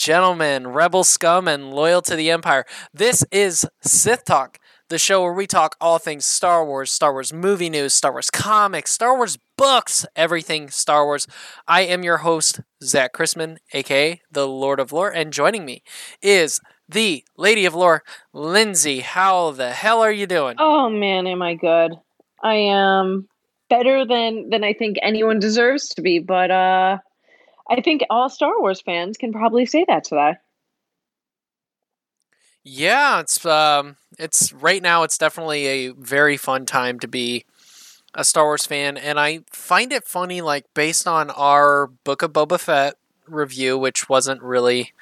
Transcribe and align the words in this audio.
gentlemen, 0.00 0.66
rebel 0.66 1.04
scum 1.04 1.46
and 1.46 1.74
loyal 1.74 2.00
to 2.00 2.16
the 2.16 2.30
Empire, 2.30 2.64
this 2.94 3.22
is 3.30 3.68
Sith 3.82 4.24
Talk, 4.24 4.58
the 4.88 4.98
show 4.98 5.22
where 5.22 5.34
we 5.34 5.46
talk 5.46 5.76
all 5.78 5.98
things 5.98 6.24
Star 6.24 6.64
Wars, 6.64 6.90
Star 6.90 7.12
Wars 7.12 7.34
movie 7.34 7.68
news, 7.68 7.92
Star 7.92 8.12
Wars 8.12 8.30
comics, 8.30 8.92
Star 8.92 9.14
Wars 9.14 9.36
books, 9.58 10.06
everything 10.16 10.70
Star 10.70 11.04
Wars. 11.04 11.26
I 11.68 11.82
am 11.82 12.02
your 12.02 12.16
host, 12.18 12.62
Zach 12.82 13.12
Chrisman, 13.12 13.58
aka 13.74 14.22
the 14.32 14.48
Lord 14.48 14.80
of 14.80 14.90
Lore, 14.90 15.10
and 15.10 15.34
joining 15.34 15.66
me 15.66 15.82
is 16.22 16.62
the 16.88 17.22
Lady 17.36 17.66
of 17.66 17.74
Lore, 17.74 18.02
Lindsay. 18.32 19.00
How 19.00 19.50
the 19.50 19.70
hell 19.70 20.00
are 20.00 20.10
you 20.10 20.26
doing? 20.26 20.56
Oh 20.58 20.88
man, 20.88 21.26
am 21.26 21.42
I 21.42 21.56
good? 21.56 21.92
I 22.42 22.54
am 22.54 23.28
better 23.68 24.06
than 24.06 24.48
than 24.48 24.64
I 24.64 24.72
think 24.72 24.96
anyone 25.02 25.40
deserves 25.40 25.90
to 25.90 26.00
be, 26.00 26.20
but 26.20 26.50
uh 26.50 26.98
I 27.70 27.80
think 27.80 28.02
all 28.10 28.28
Star 28.28 28.60
Wars 28.60 28.82
fans 28.82 29.16
can 29.16 29.32
probably 29.32 29.66
say 29.66 29.84
that 29.88 30.04
today. 30.04 30.34
Yeah, 32.64 33.20
it's 33.20 33.44
um, 33.46 33.96
it's 34.18 34.52
right 34.52 34.82
now. 34.82 35.02
It's 35.04 35.18
definitely 35.18 35.66
a 35.66 35.88
very 35.92 36.36
fun 36.36 36.66
time 36.66 36.98
to 37.00 37.08
be 37.08 37.44
a 38.14 38.24
Star 38.24 38.44
Wars 38.44 38.66
fan, 38.66 38.96
and 38.98 39.18
I 39.18 39.40
find 39.52 39.92
it 39.92 40.04
funny, 40.06 40.40
like 40.42 40.66
based 40.74 41.06
on 41.06 41.30
our 41.30 41.88
Book 41.88 42.22
of 42.22 42.32
Boba 42.32 42.58
Fett 42.60 42.94
review, 43.26 43.78
which 43.78 44.08
wasn't 44.08 44.42
really 44.42 44.92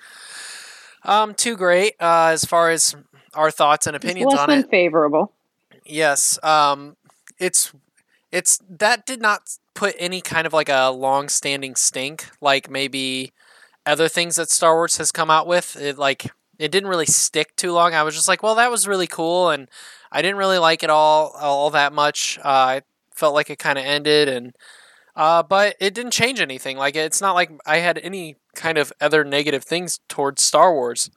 um 1.05 1.35
too 1.35 1.57
great 1.57 1.95
uh, 2.01 2.29
as 2.33 2.45
far 2.45 2.71
as 2.71 2.95
our 3.35 3.51
thoughts 3.51 3.87
and 3.87 3.97
It's 4.03 4.19
opinions 4.19 4.21
less 4.21 4.43
on 4.43 4.49
than 4.49 4.63
it. 4.63 4.67
favorable. 4.69 5.33
Yes, 5.85 6.43
um, 6.45 6.97
it's 7.39 7.73
it's 8.33 8.61
that 8.69 9.07
did 9.07 9.21
not 9.21 9.57
put 9.75 9.95
any 9.99 10.21
kind 10.21 10.47
of 10.47 10.53
like 10.53 10.69
a 10.69 10.91
long-standing 10.91 11.77
stink 11.77 12.29
like 12.41 12.69
maybe 12.69 13.33
other 13.87 14.09
things 14.09 14.37
that 14.37 14.51
Star 14.51 14.75
Wars 14.75 14.99
has 14.99 15.11
come 15.11 15.31
out 15.31 15.47
with. 15.47 15.77
It 15.77 15.99
like 15.99 16.31
it 16.59 16.71
didn't 16.71 16.91
really 16.91 17.07
stick 17.07 17.57
too 17.57 17.73
long. 17.73 17.95
I 17.95 18.03
was 18.03 18.15
just 18.15 18.29
like, 18.29 18.43
well, 18.43 18.57
that 18.57 18.71
was 18.71 18.87
really 18.87 19.07
cool, 19.07 19.51
and 19.51 19.69
I 20.13 20.23
didn't 20.23 20.37
really 20.37 20.59
like 20.59 20.83
it 20.83 20.91
all 20.91 21.33
all 21.39 21.71
that 21.71 21.93
much. 21.93 22.39
Uh, 22.39 22.49
I 22.49 22.83
felt 23.11 23.35
like 23.35 23.51
it 23.51 23.59
kind 23.59 23.79
of 23.79 23.85
ended, 23.85 24.29
and 24.29 24.55
uh, 25.17 25.43
but 25.43 25.77
it 25.81 25.95
didn't 25.95 26.13
change 26.13 26.41
anything. 26.41 26.77
Like 26.77 26.97
it's 26.97 27.21
not 27.21 27.35
like 27.35 27.51
I 27.67 27.79
had 27.79 27.99
any 27.99 28.37
kind 28.55 28.79
of 28.79 28.93
other 29.01 29.25
negative 29.25 29.65
things 29.65 30.01
towards 30.09 30.43
Star 30.43 30.73
Wars. 30.73 31.11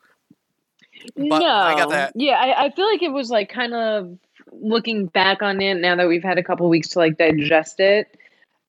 But 1.16 1.40
no, 1.40 1.48
I 1.48 1.76
got 1.76 1.90
that. 1.90 2.14
Yeah, 2.16 2.34
I, 2.34 2.66
I 2.66 2.72
feel 2.72 2.86
like 2.86 3.02
it 3.02 3.12
was 3.12 3.30
like 3.30 3.50
kind 3.50 3.74
of 3.74 4.18
looking 4.52 5.08
back 5.08 5.42
on 5.42 5.62
it 5.62 5.76
now 5.76 5.96
that 5.96 6.08
we've 6.08 6.24
had 6.24 6.38
a 6.38 6.44
couple 6.44 6.68
weeks 6.70 6.90
to 6.90 7.00
like 7.00 7.18
digest 7.18 7.80
it. 7.80 8.18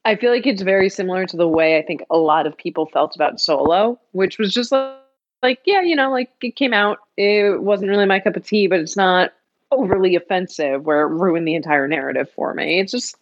I 0.05 0.17
feel 0.17 0.33
like 0.33 0.47
it's 0.47 0.63
very 0.63 0.89
similar 0.89 1.27
to 1.27 1.37
the 1.37 1.49
way 1.49 1.79
I 1.79 1.83
think 1.83 2.03
a 2.11 2.19
lot 2.19 2.47
of 2.47 2.57
people 2.57 2.87
felt 2.87 3.15
about 3.15 3.41
Solo, 3.41 4.01
which 4.13 4.39
was 4.39 4.53
just 4.53 4.73
like, 4.73 4.97
like 5.43 5.61
yeah, 5.65 5.83
you 5.83 5.97
know, 5.97 6.11
like 6.11 6.31
it 6.41 6.57
came 6.57 6.73
out, 6.73 6.99
it 7.17 7.63
wasn't 7.63 7.91
really 7.91 8.07
my 8.07 8.21
cup 8.21 8.37
of 8.37 8.47
tea, 8.47 8.67
but 8.67 8.81
it's 8.81 8.97
not 8.97 9.33
overly 9.71 10.15
offensive 10.15 10.85
where 10.85 11.03
it 11.03 11.09
ruined 11.09 11.47
the 11.47 11.55
entire 11.55 11.89
narrative 11.89 12.31
for 12.35 12.55
me. 12.55 12.81
It's 12.81 12.93
just 12.93 13.17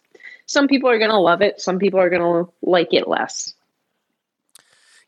some 0.45 0.67
people 0.67 0.89
are 0.89 0.99
gonna 0.99 1.19
love 1.19 1.41
it, 1.41 1.61
some 1.61 1.79
people 1.79 1.99
are 1.99 2.09
gonna 2.09 2.47
like 2.61 2.93
it 2.93 3.07
less. 3.07 3.53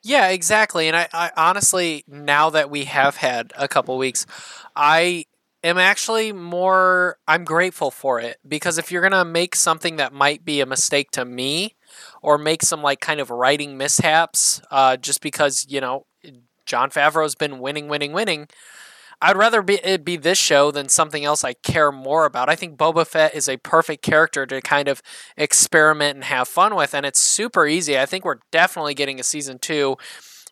Yeah, 0.03 0.29
exactly. 0.29 0.87
And 0.87 0.97
I, 0.97 1.07
I 1.13 1.31
honestly, 1.37 2.03
now 2.07 2.49
that 2.49 2.69
we 2.69 2.83
have 2.85 3.15
had 3.15 3.53
a 3.57 3.69
couple 3.69 3.97
weeks, 3.97 4.25
I 4.75 5.25
am 5.63 5.77
actually 5.77 6.33
more, 6.33 7.17
I'm 7.27 7.45
grateful 7.45 7.91
for 7.91 8.19
it 8.19 8.37
because 8.47 8.77
if 8.77 8.91
you're 8.91 9.01
going 9.01 9.11
to 9.11 9.25
make 9.25 9.55
something 9.55 9.95
that 9.95 10.13
might 10.13 10.43
be 10.43 10.61
a 10.61 10.65
mistake 10.65 11.11
to 11.11 11.25
me 11.25 11.75
or 12.21 12.37
make 12.37 12.63
some 12.63 12.81
like 12.81 12.99
kind 12.99 13.19
of 13.19 13.29
writing 13.29 13.77
mishaps 13.77 14.61
uh, 14.71 14.97
just 14.97 15.21
because, 15.21 15.65
you 15.69 15.79
know, 15.79 16.05
Jon 16.65 16.89
Favreau's 16.89 17.35
been 17.35 17.59
winning, 17.59 17.87
winning, 17.87 18.13
winning. 18.13 18.47
I'd 19.21 19.37
rather 19.37 19.61
be 19.61 19.75
it 19.75 20.03
be 20.03 20.17
this 20.17 20.37
show 20.37 20.69
than 20.69 20.89
something 20.89 21.23
else 21.23 21.45
I 21.45 21.53
care 21.53 21.93
more 21.93 22.25
about. 22.25 22.49
I 22.49 22.55
think 22.55 22.77
Boba 22.77 23.07
Fett 23.07 23.33
is 23.33 23.47
a 23.47 23.55
perfect 23.57 24.03
character 24.03 24.45
to 24.45 24.59
kind 24.61 24.89
of 24.89 25.01
experiment 25.37 26.15
and 26.15 26.23
have 26.25 26.49
fun 26.49 26.75
with, 26.75 26.93
and 26.93 27.05
it's 27.05 27.21
super 27.21 27.65
easy. 27.65 27.97
I 27.97 28.05
think 28.05 28.25
we're 28.25 28.39
definitely 28.51 28.93
getting 28.93 29.21
a 29.21 29.23
season 29.23 29.59
two 29.59 29.95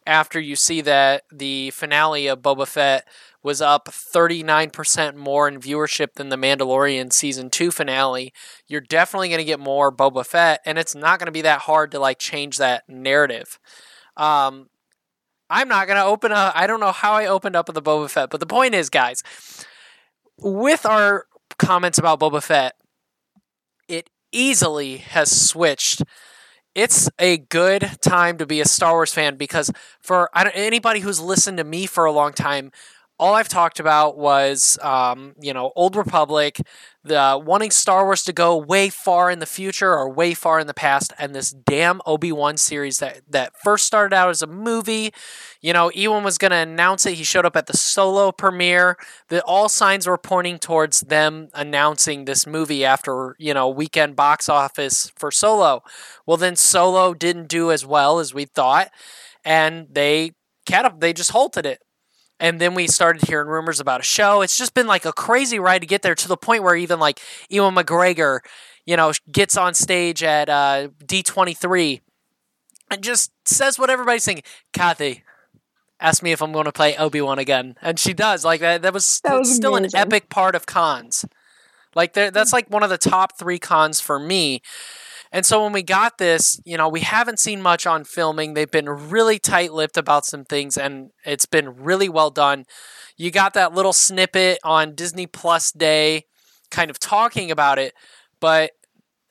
after 0.08 0.40
you 0.40 0.56
see 0.56 0.82
that 0.82 1.24
the 1.32 1.72
finale 1.72 2.28
of 2.28 2.42
Boba 2.42 2.66
Fett 2.66 3.08
was 3.44 3.62
up 3.62 3.88
39% 3.88 5.16
more 5.16 5.48
in 5.48 5.60
viewership 5.60 6.14
than 6.16 6.30
the 6.30 6.36
Mandalorian 6.38 7.12
season 7.12 7.50
2 7.50 7.72
finale. 7.72 8.34
You're 8.68 8.82
definitely 8.82 9.30
going 9.30 9.40
to 9.40 9.46
get 9.46 9.60
more 9.60 9.92
Boba 9.92 10.26
Fett 10.26 10.62
and 10.66 10.78
it's 10.78 10.96
not 10.96 11.20
going 11.20 11.26
to 11.28 11.32
be 11.32 11.42
that 11.42 11.62
hard 11.62 11.92
to 11.92 12.00
like 12.00 12.20
change 12.20 12.58
that 12.58 12.84
narrative. 12.88 13.60
Um 14.18 14.68
I'm 15.50 15.68
not 15.68 15.86
going 15.88 15.98
to 15.98 16.06
open 16.06 16.32
a 16.32 16.52
I 16.56 16.66
don't 16.66 16.80
know 16.80 16.92
how 16.92 17.14
I 17.14 17.26
opened 17.26 17.56
up 17.56 17.68
with 17.68 17.76
the 17.76 17.82
Boba 17.82 18.10
Fett, 18.10 18.30
but 18.30 18.40
the 18.40 18.46
point 18.46 18.74
is 18.76 18.90
guys, 18.90 19.24
with 20.38 20.86
our 20.86 21.26
comments 21.58 21.98
about 21.98 22.20
Boba 22.20 22.42
Fett, 22.42 22.76
it 23.88 24.10
easily 24.32 24.98
has 24.98 25.30
switched 25.50 26.04
it's 26.74 27.10
a 27.20 27.38
good 27.38 27.98
time 28.02 28.38
to 28.38 28.46
be 28.46 28.62
a 28.62 28.66
Star 28.66 28.94
Wars 28.94 29.14
fan 29.14 29.36
because 29.36 29.72
for 30.02 30.30
anybody 30.36 31.02
who's 31.02 31.20
listened 31.20 31.58
to 31.58 31.64
me 31.64 31.86
for 31.86 32.06
a 32.06 32.12
long 32.12 32.34
time, 32.34 32.72
all 33.22 33.36
I've 33.36 33.48
talked 33.48 33.80
about 33.80 34.18
was, 34.18 34.80
um, 34.82 35.36
you 35.40 35.54
know, 35.54 35.72
Old 35.76 35.96
Republic, 35.96 36.60
the 37.04 37.42
wanting 37.46 37.70
Star 37.72 38.04
Wars 38.06 38.24
to 38.24 38.34
go 38.34 38.58
way 38.58 38.90
far 38.90 39.30
in 39.30 39.40
the 39.40 39.46
future 39.46 39.94
or 39.94 40.10
way 40.10 40.34
far 40.34 40.60
in 40.60 40.68
the 40.68 40.74
past, 40.74 41.14
and 41.20 41.36
this 41.36 41.52
damn 41.52 42.02
Obi 42.08 42.32
Wan 42.32 42.58
series 42.58 42.98
that 42.98 43.22
that 43.30 43.54
first 43.64 43.86
started 43.86 44.16
out 44.16 44.30
as 44.30 44.42
a 44.42 44.48
movie. 44.48 45.14
You 45.62 45.74
know, 45.74 45.92
Ewan 45.92 46.24
was 46.24 46.40
going 46.40 46.52
to 46.52 46.58
announce 46.58 47.06
it. 47.06 47.14
He 47.14 47.24
showed 47.24 47.46
up 47.46 47.56
at 47.56 47.68
the 47.68 47.78
solo 47.78 48.32
premiere. 48.32 48.98
The 49.30 49.44
all 49.44 49.70
signs 49.70 50.08
were 50.08 50.18
pointing 50.18 50.58
towards 50.60 51.02
them 51.02 51.50
announcing 51.54 52.26
this 52.26 52.48
movie 52.48 52.84
after 52.84 53.36
you 53.40 53.54
know 53.54 53.70
weekend 53.70 54.16
box 54.16 54.50
office 54.50 55.12
for 55.16 55.32
Solo. 55.32 55.84
Well, 56.26 56.38
then 56.38 56.56
Solo 56.56 57.14
didn't 57.14 57.50
do 57.50 57.72
as 57.72 57.86
well 57.86 58.20
as 58.20 58.34
we 58.34 58.46
thought, 58.46 58.90
and 59.46 59.88
they 59.92 60.32
cat 60.66 61.00
they 61.00 61.14
just 61.14 61.32
halted 61.32 61.66
it. 61.66 61.82
And 62.42 62.60
then 62.60 62.74
we 62.74 62.88
started 62.88 63.28
hearing 63.30 63.48
rumors 63.48 63.80
about 63.80 64.00
a 64.00 64.04
show. 64.04 64.42
It's 64.42 64.58
just 64.58 64.74
been 64.74 64.88
like 64.88 65.06
a 65.06 65.14
crazy 65.14 65.60
ride 65.60 65.80
to 65.82 65.88
get 65.88 66.02
there 66.02 66.16
to 66.16 66.28
the 66.28 66.36
point 66.36 66.64
where 66.64 66.76
even 66.76 67.00
like 67.00 67.22
Ewan 67.50 67.76
McGregor, 67.76 68.40
you 68.84 68.98
know, 68.98 69.14
gets 69.32 69.56
on 69.56 69.76
stage 69.76 70.24
at 70.24 70.50
uh, 70.50 70.88
D23 71.06 72.02
and 72.90 73.04
just 73.04 73.32
says 73.46 73.78
what 73.78 73.92
everybody's 73.92 74.24
saying. 74.24 74.42
Kathy, 74.74 75.24
ask 76.00 76.24
me 76.24 76.32
if 76.32 76.42
I'm 76.42 76.52
going 76.52 76.66
to 76.66 76.72
play 76.72 76.98
Obi 76.98 77.22
Wan 77.22 77.38
again, 77.38 77.76
and 77.80 78.00
she 78.00 78.12
does. 78.12 78.44
Like 78.44 78.60
that. 78.62 78.82
That 78.82 78.94
was, 78.94 79.22
That 79.24 79.38
was 79.38 79.54
still 79.54 79.76
amazing. 79.76 80.00
an 80.00 80.08
epic 80.08 80.30
part 80.30 80.56
of 80.56 80.66
cons. 80.66 81.24
Like 81.94 82.14
that's 82.14 82.54
like 82.54 82.70
one 82.70 82.84
of 82.84 82.90
the 82.90 82.98
top 82.98 83.38
three 83.38 83.60
cons 83.60 84.00
for 84.00 84.18
me. 84.18 84.62
And 85.32 85.46
so 85.46 85.64
when 85.64 85.72
we 85.72 85.82
got 85.82 86.18
this, 86.18 86.60
you 86.66 86.76
know, 86.78 86.90
we 86.90 87.02
haven't 87.02 87.40
seen 87.40 87.62
much 87.62 87.88
on 87.88 88.04
filming. 88.04 88.54
They've 88.54 88.70
been 88.70 88.90
really 88.90 89.40
tight-lipped 89.40 89.98
about 89.98 90.26
some 90.26 90.44
things, 90.44 90.78
and 90.78 91.12
it's 91.26 91.46
been 91.46 91.84
really 91.84 92.10
well 92.10 92.30
done. 92.32 92.66
You 93.16 93.32
got 93.32 93.54
that 93.54 93.74
little 93.74 93.94
snippet 93.94 94.60
on 94.64 94.96
Disney 94.96 95.28
Plus 95.28 95.72
Day, 95.72 96.26
kind 96.70 96.90
of 96.90 97.00
talking 97.00 97.50
about 97.50 97.80
it, 97.80 97.94
but 98.40 98.72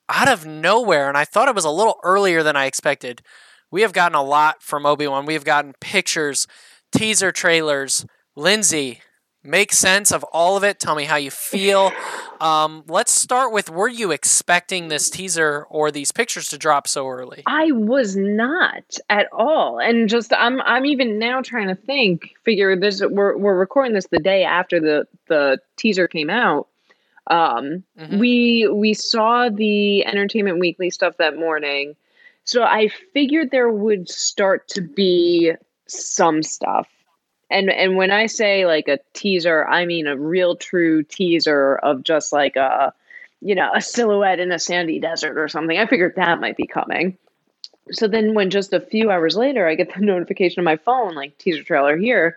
out 0.08 0.28
of 0.28 0.46
nowhere, 0.46 1.08
and 1.08 1.18
I 1.18 1.24
thought 1.24 1.48
it 1.48 1.54
was 1.54 1.64
a 1.64 1.70
little 1.70 1.98
earlier 2.02 2.42
than 2.42 2.56
I 2.56 2.64
expected. 2.64 3.22
We 3.70 3.82
have 3.82 3.92
gotten 3.92 4.16
a 4.16 4.22
lot 4.22 4.62
from 4.62 4.86
Obi 4.86 5.06
Wan. 5.06 5.26
We 5.26 5.34
have 5.34 5.44
gotten 5.44 5.74
pictures, 5.80 6.46
teaser 6.92 7.30
trailers. 7.30 8.04
Lindsay, 8.36 9.02
make 9.42 9.72
sense 9.72 10.12
of 10.12 10.22
all 10.32 10.56
of 10.56 10.64
it. 10.64 10.78
Tell 10.78 10.94
me 10.94 11.04
how 11.04 11.16
you 11.16 11.30
feel. 11.30 11.92
Um, 12.40 12.84
let's 12.88 13.12
start 13.12 13.52
with 13.52 13.70
were 13.70 13.88
you 13.88 14.10
expecting 14.10 14.88
this 14.88 15.10
teaser 15.10 15.66
or 15.70 15.90
these 15.90 16.12
pictures 16.12 16.48
to 16.48 16.58
drop 16.58 16.86
so 16.88 17.08
early? 17.08 17.42
I 17.46 17.72
was 17.72 18.16
not 18.16 18.96
at 19.08 19.28
all, 19.32 19.78
and 19.78 20.08
just 20.08 20.32
I'm 20.32 20.60
I'm 20.62 20.86
even 20.86 21.18
now 21.18 21.42
trying 21.42 21.68
to 21.68 21.74
think. 21.74 22.30
Figure 22.44 22.76
this 22.76 23.02
we're 23.02 23.36
we're 23.36 23.58
recording 23.58 23.94
this 23.94 24.06
the 24.08 24.18
day 24.18 24.44
after 24.44 24.80
the 24.80 25.06
the 25.28 25.58
teaser 25.76 26.08
came 26.08 26.30
out. 26.30 26.68
Um, 27.26 27.84
Mhm. 27.98 28.18
we 28.18 28.68
we 28.72 28.94
saw 28.94 29.48
the 29.48 30.04
Entertainment 30.06 30.58
Weekly 30.58 30.90
stuff 30.90 31.16
that 31.18 31.36
morning, 31.38 31.94
so 32.44 32.62
I 32.62 32.88
figured 33.12 33.50
there 33.50 33.70
would 33.70 34.08
start 34.08 34.66
to 34.68 34.80
be 34.80 35.52
some 35.86 36.42
stuff. 36.42 36.88
And 37.50 37.70
and 37.70 37.96
when 37.96 38.10
I 38.10 38.26
say 38.26 38.66
like 38.66 38.88
a 38.88 38.98
teaser, 39.12 39.66
I 39.66 39.86
mean 39.86 40.06
a 40.06 40.16
real 40.16 40.56
true 40.56 41.02
teaser 41.02 41.76
of 41.76 42.02
just 42.04 42.32
like 42.32 42.56
a 42.56 42.94
you 43.40 43.54
know, 43.54 43.70
a 43.74 43.80
silhouette 43.80 44.38
in 44.38 44.52
a 44.52 44.58
sandy 44.58 45.00
desert 45.00 45.38
or 45.38 45.48
something. 45.48 45.78
I 45.78 45.86
figured 45.86 46.16
that 46.16 46.40
might 46.40 46.56
be 46.56 46.66
coming. 46.66 47.16
So 47.90 48.06
then, 48.06 48.34
when 48.34 48.50
just 48.50 48.72
a 48.72 48.80
few 48.80 49.10
hours 49.10 49.36
later, 49.36 49.66
I 49.66 49.74
get 49.74 49.94
the 49.94 50.00
notification 50.04 50.60
on 50.60 50.64
my 50.64 50.76
phone, 50.76 51.14
like 51.14 51.38
teaser 51.38 51.64
trailer 51.64 51.96
here, 51.96 52.36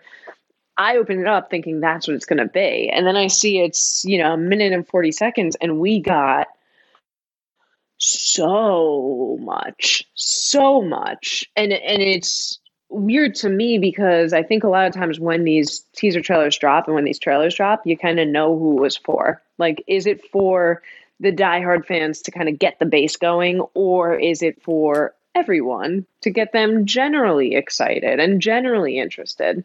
I 0.76 0.96
open 0.96 1.20
it 1.20 1.26
up 1.26 1.50
thinking 1.50 1.80
that's 1.80 2.08
what 2.08 2.14
it's 2.14 2.24
going 2.24 2.38
to 2.38 2.48
be. 2.48 2.90
And 2.90 3.06
then 3.06 3.16
I 3.16 3.28
see 3.28 3.60
it's, 3.60 4.04
you 4.04 4.18
know, 4.18 4.32
a 4.32 4.36
minute 4.36 4.72
and 4.72 4.86
40 4.86 5.12
seconds, 5.12 5.56
and 5.60 5.78
we 5.78 6.00
got 6.00 6.48
so 7.98 9.38
much, 9.40 10.04
so 10.14 10.82
much. 10.82 11.44
And, 11.54 11.72
and 11.72 12.02
it's 12.02 12.58
weird 12.94 13.34
to 13.36 13.48
me 13.48 13.78
because 13.78 14.32
I 14.32 14.42
think 14.42 14.64
a 14.64 14.68
lot 14.68 14.86
of 14.86 14.94
times 14.94 15.20
when 15.20 15.44
these 15.44 15.80
teaser 15.94 16.20
trailers 16.20 16.58
drop 16.58 16.86
and 16.86 16.94
when 16.94 17.04
these 17.04 17.18
trailers 17.18 17.54
drop, 17.54 17.86
you 17.86 17.96
kind 17.96 18.20
of 18.20 18.28
know 18.28 18.58
who 18.58 18.78
it 18.78 18.80
was 18.80 18.96
for. 18.96 19.42
Like, 19.58 19.82
is 19.86 20.06
it 20.06 20.24
for 20.30 20.82
the 21.20 21.32
diehard 21.32 21.86
fans 21.86 22.22
to 22.22 22.30
kind 22.30 22.48
of 22.48 22.58
get 22.58 22.78
the 22.78 22.86
base 22.86 23.16
going, 23.16 23.60
or 23.74 24.14
is 24.18 24.42
it 24.42 24.62
for 24.62 25.14
everyone 25.34 26.06
to 26.22 26.30
get 26.30 26.52
them 26.52 26.86
generally 26.86 27.54
excited 27.54 28.20
and 28.20 28.40
generally 28.40 28.98
interested? 28.98 29.64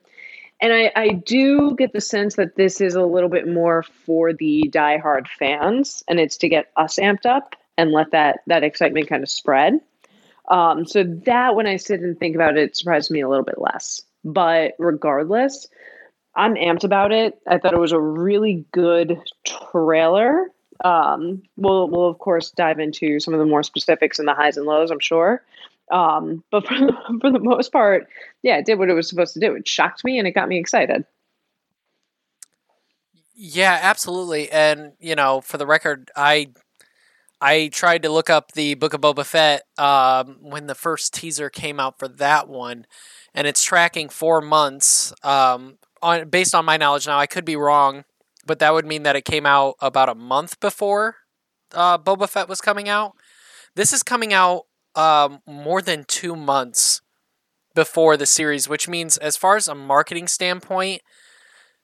And 0.61 0.73
I, 0.73 0.91
I 0.95 1.09
do 1.09 1.75
get 1.75 1.93
the 1.93 2.01
sense 2.01 2.35
that 2.35 2.55
this 2.55 2.81
is 2.81 2.95
a 2.95 3.03
little 3.03 3.29
bit 3.29 3.47
more 3.47 3.83
for 3.83 4.33
the 4.33 4.69
diehard 4.73 5.27
fans, 5.27 6.03
and 6.07 6.19
it's 6.19 6.37
to 6.37 6.49
get 6.49 6.71
us 6.75 6.97
amped 6.97 7.25
up 7.25 7.55
and 7.77 7.91
let 7.91 8.11
that 8.11 8.41
that 8.47 8.63
excitement 8.63 9.07
kind 9.07 9.23
of 9.23 9.29
spread. 9.29 9.79
Um, 10.49 10.85
so 10.85 11.03
that 11.03 11.55
when 11.55 11.67
I 11.67 11.77
sit 11.77 12.01
and 12.01 12.17
think 12.17 12.35
about 12.35 12.57
it, 12.57 12.63
it 12.63 12.77
surprised 12.77 13.11
me 13.11 13.21
a 13.21 13.29
little 13.29 13.45
bit 13.45 13.59
less. 13.59 14.01
But 14.23 14.73
regardless, 14.79 15.67
I'm 16.35 16.55
amped 16.55 16.83
about 16.83 17.11
it. 17.11 17.39
I 17.47 17.57
thought 17.57 17.73
it 17.73 17.79
was 17.79 17.91
a 17.91 17.99
really 17.99 18.65
good 18.71 19.21
trailer. 19.45 20.51
Um, 20.83 21.43
we'll 21.57 21.89
we'll 21.89 22.07
of 22.07 22.19
course 22.19 22.51
dive 22.51 22.79
into 22.79 23.19
some 23.19 23.33
of 23.33 23.39
the 23.39 23.45
more 23.45 23.63
specifics 23.63 24.17
and 24.17 24.27
the 24.27 24.33
highs 24.33 24.57
and 24.57 24.65
lows, 24.65 24.91
I'm 24.91 24.99
sure. 24.99 25.43
Um, 25.91 26.43
but 26.51 26.67
for 26.67 26.75
the, 26.75 26.93
for 27.21 27.31
the 27.31 27.39
most 27.39 27.71
part, 27.71 28.07
yeah, 28.41 28.57
it 28.57 28.65
did 28.65 28.79
what 28.79 28.89
it 28.89 28.93
was 28.93 29.09
supposed 29.09 29.33
to 29.33 29.39
do. 29.39 29.55
It 29.55 29.67
shocked 29.67 30.03
me 30.03 30.17
and 30.17 30.27
it 30.27 30.31
got 30.31 30.47
me 30.47 30.57
excited. 30.57 31.05
Yeah, 33.35 33.79
absolutely. 33.81 34.51
And 34.51 34.93
you 34.99 35.15
know, 35.15 35.41
for 35.41 35.57
the 35.57 35.65
record, 35.65 36.11
I 36.15 36.51
I 37.41 37.69
tried 37.69 38.03
to 38.03 38.09
look 38.09 38.29
up 38.29 38.51
the 38.51 38.73
Book 38.73 38.93
of 38.93 39.01
Boba 39.01 39.25
Fett 39.25 39.63
um, 39.77 40.37
when 40.41 40.67
the 40.67 40.75
first 40.75 41.13
teaser 41.13 41.49
came 41.49 41.79
out 41.79 41.97
for 41.97 42.07
that 42.07 42.49
one, 42.49 42.85
and 43.33 43.47
it's 43.47 43.63
tracking 43.63 44.09
four 44.09 44.41
months. 44.41 45.13
Um, 45.23 45.77
on 46.01 46.29
based 46.29 46.53
on 46.55 46.65
my 46.65 46.77
knowledge 46.77 47.07
now, 47.07 47.17
I 47.17 47.27
could 47.27 47.45
be 47.45 47.55
wrong, 47.55 48.03
but 48.45 48.59
that 48.59 48.73
would 48.73 48.85
mean 48.85 49.03
that 49.03 49.15
it 49.15 49.25
came 49.25 49.45
out 49.45 49.75
about 49.81 50.09
a 50.09 50.15
month 50.15 50.59
before 50.59 51.15
uh, 51.73 51.97
Boba 51.97 52.27
Fett 52.27 52.49
was 52.49 52.61
coming 52.61 52.89
out. 52.89 53.13
This 53.75 53.93
is 53.93 54.03
coming 54.03 54.33
out 54.33 54.63
um, 54.95 55.39
more 55.45 55.81
than 55.81 56.05
two 56.07 56.35
months 56.35 57.01
before 57.75 58.17
the 58.17 58.25
series, 58.25 58.67
which 58.67 58.87
means, 58.87 59.17
as 59.17 59.37
far 59.37 59.55
as 59.55 59.67
a 59.67 59.75
marketing 59.75 60.27
standpoint, 60.27 61.01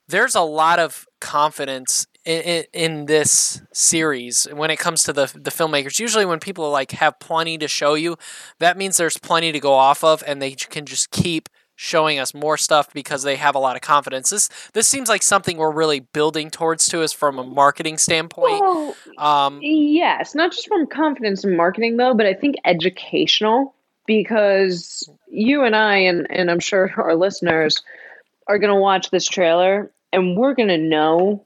there's 0.08 0.34
a 0.34 0.42
lot 0.42 0.78
of 0.78 1.06
confidence 1.20 2.06
in, 2.26 2.64
in, 2.72 3.06
this 3.06 3.62
series 3.72 4.48
when 4.52 4.70
it 4.70 4.78
comes 4.78 5.04
to 5.04 5.12
the 5.12 5.26
the 5.34 5.50
filmmakers. 5.50 6.00
Usually, 6.00 6.26
when 6.26 6.40
people 6.40 6.70
like 6.70 6.90
have 6.92 7.18
plenty 7.20 7.56
to 7.58 7.68
show 7.68 7.94
you, 7.94 8.16
that 8.58 8.76
means 8.76 8.96
there's 8.96 9.16
plenty 9.16 9.52
to 9.52 9.60
go 9.60 9.72
off 9.72 10.02
of, 10.02 10.22
and 10.26 10.42
they 10.42 10.52
can 10.52 10.86
just 10.86 11.10
keep 11.10 11.48
showing 11.76 12.18
us 12.18 12.34
more 12.34 12.56
stuff 12.56 12.92
because 12.92 13.22
they 13.22 13.36
have 13.36 13.54
a 13.54 13.58
lot 13.58 13.76
of 13.76 13.82
confidence. 13.82 14.30
This 14.30 14.48
this 14.72 14.88
seems 14.88 15.08
like 15.08 15.22
something 15.22 15.56
we're 15.58 15.70
really 15.70 16.00
building 16.00 16.50
towards 16.50 16.88
to 16.88 17.02
us 17.02 17.12
from 17.12 17.38
a 17.38 17.44
marketing 17.44 17.98
standpoint. 17.98 18.60
Well, 18.60 18.96
um, 19.18 19.60
yes, 19.62 20.34
not 20.34 20.52
just 20.52 20.66
from 20.66 20.86
confidence 20.86 21.44
in 21.44 21.56
marketing 21.56 21.96
though, 21.96 22.14
but 22.14 22.26
I 22.26 22.34
think 22.34 22.56
educational 22.64 23.74
because 24.06 25.08
you 25.28 25.62
and 25.62 25.76
I 25.76 25.98
and 25.98 26.26
and 26.30 26.50
I'm 26.50 26.60
sure 26.60 26.92
our 26.96 27.14
listeners 27.14 27.82
are 28.48 28.58
going 28.58 28.74
to 28.74 28.80
watch 28.80 29.10
this 29.10 29.26
trailer 29.26 29.90
and 30.12 30.36
we're 30.36 30.54
going 30.54 30.68
to 30.68 30.78
know 30.78 31.45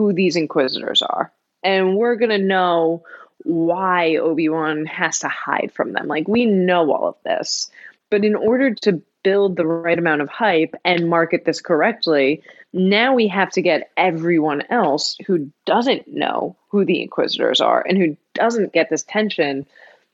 who 0.00 0.14
these 0.14 0.34
inquisitors 0.34 1.02
are. 1.02 1.30
And 1.62 1.94
we're 1.94 2.16
going 2.16 2.30
to 2.30 2.38
know 2.38 3.04
why 3.44 4.16
Obi-Wan 4.16 4.86
has 4.86 5.18
to 5.18 5.28
hide 5.28 5.72
from 5.74 5.92
them. 5.92 6.06
Like 6.06 6.26
we 6.26 6.46
know 6.46 6.90
all 6.90 7.08
of 7.08 7.16
this. 7.22 7.70
But 8.08 8.24
in 8.24 8.34
order 8.34 8.74
to 8.76 9.02
build 9.22 9.56
the 9.56 9.66
right 9.66 9.98
amount 9.98 10.22
of 10.22 10.30
hype 10.30 10.74
and 10.86 11.10
market 11.10 11.44
this 11.44 11.60
correctly, 11.60 12.42
now 12.72 13.14
we 13.14 13.28
have 13.28 13.50
to 13.50 13.60
get 13.60 13.90
everyone 13.94 14.62
else 14.70 15.18
who 15.26 15.50
doesn't 15.66 16.08
know 16.08 16.56
who 16.70 16.86
the 16.86 17.02
Inquisitors 17.02 17.60
are 17.60 17.84
and 17.86 17.98
who 17.98 18.16
doesn't 18.32 18.72
get 18.72 18.88
this 18.88 19.02
tension. 19.02 19.66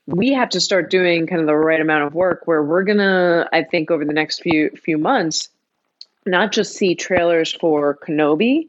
We 0.05 0.33
have 0.33 0.49
to 0.49 0.59
start 0.59 0.91
doing 0.91 1.27
kind 1.27 1.39
of 1.39 1.47
the 1.47 1.55
right 1.55 1.79
amount 1.79 2.03
of 2.03 2.13
work 2.13 2.41
where 2.43 2.61
we're 2.61 2.83
gonna, 2.83 3.47
I 3.53 3.63
think, 3.63 3.89
over 3.89 4.03
the 4.03 4.11
next 4.11 4.41
few 4.41 4.71
few 4.71 4.97
months, 4.97 5.47
not 6.25 6.51
just 6.51 6.73
see 6.73 6.95
trailers 6.95 7.53
for 7.53 7.95
Kenobi, 7.95 8.67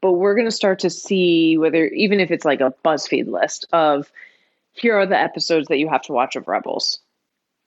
but 0.00 0.12
we're 0.12 0.34
gonna 0.34 0.50
start 0.50 0.78
to 0.80 0.90
see 0.90 1.58
whether 1.58 1.86
even 1.86 2.20
if 2.20 2.30
it's 2.30 2.44
like 2.44 2.60
a 2.60 2.74
BuzzFeed 2.84 3.28
list 3.28 3.66
of 3.72 4.10
here 4.72 4.96
are 4.96 5.06
the 5.06 5.18
episodes 5.18 5.68
that 5.68 5.78
you 5.78 5.88
have 5.88 6.02
to 6.02 6.12
watch 6.12 6.36
of 6.36 6.48
Rebels. 6.48 7.00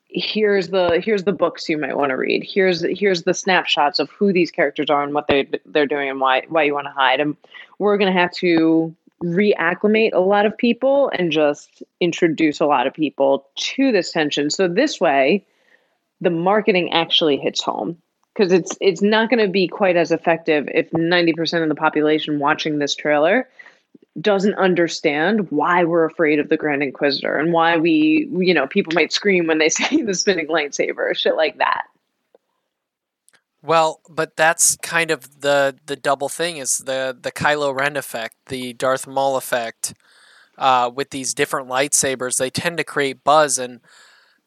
Here's 0.07 0.69
the 0.69 1.01
here's 1.03 1.23
the 1.23 1.31
books 1.31 1.69
you 1.69 1.77
might 1.77 1.97
want 1.97 2.09
to 2.09 2.17
read. 2.17 2.43
Here's 2.43 2.81
here's 2.81 3.23
the 3.23 3.33
snapshots 3.33 3.99
of 3.99 4.09
who 4.09 4.33
these 4.33 4.51
characters 4.51 4.89
are 4.89 5.03
and 5.03 5.13
what 5.13 5.27
they 5.27 5.47
they're 5.65 5.85
doing 5.85 6.09
and 6.09 6.19
why 6.19 6.43
why 6.49 6.63
you 6.63 6.73
want 6.73 6.87
to 6.87 6.91
hide. 6.91 7.19
And 7.19 7.37
we're 7.79 7.97
going 7.97 8.13
to 8.13 8.19
have 8.19 8.31
to 8.33 8.93
reacclimate 9.23 10.13
a 10.13 10.19
lot 10.19 10.45
of 10.45 10.57
people 10.57 11.11
and 11.17 11.31
just 11.31 11.83
introduce 11.99 12.59
a 12.59 12.65
lot 12.65 12.87
of 12.87 12.93
people 12.93 13.47
to 13.55 13.91
this 13.91 14.11
tension. 14.11 14.49
So 14.49 14.67
this 14.67 14.99
way 14.99 15.45
the 16.19 16.29
marketing 16.29 16.91
actually 16.91 17.37
hits 17.37 17.63
home 17.63 17.97
because 18.33 18.51
it's 18.51 18.77
it's 18.79 19.01
not 19.01 19.29
going 19.29 19.45
to 19.45 19.51
be 19.51 19.67
quite 19.67 19.95
as 19.95 20.11
effective 20.11 20.69
if 20.73 20.89
90% 20.91 21.63
of 21.63 21.69
the 21.69 21.75
population 21.75 22.39
watching 22.39 22.79
this 22.79 22.95
trailer 22.95 23.47
doesn't 24.19 24.55
understand 24.55 25.49
why 25.51 25.83
we're 25.83 26.05
afraid 26.05 26.39
of 26.39 26.49
the 26.49 26.57
Grand 26.57 26.83
Inquisitor 26.83 27.37
and 27.37 27.53
why 27.53 27.77
we, 27.77 28.27
you 28.37 28.53
know, 28.53 28.67
people 28.67 28.93
might 28.93 29.13
scream 29.13 29.47
when 29.47 29.57
they 29.57 29.69
see 29.69 30.01
the 30.01 30.13
spinning 30.13 30.47
lightsaber, 30.47 31.15
shit 31.15 31.35
like 31.35 31.57
that. 31.59 31.85
Well, 33.63 34.01
but 34.09 34.35
that's 34.35 34.75
kind 34.77 35.11
of 35.11 35.41
the 35.41 35.77
the 35.85 35.95
double 35.95 36.29
thing 36.29 36.57
is 36.57 36.79
the 36.79 37.15
the 37.19 37.31
Kylo 37.31 37.77
Ren 37.77 37.95
effect, 37.95 38.35
the 38.47 38.73
Darth 38.73 39.07
Maul 39.07 39.37
effect. 39.37 39.93
Uh, 40.57 40.91
with 40.93 41.09
these 41.09 41.33
different 41.33 41.67
lightsabers, 41.69 42.37
they 42.37 42.49
tend 42.49 42.77
to 42.77 42.83
create 42.83 43.23
buzz, 43.23 43.57
and 43.57 43.79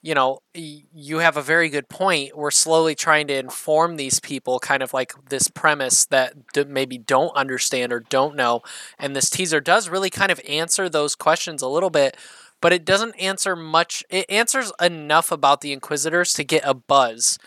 you 0.05 0.15
know, 0.15 0.41
you 0.53 1.21
have 1.21 1.39
a 1.39 1.43
very 1.43 1.71
good 1.71 1.89
point. 1.89 2.37
We're 2.37 2.51
slowly 2.51 2.95
trying 2.95 3.27
to 3.29 3.39
inform 3.39 3.97
these 3.97 4.21
people, 4.21 4.59
kind 4.59 4.83
of 4.83 4.93
like 4.93 5.15
this 5.31 5.49
premise 5.49 6.05
that 6.05 6.35
maybe 6.69 6.99
don't 6.99 7.35
understand 7.35 7.91
or 7.91 8.01
don't 8.01 8.37
know. 8.37 8.61
And 8.99 9.17
this 9.17 9.31
teaser 9.31 9.63
does 9.63 9.89
really 9.89 10.11
kind 10.11 10.31
of 10.31 10.43
answer 10.47 10.91
those 10.91 11.15
questions 11.15 11.63
a 11.63 11.69
little 11.69 11.89
bit, 11.89 12.19
but 12.61 12.71
it 12.71 12.85
doesn't 12.85 13.15
answer 13.15 13.57
much. 13.57 14.05
It 14.11 14.27
answers 14.29 14.73
enough 14.79 15.33
about 15.33 15.63
the 15.63 15.73
Inquisitors 15.73 16.35
to 16.35 16.45
get 16.45 16.63
a 16.67 16.75
buzz. 16.75 17.39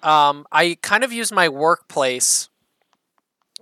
Um, 0.00 0.46
I 0.52 0.78
kind 0.80 1.02
of 1.02 1.12
use 1.12 1.32
my 1.32 1.48
workplace 1.48 2.48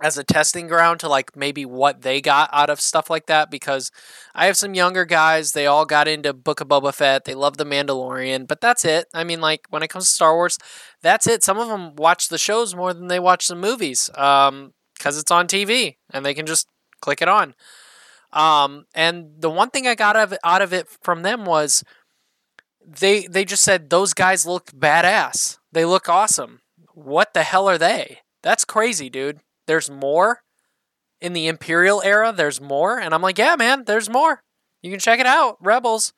as 0.01 0.17
a 0.17 0.23
testing 0.23 0.67
ground 0.67 0.99
to 0.99 1.09
like 1.09 1.35
maybe 1.35 1.65
what 1.65 2.01
they 2.01 2.21
got 2.21 2.49
out 2.53 2.69
of 2.69 2.79
stuff 2.79 3.09
like 3.09 3.25
that 3.25 3.49
because 3.49 3.91
I 4.35 4.45
have 4.45 4.57
some 4.57 4.75
younger 4.75 5.05
guys, 5.05 5.51
they 5.51 5.65
all 5.65 5.85
got 5.85 6.07
into 6.07 6.33
Book 6.33 6.61
of 6.61 6.67
Boba 6.67 6.93
Fett, 6.93 7.25
they 7.25 7.33
love 7.33 7.57
The 7.57 7.65
Mandalorian, 7.65 8.47
but 8.47 8.61
that's 8.61 8.85
it. 8.85 9.07
I 9.13 9.23
mean, 9.23 9.41
like 9.41 9.65
when 9.69 9.81
it 9.83 9.89
comes 9.89 10.05
to 10.05 10.11
Star 10.11 10.35
Wars, 10.35 10.59
that's 11.01 11.25
it. 11.27 11.43
Some 11.43 11.57
of 11.57 11.67
them 11.67 11.95
watch 11.95 12.29
the 12.29 12.37
shows 12.37 12.75
more 12.75 12.93
than 12.93 13.07
they 13.07 13.19
watch 13.19 13.47
the 13.47 13.55
movies 13.55 14.09
um, 14.15 14.73
because 14.97 15.17
it's 15.17 15.31
on 15.31 15.47
TV 15.47 15.95
and 16.11 16.25
they 16.25 16.33
can 16.33 16.45
just 16.45 16.67
click 17.01 17.21
it 17.21 17.27
on. 17.27 17.55
Um, 18.33 18.85
and 18.93 19.29
the 19.39 19.49
one 19.49 19.71
thing 19.71 19.87
I 19.87 19.95
got 19.95 20.15
out 20.15 20.23
of 20.23 20.33
it, 20.33 20.39
out 20.43 20.61
of 20.61 20.73
it 20.73 20.87
from 21.01 21.23
them 21.23 21.45
was 21.45 21.83
they 22.85 23.25
they 23.25 23.45
just 23.45 23.63
said 23.63 23.89
those 23.89 24.13
guys 24.13 24.45
look 24.45 24.67
badass. 24.67 25.57
They 25.71 25.85
look 25.85 26.07
awesome. 26.07 26.59
What 26.93 27.33
the 27.33 27.43
hell 27.43 27.67
are 27.67 27.77
they? 27.77 28.19
That's 28.43 28.63
crazy, 28.63 29.09
dude 29.09 29.41
there's 29.67 29.89
more 29.89 30.41
in 31.21 31.33
the 31.33 31.47
Imperial 31.47 32.01
era. 32.03 32.33
There's 32.35 32.61
more. 32.61 32.99
And 32.99 33.13
I'm 33.13 33.21
like, 33.21 33.37
yeah, 33.37 33.55
man, 33.55 33.83
there's 33.85 34.09
more. 34.09 34.43
You 34.81 34.91
can 34.91 34.99
check 34.99 35.19
it 35.19 35.25
out. 35.25 35.57
Rebels. 35.61 36.13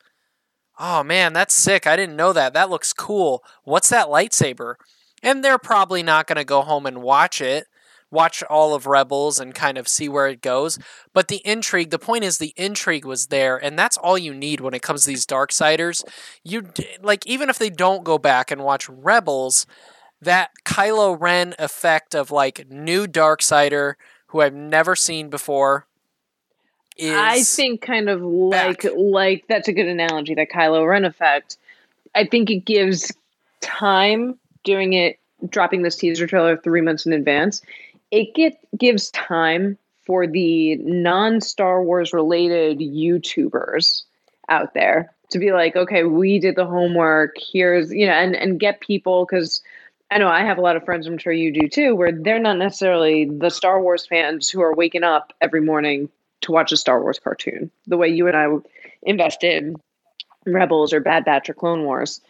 Oh, 0.79 1.03
man, 1.03 1.33
that's 1.33 1.53
sick. 1.53 1.85
I 1.85 1.95
didn't 1.95 2.15
know 2.15 2.31
that. 2.33 2.53
That 2.53 2.69
looks 2.69 2.93
cool. 2.93 3.43
What's 3.63 3.89
that 3.89 4.07
lightsaber? 4.07 4.75
And 5.21 5.43
they're 5.43 5.57
probably 5.57 6.03
not 6.03 6.27
going 6.27 6.37
to 6.37 6.45
go 6.45 6.61
home 6.61 6.85
and 6.85 7.01
watch 7.01 7.41
it, 7.41 7.67
watch 8.09 8.41
all 8.43 8.73
of 8.73 8.87
Rebels 8.87 9.39
and 9.39 9.53
kind 9.53 9.77
of 9.77 9.89
see 9.89 10.07
where 10.07 10.27
it 10.27 10.41
goes. 10.41 10.79
But 11.13 11.27
the 11.27 11.41
intrigue, 11.45 11.89
the 11.89 11.99
point 11.99 12.23
is 12.23 12.37
the 12.37 12.53
intrigue 12.55 13.03
was 13.05 13.27
there, 13.27 13.57
and 13.57 13.77
that's 13.77 13.97
all 13.97 14.17
you 14.17 14.33
need 14.33 14.61
when 14.61 14.73
it 14.73 14.81
comes 14.81 15.03
to 15.03 15.09
these 15.09 15.25
Darksiders. 15.25 16.03
You 16.45 16.69
like 17.01 17.27
even 17.27 17.49
if 17.49 17.59
they 17.59 17.69
don't 17.69 18.05
go 18.05 18.17
back 18.17 18.49
and 18.49 18.63
watch 18.63 18.87
Rebels, 18.87 19.65
that 20.21 20.51
Kylo 20.65 21.19
Ren 21.19 21.55
effect 21.59 22.15
of 22.15 22.31
like 22.31 22.69
new 22.69 23.07
Darksider 23.07 23.95
who 24.27 24.41
I've 24.41 24.53
never 24.53 24.95
seen 24.95 25.29
before. 25.29 25.85
is 26.97 27.15
I 27.15 27.41
think 27.41 27.81
kind 27.81 28.09
of 28.09 28.21
like 28.21 28.83
back. 28.83 28.91
like 28.95 29.45
that's 29.47 29.67
a 29.67 29.73
good 29.73 29.87
analogy, 29.87 30.35
that 30.35 30.49
Kylo 30.51 30.87
Ren 30.87 31.05
effect. 31.05 31.57
I 32.15 32.25
think 32.25 32.49
it 32.49 32.65
gives 32.65 33.11
time 33.61 34.37
doing 34.63 34.93
it, 34.93 35.19
dropping 35.47 35.83
this 35.83 35.95
teaser 35.95 36.27
trailer 36.27 36.57
three 36.57 36.81
months 36.81 37.05
in 37.05 37.13
advance. 37.13 37.61
It 38.11 38.33
get 38.35 38.59
gives 38.77 39.11
time 39.11 39.77
for 40.05 40.27
the 40.27 40.75
non 40.77 41.41
Star 41.41 41.83
Wars 41.83 42.13
related 42.13 42.79
YouTubers 42.79 44.03
out 44.49 44.73
there 44.73 45.13
to 45.29 45.39
be 45.39 45.51
like, 45.51 45.75
okay, 45.75 46.03
we 46.03 46.39
did 46.39 46.55
the 46.55 46.65
homework. 46.65 47.35
Here's 47.51 47.91
you 47.91 48.05
know, 48.05 48.13
and 48.13 48.35
and 48.35 48.59
get 48.59 48.79
people 48.79 49.25
because 49.25 49.61
I 50.11 50.17
know 50.17 50.27
I 50.27 50.43
have 50.43 50.57
a 50.57 50.61
lot 50.61 50.75
of 50.75 50.83
friends. 50.83 51.05
I'm 51.05 51.17
sure 51.17 51.33
you 51.33 51.51
do 51.51 51.67
too, 51.67 51.95
where 51.95 52.11
they're 52.11 52.39
not 52.39 52.57
necessarily 52.57 53.25
the 53.25 53.49
Star 53.49 53.81
Wars 53.81 54.07
fans 54.07 54.49
who 54.49 54.61
are 54.61 54.73
waking 54.73 55.03
up 55.03 55.33
every 55.39 55.61
morning 55.61 56.09
to 56.41 56.51
watch 56.51 56.71
a 56.71 56.77
Star 56.77 57.01
Wars 57.01 57.19
cartoon. 57.19 57.69
The 57.87 57.97
way 57.97 58.07
you 58.07 58.27
and 58.27 58.35
I 58.35 58.47
invested 59.03 59.63
in 59.63 59.75
Rebels 60.45 60.93
or 60.93 60.99
Bad 60.99 61.25
Batch 61.25 61.49
or 61.49 61.53
Clone 61.53 61.83
Wars. 61.83 62.21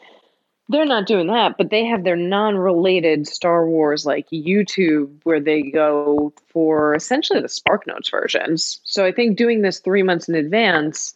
They're 0.67 0.85
not 0.85 1.07
doing 1.07 1.27
that, 1.27 1.57
but 1.57 1.71
they 1.71 1.85
have 1.85 2.03
their 2.03 2.15
non-related 2.15 3.27
Star 3.27 3.67
Wars 3.67 4.05
like 4.05 4.29
YouTube 4.29 5.09
where 5.23 5.39
they 5.39 5.63
go 5.63 6.33
for 6.47 6.93
essentially 6.93 7.41
the 7.41 7.49
Spark 7.49 7.87
Notes 7.87 8.09
versions. 8.09 8.79
So 8.83 9.05
I 9.05 9.11
think 9.11 9.37
doing 9.37 9.61
this 9.61 9.79
three 9.79 10.03
months 10.03 10.27
in 10.27 10.35
advance 10.35 11.15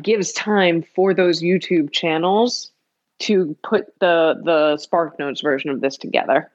gives 0.00 0.32
time 0.32 0.82
for 0.82 1.14
those 1.14 1.42
YouTube 1.42 1.90
channels 1.90 2.71
to 3.20 3.56
put 3.62 3.86
the 4.00 4.40
the 4.44 4.76
Spark 4.78 5.18
Notes 5.18 5.40
version 5.40 5.70
of 5.70 5.80
this 5.80 5.96
together. 5.96 6.50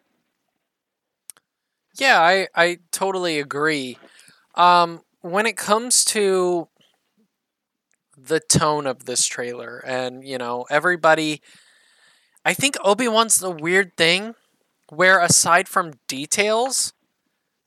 Yeah, 1.97 2.19
I 2.21 2.47
I 2.55 2.77
totally 2.91 3.39
agree. 3.39 3.97
Um, 4.55 5.01
when 5.21 5.45
it 5.45 5.57
comes 5.57 6.03
to 6.05 6.67
the 8.17 8.39
tone 8.39 8.87
of 8.87 9.05
this 9.05 9.25
trailer, 9.25 9.79
and 9.79 10.27
you 10.27 10.37
know, 10.37 10.65
everybody, 10.69 11.41
I 12.43 12.53
think 12.53 12.75
Obi 12.83 13.07
Wan's 13.07 13.39
the 13.39 13.51
weird 13.51 13.95
thing, 13.97 14.35
where 14.89 15.19
aside 15.19 15.67
from 15.67 15.93
details, 16.07 16.93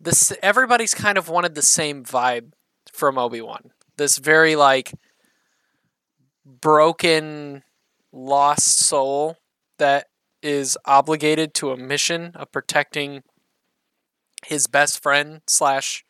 this 0.00 0.32
everybody's 0.42 0.94
kind 0.94 1.18
of 1.18 1.28
wanted 1.28 1.54
the 1.54 1.62
same 1.62 2.04
vibe 2.04 2.52
from 2.92 3.18
Obi 3.18 3.40
Wan. 3.40 3.70
This 3.97 4.18
very 4.18 4.56
like 4.56 4.92
broken, 6.44 7.62
lost 8.12 8.79
soul 8.79 9.37
that 9.79 10.07
is 10.43 10.76
obligated 10.85 11.55
to 11.55 11.71
a 11.71 11.76
mission 11.76 12.33
of 12.35 12.50
protecting 12.50 13.23
his 14.47 14.67
best 14.67 15.02
friend 15.02 15.43
slash 15.47 16.05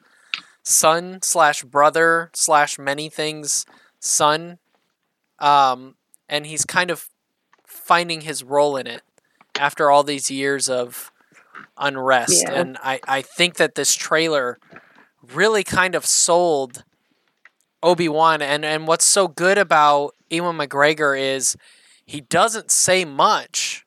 son 0.62 1.20
slash 1.22 1.64
brother 1.64 2.30
slash 2.34 2.78
many 2.78 3.08
things 3.08 3.66
son. 3.98 4.58
Um 5.38 5.96
and 6.28 6.46
he's 6.46 6.64
kind 6.64 6.90
of 6.90 7.08
finding 7.66 8.20
his 8.22 8.44
role 8.44 8.76
in 8.76 8.86
it 8.86 9.02
after 9.58 9.90
all 9.90 10.04
these 10.04 10.30
years 10.30 10.68
of 10.68 11.10
unrest. 11.76 12.44
Yeah. 12.46 12.52
and 12.60 12.78
i 12.82 13.00
i 13.08 13.22
think 13.22 13.56
that 13.56 13.74
this 13.74 13.94
trailer 13.94 14.58
really 15.34 15.64
kind 15.64 15.94
of 15.94 16.06
sold 16.06 16.84
obi-wan. 17.82 18.42
And 18.42 18.64
and 18.64 18.86
what's 18.86 19.06
so 19.06 19.28
good 19.28 19.58
about 19.58 20.14
ewan 20.28 20.56
mcgregor 20.56 21.18
is 21.18 21.56
he 22.10 22.20
doesn't 22.20 22.70
say 22.70 23.04
much 23.04 23.86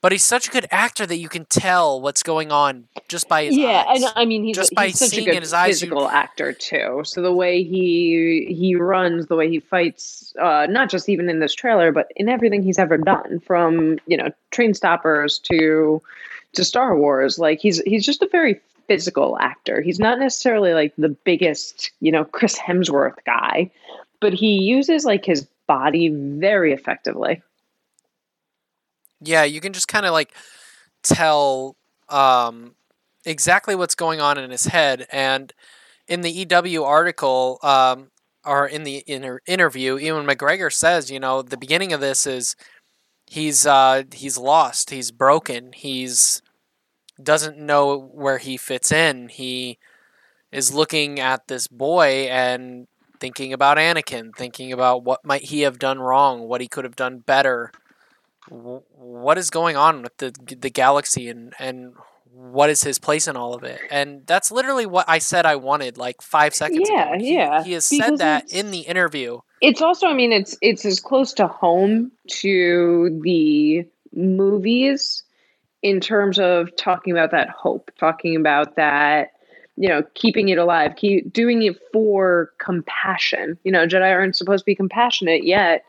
but 0.00 0.12
he's 0.12 0.24
such 0.24 0.46
a 0.48 0.50
good 0.50 0.66
actor 0.70 1.06
that 1.06 1.16
you 1.16 1.28
can 1.28 1.44
tell 1.46 2.00
what's 2.00 2.22
going 2.22 2.52
on 2.52 2.86
just 3.08 3.28
by 3.28 3.44
his 3.44 3.56
yeah, 3.56 3.84
eyes. 3.88 4.02
and 4.02 4.12
I 4.14 4.24
mean 4.24 4.44
he's, 4.44 4.56
Just 4.56 4.74
by 4.74 4.86
he's 4.86 4.98
such 4.98 5.18
a 5.18 5.24
good 5.24 5.34
in 5.34 5.42
his 5.42 5.52
eyes, 5.52 5.82
you- 5.82 5.88
physical 5.88 6.08
actor 6.08 6.52
too. 6.52 7.02
So 7.04 7.20
the 7.20 7.32
way 7.32 7.62
he 7.64 8.46
he 8.56 8.76
runs, 8.76 9.26
the 9.26 9.34
way 9.36 9.48
he 9.48 9.58
fights, 9.58 10.32
uh, 10.40 10.66
not 10.70 10.88
just 10.88 11.08
even 11.08 11.28
in 11.28 11.40
this 11.40 11.54
trailer, 11.54 11.90
but 11.90 12.12
in 12.14 12.28
everything 12.28 12.62
he's 12.62 12.78
ever 12.78 12.96
done, 12.96 13.40
from 13.40 13.98
you 14.06 14.16
know 14.16 14.30
Trainspotting 14.52 15.42
to 15.50 16.00
to 16.52 16.64
Star 16.64 16.96
Wars, 16.96 17.38
like 17.38 17.58
he's 17.58 17.80
he's 17.80 18.04
just 18.06 18.22
a 18.22 18.28
very 18.30 18.60
physical 18.86 19.36
actor. 19.38 19.80
He's 19.82 19.98
not 19.98 20.18
necessarily 20.18 20.72
like 20.74 20.94
the 20.96 21.10
biggest, 21.10 21.90
you 22.00 22.10
know, 22.12 22.24
Chris 22.24 22.56
Hemsworth 22.56 23.18
guy, 23.26 23.70
but 24.20 24.32
he 24.32 24.60
uses 24.62 25.04
like 25.04 25.24
his 25.24 25.46
body 25.68 26.08
very 26.08 26.72
effectively. 26.72 27.42
Yeah, 29.20 29.44
you 29.44 29.60
can 29.60 29.72
just 29.72 29.86
kind 29.88 30.06
of 30.06 30.12
like 30.12 30.34
tell 31.02 31.76
um, 32.08 32.74
exactly 33.24 33.74
what's 33.76 33.94
going 33.94 34.20
on 34.20 34.38
in 34.38 34.50
his 34.50 34.66
head. 34.66 35.06
And 35.12 35.52
in 36.08 36.22
the 36.22 36.30
EW 36.30 36.82
article, 36.82 37.58
um, 37.62 38.10
or 38.44 38.66
in 38.66 38.82
the 38.84 39.04
inter- 39.06 39.40
interview, 39.46 39.96
Ewan 39.96 40.26
McGregor 40.26 40.72
says, 40.72 41.10
you 41.10 41.20
know, 41.20 41.42
the 41.42 41.56
beginning 41.56 41.92
of 41.92 42.00
this 42.00 42.26
is 42.26 42.56
he's 43.26 43.66
uh, 43.66 44.04
he's 44.12 44.38
lost, 44.38 44.90
he's 44.90 45.10
broken, 45.10 45.72
he's 45.72 46.40
doesn't 47.22 47.58
know 47.58 47.98
where 47.98 48.38
he 48.38 48.56
fits 48.56 48.92
in. 48.92 49.28
He 49.28 49.78
is 50.52 50.72
looking 50.72 51.18
at 51.20 51.48
this 51.48 51.66
boy 51.66 52.28
and 52.30 52.86
thinking 53.20 53.52
about 53.52 53.78
Anakin, 53.78 54.36
thinking 54.36 54.72
about 54.72 55.04
what 55.04 55.24
might 55.24 55.44
he 55.44 55.62
have 55.62 55.78
done 55.78 56.00
wrong, 56.00 56.42
what 56.48 56.60
he 56.60 56.68
could 56.68 56.84
have 56.84 56.96
done 56.96 57.20
better. 57.20 57.72
Wh- 58.48 58.84
what 58.98 59.38
is 59.38 59.50
going 59.50 59.76
on 59.76 60.02
with 60.02 60.16
the 60.18 60.32
the 60.60 60.70
galaxy 60.70 61.28
and 61.30 61.54
and 61.58 61.94
what 62.32 62.70
is 62.70 62.82
his 62.82 62.98
place 62.98 63.28
in 63.28 63.36
all 63.36 63.54
of 63.54 63.64
it? 63.64 63.82
And 63.90 64.26
that's 64.26 64.52
literally 64.52 64.86
what 64.86 65.06
i 65.08 65.18
said 65.18 65.46
i 65.46 65.56
wanted 65.56 65.98
like 65.98 66.22
five 66.22 66.54
seconds 66.54 66.90
Yeah, 66.90 66.90
ago 66.90 67.16
He- 67.18 67.34
yeah, 67.34 67.64
he 67.64 67.72
has 67.72 67.86
said 67.86 68.18
that 68.18 68.46
in 68.50 68.70
the 68.72 68.80
interview. 68.80 69.40
It's 69.60 69.82
also 69.82 70.08
i 70.08 70.14
mean 70.14 70.32
it's 70.32 70.56
it's 70.62 70.86
as 70.86 71.00
close 71.00 71.34
to 71.34 71.48
home 71.48 72.12
to 72.28 73.20
the 73.24 73.86
movies 74.14 75.24
in 75.82 76.00
terms 76.00 76.38
of 76.40 76.76
talking 76.76 77.12
about 77.12 77.32
that 77.32 77.50
hope 77.50 77.90
talking 77.98 78.36
about 78.36 78.76
that 78.76 79.30
you 79.78 79.88
know 79.88 80.02
keeping 80.14 80.48
it 80.48 80.58
alive 80.58 80.94
keep 80.96 81.32
doing 81.32 81.62
it 81.62 81.76
for 81.92 82.50
compassion 82.58 83.58
you 83.64 83.72
know 83.72 83.86
jedi 83.86 84.10
aren't 84.10 84.36
supposed 84.36 84.62
to 84.62 84.66
be 84.66 84.74
compassionate 84.74 85.44
yet 85.44 85.84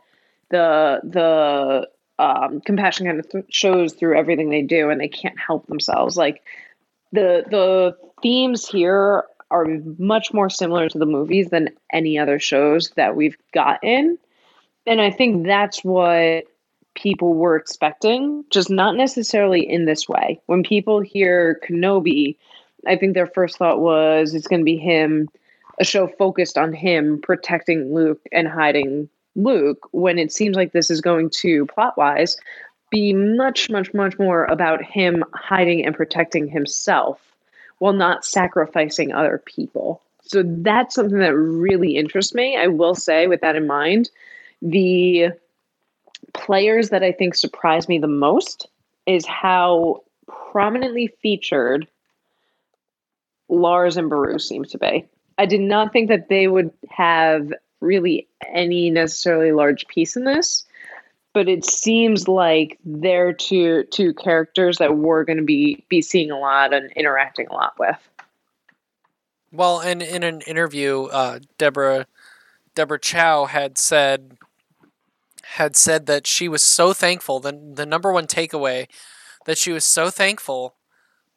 the 0.50 1.00
the 1.04 1.88
um, 2.24 2.60
compassion 2.62 3.06
kind 3.06 3.20
of 3.20 3.30
th- 3.30 3.46
shows 3.50 3.94
through 3.94 4.18
everything 4.18 4.50
they 4.50 4.62
do 4.62 4.90
and 4.90 5.00
they 5.00 5.08
can't 5.08 5.40
help 5.40 5.66
themselves 5.68 6.18
like 6.18 6.42
the 7.12 7.44
the 7.50 7.98
themes 8.22 8.68
here 8.68 9.24
are 9.52 9.66
much 9.98 10.32
more 10.34 10.50
similar 10.50 10.88
to 10.90 10.98
the 10.98 11.06
movies 11.06 11.50
than 11.50 11.70
any 11.92 12.18
other 12.18 12.40
shows 12.40 12.92
that 12.92 13.16
we've 13.16 13.38
gotten. 13.54 14.18
And 14.86 15.02
I 15.02 15.10
think 15.10 15.46
that's 15.46 15.84
what 15.84 16.46
people 16.96 17.34
were 17.34 17.56
expecting, 17.56 18.44
just 18.50 18.70
not 18.70 18.96
necessarily 18.96 19.68
in 19.68 19.86
this 19.86 20.08
way. 20.08 20.40
When 20.46 20.64
people 20.64 21.02
hear 21.02 21.60
Kenobi, 21.68 22.38
I 22.88 22.96
think 22.96 23.14
their 23.14 23.28
first 23.28 23.58
thought 23.58 23.80
was 23.80 24.34
it's 24.34 24.48
going 24.48 24.62
to 24.62 24.66
be 24.66 24.78
him, 24.78 25.30
a 25.80 25.84
show 25.84 26.08
focused 26.08 26.58
on 26.58 26.74
him 26.74 27.20
protecting 27.22 27.94
Luke 27.94 28.22
and 28.32 28.48
hiding 28.48 29.10
Luke, 29.36 29.88
when 29.92 30.18
it 30.18 30.32
seems 30.32 30.56
like 30.56 30.72
this 30.72 30.90
is 30.90 31.02
going 31.02 31.30
to, 31.30 31.66
plot 31.68 31.98
wise, 31.98 32.38
be 32.90 33.14
much, 33.14 33.70
much, 33.70 33.94
much 33.94 34.18
more 34.18 34.46
about 34.46 34.84
him 34.84 35.24
hiding 35.34 35.86
and 35.86 35.96
protecting 35.96 36.48
himself 36.48 37.22
while 37.78 37.94
not 37.94 38.26
sacrificing 38.26 39.14
other 39.14 39.42
people. 39.46 40.02
So 40.24 40.44
that's 40.46 40.96
something 40.96 41.20
that 41.20 41.36
really 41.36 41.96
interests 41.96 42.34
me. 42.34 42.58
I 42.58 42.68
will 42.68 42.96
say, 42.96 43.28
with 43.28 43.42
that 43.42 43.56
in 43.56 43.68
mind, 43.68 44.10
the 44.62 45.30
players 46.34 46.90
that 46.90 47.04
I 47.04 47.12
think 47.12 47.36
surprised 47.36 47.90
me 47.90 48.00
the 48.00 48.08
most 48.08 48.68
is 49.06 49.26
how 49.26 50.04
prominently 50.28 51.08
featured 51.22 51.88
Lars 53.50 53.98
and 53.98 54.10
Beru 54.10 54.40
seem 54.40 54.64
to 54.66 54.78
be. 54.78 55.06
I 55.38 55.46
did 55.46 55.62
not 55.62 55.92
think 55.92 56.10
that 56.10 56.30
they 56.30 56.48
would 56.48 56.72
have 56.90 57.52
really 57.82 58.28
any 58.54 58.90
necessarily 58.90 59.52
large 59.52 59.88
piece 59.88 60.16
in 60.16 60.24
this, 60.26 60.66
but 61.34 61.48
it 61.48 61.64
seems 61.66 62.28
like 62.28 62.78
they're 62.84 63.34
two 63.34 63.84
two 63.86 64.14
characters 64.14 64.78
that 64.80 64.98
we're 64.98 65.24
going 65.24 65.38
to 65.38 65.44
be 65.44 65.86
be 65.90 66.02
seeing 66.02 66.32
a 66.32 66.38
lot 66.38 66.74
and 66.74 66.92
interacting 66.92 67.48
a 67.48 67.54
lot 67.54 67.74
with. 67.80 67.98
well 69.52 69.80
and 69.80 70.02
in 70.02 70.24
an 70.24 70.42
interview 70.42 71.04
uh, 71.06 71.40
deborah 71.58 72.06
deborah 72.76 73.00
chow 73.00 73.46
had 73.46 73.78
said 73.78 74.38
had 75.56 75.76
said 75.76 76.06
that 76.06 76.28
she 76.28 76.48
was 76.48 76.62
so 76.62 76.94
thankful 76.94 77.40
the, 77.40 77.52
the 77.74 77.86
number 77.86 78.12
one 78.12 78.28
takeaway 78.28 78.88
that 79.46 79.58
she 79.58 79.72
was 79.72 79.84
so 79.84 80.10
thankful 80.10 80.76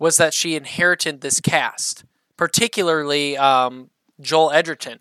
was 0.02 0.18
that 0.18 0.34
she 0.34 0.56
inherited 0.56 1.22
this 1.22 1.40
cast 1.40 2.04
particularly 2.36 3.36
um, 3.38 3.90
joel 4.20 4.50
edgerton 4.52 5.00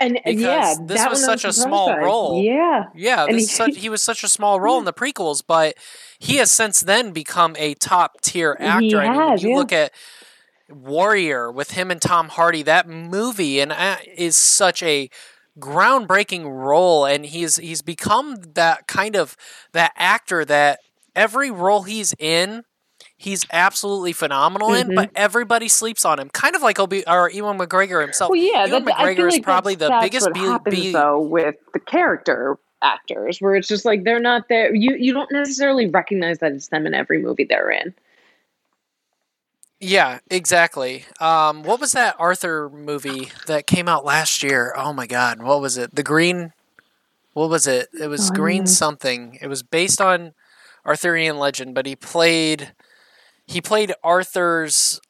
And 0.00 0.20
and 0.24 0.40
yeah, 0.40 0.74
this 0.86 0.98
that 0.98 1.10
was 1.10 1.24
such 1.24 1.44
a 1.44 1.52
small 1.52 1.88
by. 1.88 1.98
role. 1.98 2.42
Yeah, 2.42 2.84
Yeah, 2.94 3.26
this 3.26 3.48
he- 3.48 3.48
such, 3.48 3.76
he 3.84 3.88
was 3.88 4.02
such 4.02 4.24
a 4.24 4.28
small 4.28 4.60
role 4.60 4.78
in 4.78 4.84
the 4.84 4.92
prequels, 4.92 5.42
but 5.46 5.74
he 6.18 6.36
has 6.36 6.50
since 6.50 6.80
then 6.80 7.12
become 7.12 7.56
a 7.58 7.74
top 7.74 8.20
tier 8.22 8.56
actor. 8.60 9.00
I 9.00 9.08
mean, 9.08 9.20
has, 9.20 9.42
you 9.42 9.50
yeah. 9.50 9.56
look 9.56 9.72
at 9.72 9.92
Warrior 10.68 11.50
with 11.50 11.72
him 11.72 11.90
and 11.90 12.00
Tom 12.00 12.28
Hardy. 12.28 12.62
That 12.62 12.88
movie 12.88 13.60
and 13.60 13.72
uh, 13.72 13.96
is 14.16 14.36
such 14.36 14.82
a 14.82 15.10
groundbreaking 15.58 16.44
role, 16.44 17.04
and 17.06 17.24
he's 17.26 17.56
he's 17.56 17.82
become 17.82 18.36
that 18.54 18.86
kind 18.86 19.16
of 19.16 19.36
that 19.72 19.92
actor 19.96 20.44
that 20.44 20.80
every 21.16 21.50
role 21.50 21.82
he's 21.82 22.14
in. 22.18 22.64
He's 23.20 23.44
absolutely 23.52 24.12
phenomenal 24.12 24.72
in, 24.74 24.94
but 24.94 25.10
everybody 25.16 25.66
sleeps 25.66 26.04
on 26.04 26.20
him. 26.20 26.28
Kind 26.28 26.54
of 26.54 26.62
like 26.62 26.78
Obi 26.78 27.04
or 27.04 27.28
Ewan 27.28 27.58
McGregor 27.58 28.00
himself. 28.00 28.30
Well, 28.30 28.38
yeah, 28.40 28.64
Ewan 28.66 28.84
McGregor 28.84 29.16
feel 29.16 29.26
is 29.26 29.38
probably 29.40 29.74
that's, 29.74 29.88
the 29.88 29.90
that's 29.90 30.04
biggest 30.04 30.26
what 30.26 30.36
happens, 30.36 30.92
though 30.92 31.18
with 31.18 31.56
the 31.72 31.80
character 31.80 32.56
actors, 32.80 33.40
where 33.40 33.56
it's 33.56 33.66
just 33.66 33.84
like 33.84 34.04
they're 34.04 34.20
not 34.20 34.48
there. 34.48 34.72
You 34.72 34.94
you 34.94 35.12
don't 35.12 35.32
necessarily 35.32 35.88
recognize 35.88 36.38
that 36.38 36.52
it's 36.52 36.68
them 36.68 36.86
in 36.86 36.94
every 36.94 37.20
movie 37.20 37.42
they're 37.42 37.72
in. 37.72 37.92
Yeah, 39.80 40.20
exactly. 40.30 41.04
Um, 41.20 41.64
what 41.64 41.80
was 41.80 41.92
that 41.92 42.14
Arthur 42.20 42.70
movie 42.70 43.30
that 43.48 43.66
came 43.66 43.88
out 43.88 44.04
last 44.04 44.44
year? 44.44 44.72
Oh 44.76 44.92
my 44.92 45.08
God, 45.08 45.42
what 45.42 45.60
was 45.60 45.76
it? 45.76 45.92
The 45.92 46.04
Green. 46.04 46.52
What 47.32 47.50
was 47.50 47.66
it? 47.66 47.88
It 48.00 48.06
was 48.06 48.30
Oh, 48.30 48.34
Green 48.34 48.66
something. 48.66 49.38
It 49.40 49.48
was 49.48 49.62
based 49.62 50.00
on 50.00 50.34
Arthurian 50.86 51.38
legend, 51.38 51.74
but 51.74 51.86
he 51.86 51.94
played 51.94 52.72
he 53.48 53.60
played 53.60 53.92
Arthur's 54.04 55.00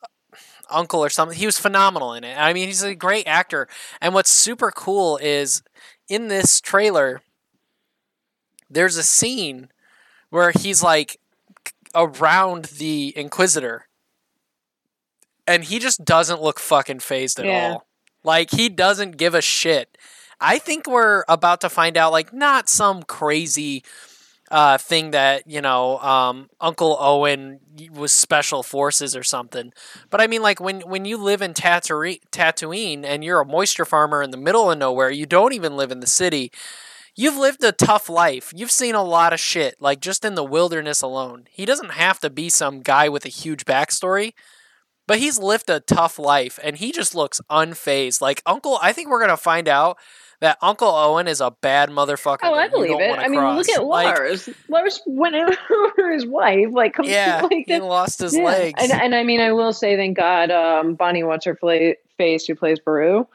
uncle 0.70 1.04
or 1.04 1.10
something. 1.10 1.36
He 1.36 1.46
was 1.46 1.58
phenomenal 1.58 2.14
in 2.14 2.24
it. 2.24 2.36
I 2.38 2.52
mean, 2.52 2.68
he's 2.68 2.82
a 2.82 2.94
great 2.94 3.26
actor. 3.26 3.68
And 4.00 4.14
what's 4.14 4.30
super 4.30 4.70
cool 4.70 5.18
is 5.18 5.62
in 6.08 6.28
this 6.28 6.60
trailer, 6.60 7.20
there's 8.70 8.96
a 8.96 9.02
scene 9.02 9.68
where 10.30 10.52
he's 10.52 10.82
like 10.82 11.18
around 11.94 12.66
the 12.66 13.12
Inquisitor 13.16 13.86
and 15.46 15.64
he 15.64 15.78
just 15.78 16.04
doesn't 16.04 16.42
look 16.42 16.58
fucking 16.60 17.00
phased 17.00 17.40
at 17.40 17.46
Yeah. 17.46 17.70
all. 17.72 17.86
Like 18.22 18.50
he 18.50 18.68
doesn't 18.68 19.16
give 19.16 19.34
a 19.34 19.40
shit. 19.42 19.96
I 20.40 20.58
think 20.58 20.86
we're 20.86 21.24
about 21.28 21.60
to 21.62 21.68
find 21.68 21.96
out 21.96 22.12
like 22.12 22.32
not 22.32 22.68
some 22.68 23.02
crazy 23.02 23.82
uh, 24.50 24.78
thing 24.78 25.10
that 25.12 25.44
you 25.46 25.60
know 25.60 25.98
um, 25.98 26.48
Uncle 26.60 26.96
Owen 27.00 27.60
was 27.92 28.12
special 28.12 28.62
forces 28.62 29.14
or 29.16 29.22
something. 29.22 29.72
But 30.10 30.20
I 30.20 30.26
mean, 30.26 30.42
like 30.42 30.60
when 30.60 30.80
when 30.82 31.04
you 31.04 31.16
live 31.16 31.42
in 31.42 31.54
Tatooine, 31.54 32.20
Tatooine 32.32 33.04
and 33.04 33.24
you're 33.24 33.40
a 33.40 33.46
moisture 33.46 33.84
farmer 33.84 34.22
in 34.22 34.30
the 34.30 34.36
middle 34.36 34.70
of 34.70 34.78
nowhere, 34.78 35.10
you 35.10 35.26
don't 35.26 35.52
even 35.52 35.76
live 35.76 35.90
in 35.92 36.00
the 36.00 36.06
city. 36.06 36.50
You've 37.16 37.36
lived 37.36 37.64
a 37.64 37.72
tough 37.72 38.08
life. 38.08 38.52
You've 38.54 38.70
seen 38.70 38.94
a 38.94 39.02
lot 39.02 39.32
of 39.32 39.40
shit, 39.40 39.76
like 39.80 40.00
just 40.00 40.24
in 40.24 40.34
the 40.36 40.44
wilderness 40.44 41.02
alone. 41.02 41.46
He 41.50 41.64
doesn't 41.64 41.92
have 41.92 42.20
to 42.20 42.30
be 42.30 42.48
some 42.48 42.80
guy 42.80 43.08
with 43.08 43.24
a 43.24 43.28
huge 43.30 43.64
backstory, 43.64 44.32
but 45.06 45.18
he's 45.18 45.38
lived 45.38 45.70
a 45.70 45.80
tough 45.80 46.18
life 46.18 46.58
and 46.62 46.76
he 46.76 46.92
just 46.92 47.14
looks 47.14 47.40
unfazed. 47.50 48.20
Like 48.20 48.42
Uncle, 48.46 48.78
I 48.82 48.92
think 48.92 49.08
we're 49.08 49.20
gonna 49.20 49.36
find 49.36 49.68
out 49.68 49.98
that 50.40 50.56
Uncle 50.62 50.88
Owen 50.88 51.26
is 51.26 51.40
a 51.40 51.50
bad 51.62 51.90
motherfucker. 51.90 52.38
Oh, 52.44 52.54
I 52.54 52.68
believe 52.68 52.98
it. 53.00 53.18
I 53.18 53.28
mean, 53.28 53.40
look 53.40 53.66
cross. 53.66 53.76
at 53.76 53.84
Like, 53.84 54.06
Lars. 54.18 54.48
Lars 54.68 55.00
went 55.06 55.34
over 55.34 56.12
his 56.12 56.26
wife, 56.26 56.68
like 56.70 56.94
yeah, 57.02 57.42
like 57.50 57.64
he 57.66 57.78
lost 57.80 58.20
his 58.20 58.36
Yeah. 58.36 58.44
legs. 58.44 58.82
And 58.82 58.92
and 58.92 59.14
I 59.14 59.24
mean, 59.24 59.40
I 59.40 59.52
will 59.52 59.72
say, 59.72 59.96
thank 59.96 60.16
God, 60.16 60.50
um, 60.50 60.94
Bonnie, 60.94 61.24
what's 61.24 61.44
her 61.44 61.56
fla- 61.56 61.94
face, 62.16 62.46
who 62.46 62.54
plays 62.54 62.78
Beru. 62.78 63.26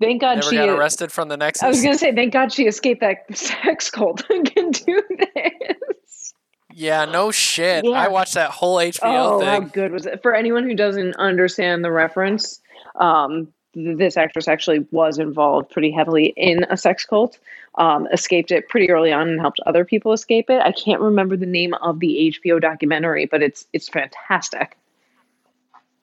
Thank 0.00 0.20
God 0.20 0.36
Never 0.36 0.50
she. 0.50 0.56
got 0.56 0.68
arrested 0.68 1.12
from 1.12 1.28
the 1.28 1.38
NXIVM. 1.38 1.62
I 1.62 1.68
was 1.68 1.82
gonna 1.82 1.96
say, 1.96 2.12
thank 2.14 2.32
God 2.32 2.52
she 2.52 2.64
escaped 2.66 3.00
that 3.00 3.18
sex 3.36 3.90
cult 3.90 4.28
and 4.28 4.44
can 4.52 4.70
do 4.72 5.02
this. 5.08 6.34
Yeah, 6.76 7.04
no 7.04 7.30
shit. 7.30 7.84
Yeah. 7.84 7.92
I 7.92 8.08
watched 8.08 8.34
that 8.34 8.50
whole 8.50 8.76
HBO 8.78 8.98
Oh, 9.04 9.44
how 9.44 9.60
thing. 9.60 9.70
good 9.72 9.92
was 9.92 10.06
it? 10.06 10.20
For 10.22 10.34
anyone 10.34 10.64
who 10.64 10.74
doesn't 10.74 11.14
understand 11.16 11.84
the 11.84 11.92
reference, 11.92 12.60
um, 12.98 13.48
this 13.74 14.16
actress 14.16 14.48
actually 14.48 14.86
was 14.90 15.18
involved 15.18 15.70
pretty 15.70 15.90
heavily 15.90 16.32
in 16.36 16.64
a 16.70 16.76
sex 16.76 17.04
cult. 17.04 17.38
Um, 17.76 18.06
escaped 18.12 18.52
it 18.52 18.68
pretty 18.68 18.88
early 18.90 19.12
on 19.12 19.28
and 19.28 19.40
helped 19.40 19.58
other 19.66 19.84
people 19.84 20.12
escape 20.12 20.48
it. 20.48 20.60
I 20.62 20.70
can't 20.70 21.00
remember 21.00 21.36
the 21.36 21.46
name 21.46 21.74
of 21.74 21.98
the 21.98 22.32
HBO 22.40 22.60
documentary, 22.60 23.26
but 23.26 23.42
it's 23.42 23.66
it's 23.72 23.88
fantastic. 23.88 24.76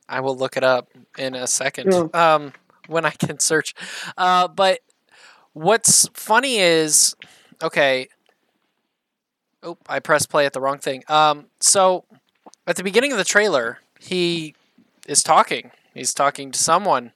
I 0.10 0.20
will 0.20 0.36
look 0.36 0.58
it 0.58 0.64
up 0.64 0.90
in 1.18 1.34
a 1.34 1.48
second. 1.48 1.94
Yeah. 1.94 2.34
Um, 2.36 2.54
when 2.88 3.06
I 3.06 3.12
can 3.12 3.40
search. 3.40 3.74
Uh, 4.18 4.48
but 4.48 4.80
what's 5.54 6.08
funny 6.14 6.58
is, 6.58 7.16
okay. 7.64 8.08
Oh, 9.64 9.78
I 9.88 10.00
pressed 10.00 10.30
play 10.30 10.46
at 10.46 10.54
the 10.54 10.62
wrong 10.62 10.80
thing. 10.80 11.04
Um, 11.08 11.46
so 11.60 12.04
at 12.68 12.76
the 12.76 12.84
beginning 12.84 13.12
of 13.12 13.18
the 13.18 13.24
trailer, 13.24 13.80
he 14.00 14.56
is 15.08 15.24
talking. 15.24 15.72
He's 15.94 16.14
talking 16.14 16.52
to 16.52 16.60
someone. 16.60 17.12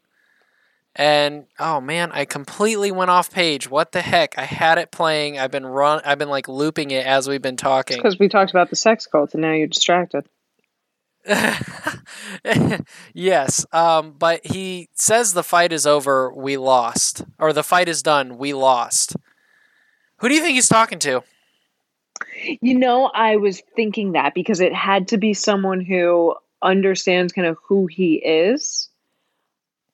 And 0.95 1.45
oh 1.59 1.81
man, 1.81 2.11
I 2.13 2.25
completely 2.25 2.91
went 2.91 3.11
off 3.11 3.31
page. 3.31 3.69
What 3.69 3.91
the 3.91 4.01
heck? 4.01 4.37
I 4.37 4.45
had 4.45 4.77
it 4.77 4.91
playing. 4.91 5.37
I've 5.37 5.51
been 5.51 5.65
run 5.65 6.01
I've 6.05 6.17
been 6.17 6.29
like 6.29 6.47
looping 6.47 6.91
it 6.91 7.05
as 7.05 7.27
we've 7.27 7.41
been 7.41 7.57
talking. 7.57 7.97
Because 7.97 8.17
we 8.17 8.29
talked 8.29 8.51
about 8.51 8.69
the 8.69 8.77
sex 8.77 9.05
cult, 9.05 9.33
and 9.33 9.41
now 9.41 9.51
you're 9.51 9.67
distracted. 9.67 10.25
yes, 13.13 13.65
um, 13.71 14.13
but 14.17 14.45
he 14.45 14.89
says 14.93 15.33
the 15.33 15.43
fight 15.43 15.73
is 15.73 15.87
over, 15.87 16.31
we 16.33 16.55
lost. 16.55 17.25
Or 17.39 17.51
the 17.51 17.63
fight 17.63 17.89
is 17.89 18.03
done, 18.03 18.37
we 18.37 18.53
lost. 18.53 19.15
Who 20.19 20.29
do 20.29 20.35
you 20.35 20.41
think 20.41 20.55
he's 20.55 20.69
talking 20.69 20.99
to? 20.99 21.23
You 22.61 22.77
know, 22.77 23.05
I 23.13 23.37
was 23.37 23.61
thinking 23.75 24.11
that 24.13 24.33
because 24.33 24.61
it 24.61 24.73
had 24.73 25.07
to 25.09 25.17
be 25.17 25.33
someone 25.33 25.81
who 25.81 26.35
understands 26.61 27.33
kind 27.33 27.47
of 27.47 27.57
who 27.67 27.87
he 27.87 28.15
is. 28.15 28.89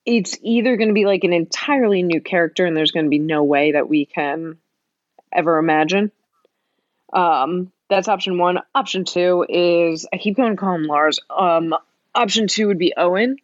It's 0.06 0.38
either 0.42 0.78
going 0.78 0.90
to 0.90 0.94
be 0.94 1.06
like 1.06 1.24
an 1.24 1.34
entirely 1.34 2.04
new 2.04 2.22
character, 2.22 2.66
and 2.66 2.76
there's 2.76 2.92
going 2.92 3.06
to 3.06 3.10
be 3.10 3.20
no 3.20 3.44
way 3.44 3.74
that 3.74 3.88
we 3.88 4.06
can 4.06 4.58
ever 5.32 5.58
imagine. 5.58 6.12
Um, 7.14 7.72
that's 7.90 8.08
option 8.08 8.38
one. 8.38 8.60
Option 8.74 9.06
two 9.06 9.46
is 9.48 10.08
I 10.12 10.18
keep 10.18 10.38
going 10.38 10.52
to 10.52 10.58
call 10.58 10.76
him 10.76 10.84
Lars. 10.84 11.20
Um, 11.30 11.76
option 12.16 12.48
two 12.48 12.68
would 12.68 12.80
be 12.80 12.94
Owen, 12.96 13.38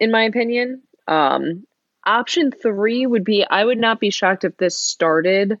in 0.00 0.10
my 0.10 0.24
opinion. 0.24 0.82
Um, 1.06 1.66
option 2.04 2.50
three 2.50 3.06
would 3.06 3.24
be 3.24 3.44
I 3.48 3.64
would 3.64 3.78
not 3.78 4.00
be 4.00 4.10
shocked 4.10 4.44
if 4.44 4.56
this 4.56 4.78
started 4.78 5.58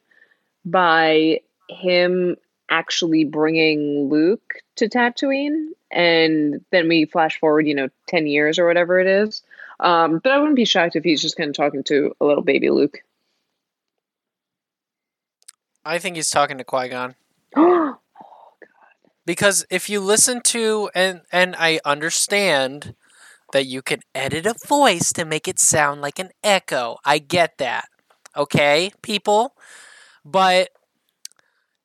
by 0.64 1.40
him 1.68 2.36
actually 2.70 3.24
bringing 3.24 4.08
Luke 4.08 4.54
to 4.76 4.88
Tatooine, 4.88 5.68
and 5.90 6.64
then 6.70 6.88
we 6.88 7.04
flash 7.04 7.38
forward, 7.38 7.66
you 7.66 7.74
know, 7.74 7.88
ten 8.06 8.26
years 8.26 8.58
or 8.58 8.66
whatever 8.66 8.98
it 9.00 9.06
is. 9.06 9.42
Um, 9.80 10.20
but 10.22 10.32
I 10.32 10.38
wouldn't 10.38 10.56
be 10.56 10.64
shocked 10.64 10.96
if 10.96 11.04
he's 11.04 11.22
just 11.22 11.36
kind 11.36 11.50
of 11.50 11.56
talking 11.56 11.84
to 11.84 12.14
a 12.20 12.24
little 12.24 12.42
baby 12.42 12.70
Luke. 12.70 12.98
I 15.84 15.98
think 15.98 16.16
he's 16.16 16.30
talking 16.30 16.58
to 16.58 16.64
Qui 16.64 16.88
Gon. 16.88 17.14
oh, 17.56 17.98
Because 19.24 19.64
if 19.70 19.88
you 19.88 20.00
listen 20.00 20.40
to 20.42 20.90
and 20.94 21.22
and 21.32 21.54
I 21.58 21.80
understand 21.84 22.94
that 23.52 23.66
you 23.66 23.82
can 23.82 24.00
edit 24.14 24.46
a 24.46 24.54
voice 24.66 25.12
to 25.12 25.24
make 25.24 25.48
it 25.48 25.58
sound 25.58 26.00
like 26.00 26.18
an 26.18 26.30
echo. 26.42 26.98
I 27.04 27.18
get 27.18 27.58
that. 27.58 27.88
Okay, 28.36 28.92
people? 29.02 29.54
But 30.24 30.70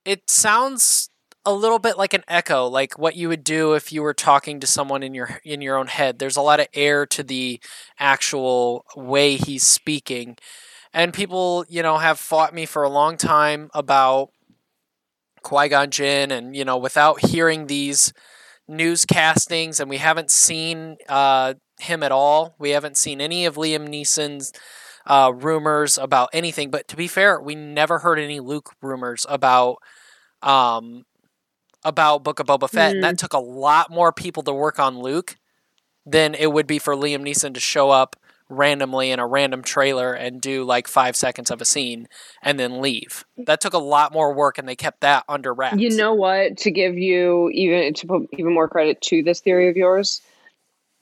it 0.03 0.29
sounds 0.29 1.09
a 1.45 1.53
little 1.53 1.79
bit 1.79 1.97
like 1.97 2.13
an 2.13 2.23
echo, 2.27 2.67
like 2.67 2.97
what 2.97 3.15
you 3.15 3.27
would 3.27 3.43
do 3.43 3.73
if 3.73 3.91
you 3.91 4.01
were 4.01 4.13
talking 4.13 4.59
to 4.59 4.67
someone 4.67 5.03
in 5.03 5.13
your 5.13 5.39
in 5.43 5.61
your 5.61 5.77
own 5.77 5.87
head. 5.87 6.19
There's 6.19 6.37
a 6.37 6.41
lot 6.41 6.59
of 6.59 6.67
air 6.73 7.05
to 7.07 7.23
the 7.23 7.59
actual 7.99 8.85
way 8.95 9.35
he's 9.35 9.65
speaking. 9.65 10.37
And 10.93 11.13
people, 11.13 11.65
you 11.67 11.81
know, 11.81 11.97
have 11.97 12.19
fought 12.19 12.53
me 12.53 12.65
for 12.65 12.83
a 12.83 12.89
long 12.89 13.17
time 13.17 13.69
about 13.73 14.29
Qui 15.41 15.69
Gon 15.69 15.89
Jinn, 15.89 16.31
and 16.31 16.55
you 16.55 16.63
know, 16.63 16.77
without 16.77 17.25
hearing 17.25 17.67
these 17.67 18.13
newscastings, 18.69 19.79
and 19.79 19.89
we 19.89 19.97
haven't 19.97 20.31
seen 20.31 20.97
uh, 21.09 21.55
him 21.79 22.03
at 22.03 22.11
all. 22.11 22.55
We 22.59 22.69
haven't 22.69 22.97
seen 22.97 23.19
any 23.19 23.45
of 23.45 23.55
Liam 23.55 23.87
Neeson's 23.89 24.53
uh, 25.05 25.33
rumors 25.35 25.97
about 25.97 26.29
anything. 26.31 26.71
But 26.71 26.87
to 26.89 26.95
be 26.95 27.07
fair, 27.07 27.41
we 27.41 27.55
never 27.55 27.99
heard 27.99 28.19
any 28.19 28.39
Luke 28.39 28.73
rumors 28.81 29.25
about 29.27 29.77
um, 30.41 31.03
about 31.85 32.23
Book 32.23 32.39
of 32.39 32.47
Boba 32.47 32.69
Fett, 32.69 32.95
and 32.95 33.03
that 33.03 33.15
mm. 33.15 33.19
took 33.19 33.33
a 33.33 33.39
lot 33.39 33.91
more 33.91 34.11
people 34.11 34.43
to 34.43 34.53
work 34.53 34.79
on 34.79 34.99
Luke 34.99 35.37
than 36.05 36.35
it 36.35 36.51
would 36.51 36.67
be 36.67 36.79
for 36.79 36.95
Liam 36.95 37.21
Neeson 37.21 37.53
to 37.53 37.59
show 37.59 37.89
up 37.89 38.15
randomly 38.49 39.11
in 39.11 39.19
a 39.19 39.25
random 39.27 39.63
trailer 39.63 40.13
and 40.13 40.41
do 40.41 40.63
like 40.63 40.87
five 40.87 41.15
seconds 41.15 41.49
of 41.49 41.61
a 41.61 41.65
scene 41.65 42.07
and 42.41 42.59
then 42.59 42.81
leave. 42.81 43.25
That 43.37 43.61
took 43.61 43.73
a 43.73 43.79
lot 43.79 44.13
more 44.13 44.33
work, 44.33 44.57
and 44.57 44.67
they 44.67 44.75
kept 44.75 45.01
that 45.01 45.23
under 45.27 45.53
wraps. 45.53 45.77
You 45.77 45.95
know 45.95 46.13
what? 46.13 46.57
To 46.57 46.71
give 46.71 46.97
you 46.97 47.49
even 47.51 47.93
to 47.93 48.07
put 48.07 48.29
even 48.33 48.53
more 48.53 48.67
credit 48.67 49.01
to 49.03 49.23
this 49.23 49.39
theory 49.39 49.69
of 49.69 49.77
yours, 49.77 50.21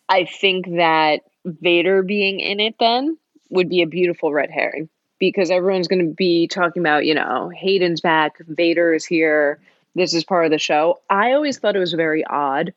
I 0.10 0.26
think 0.26 0.68
that 0.78 1.22
Vader 1.46 2.04
being 2.04 2.40
in 2.40 2.60
it 2.60 2.76
then 2.80 3.18
would 3.50 3.70
be 3.70 3.82
a 3.82 3.88
beautiful 3.88 4.32
red 4.32 4.50
herring 4.50 4.90
because 5.20 5.52
everyone's 5.52 5.88
going 5.88 6.06
to 6.06 6.14
be 6.14 6.48
talking 6.48 6.82
about, 6.82 7.06
you 7.06 7.14
know, 7.14 7.52
Hayden's 7.56 8.02
back, 8.02 8.38
Vader 8.48 8.94
is 8.94 9.06
here, 9.06 9.60
this 9.96 10.14
is 10.14 10.24
part 10.24 10.46
of 10.46 10.52
the 10.52 10.60
show. 10.60 11.00
I 11.10 11.34
always 11.34 11.58
thought 11.58 11.76
it 11.76 11.80
was 11.80 11.94
very 11.94 12.24
odd 12.26 12.74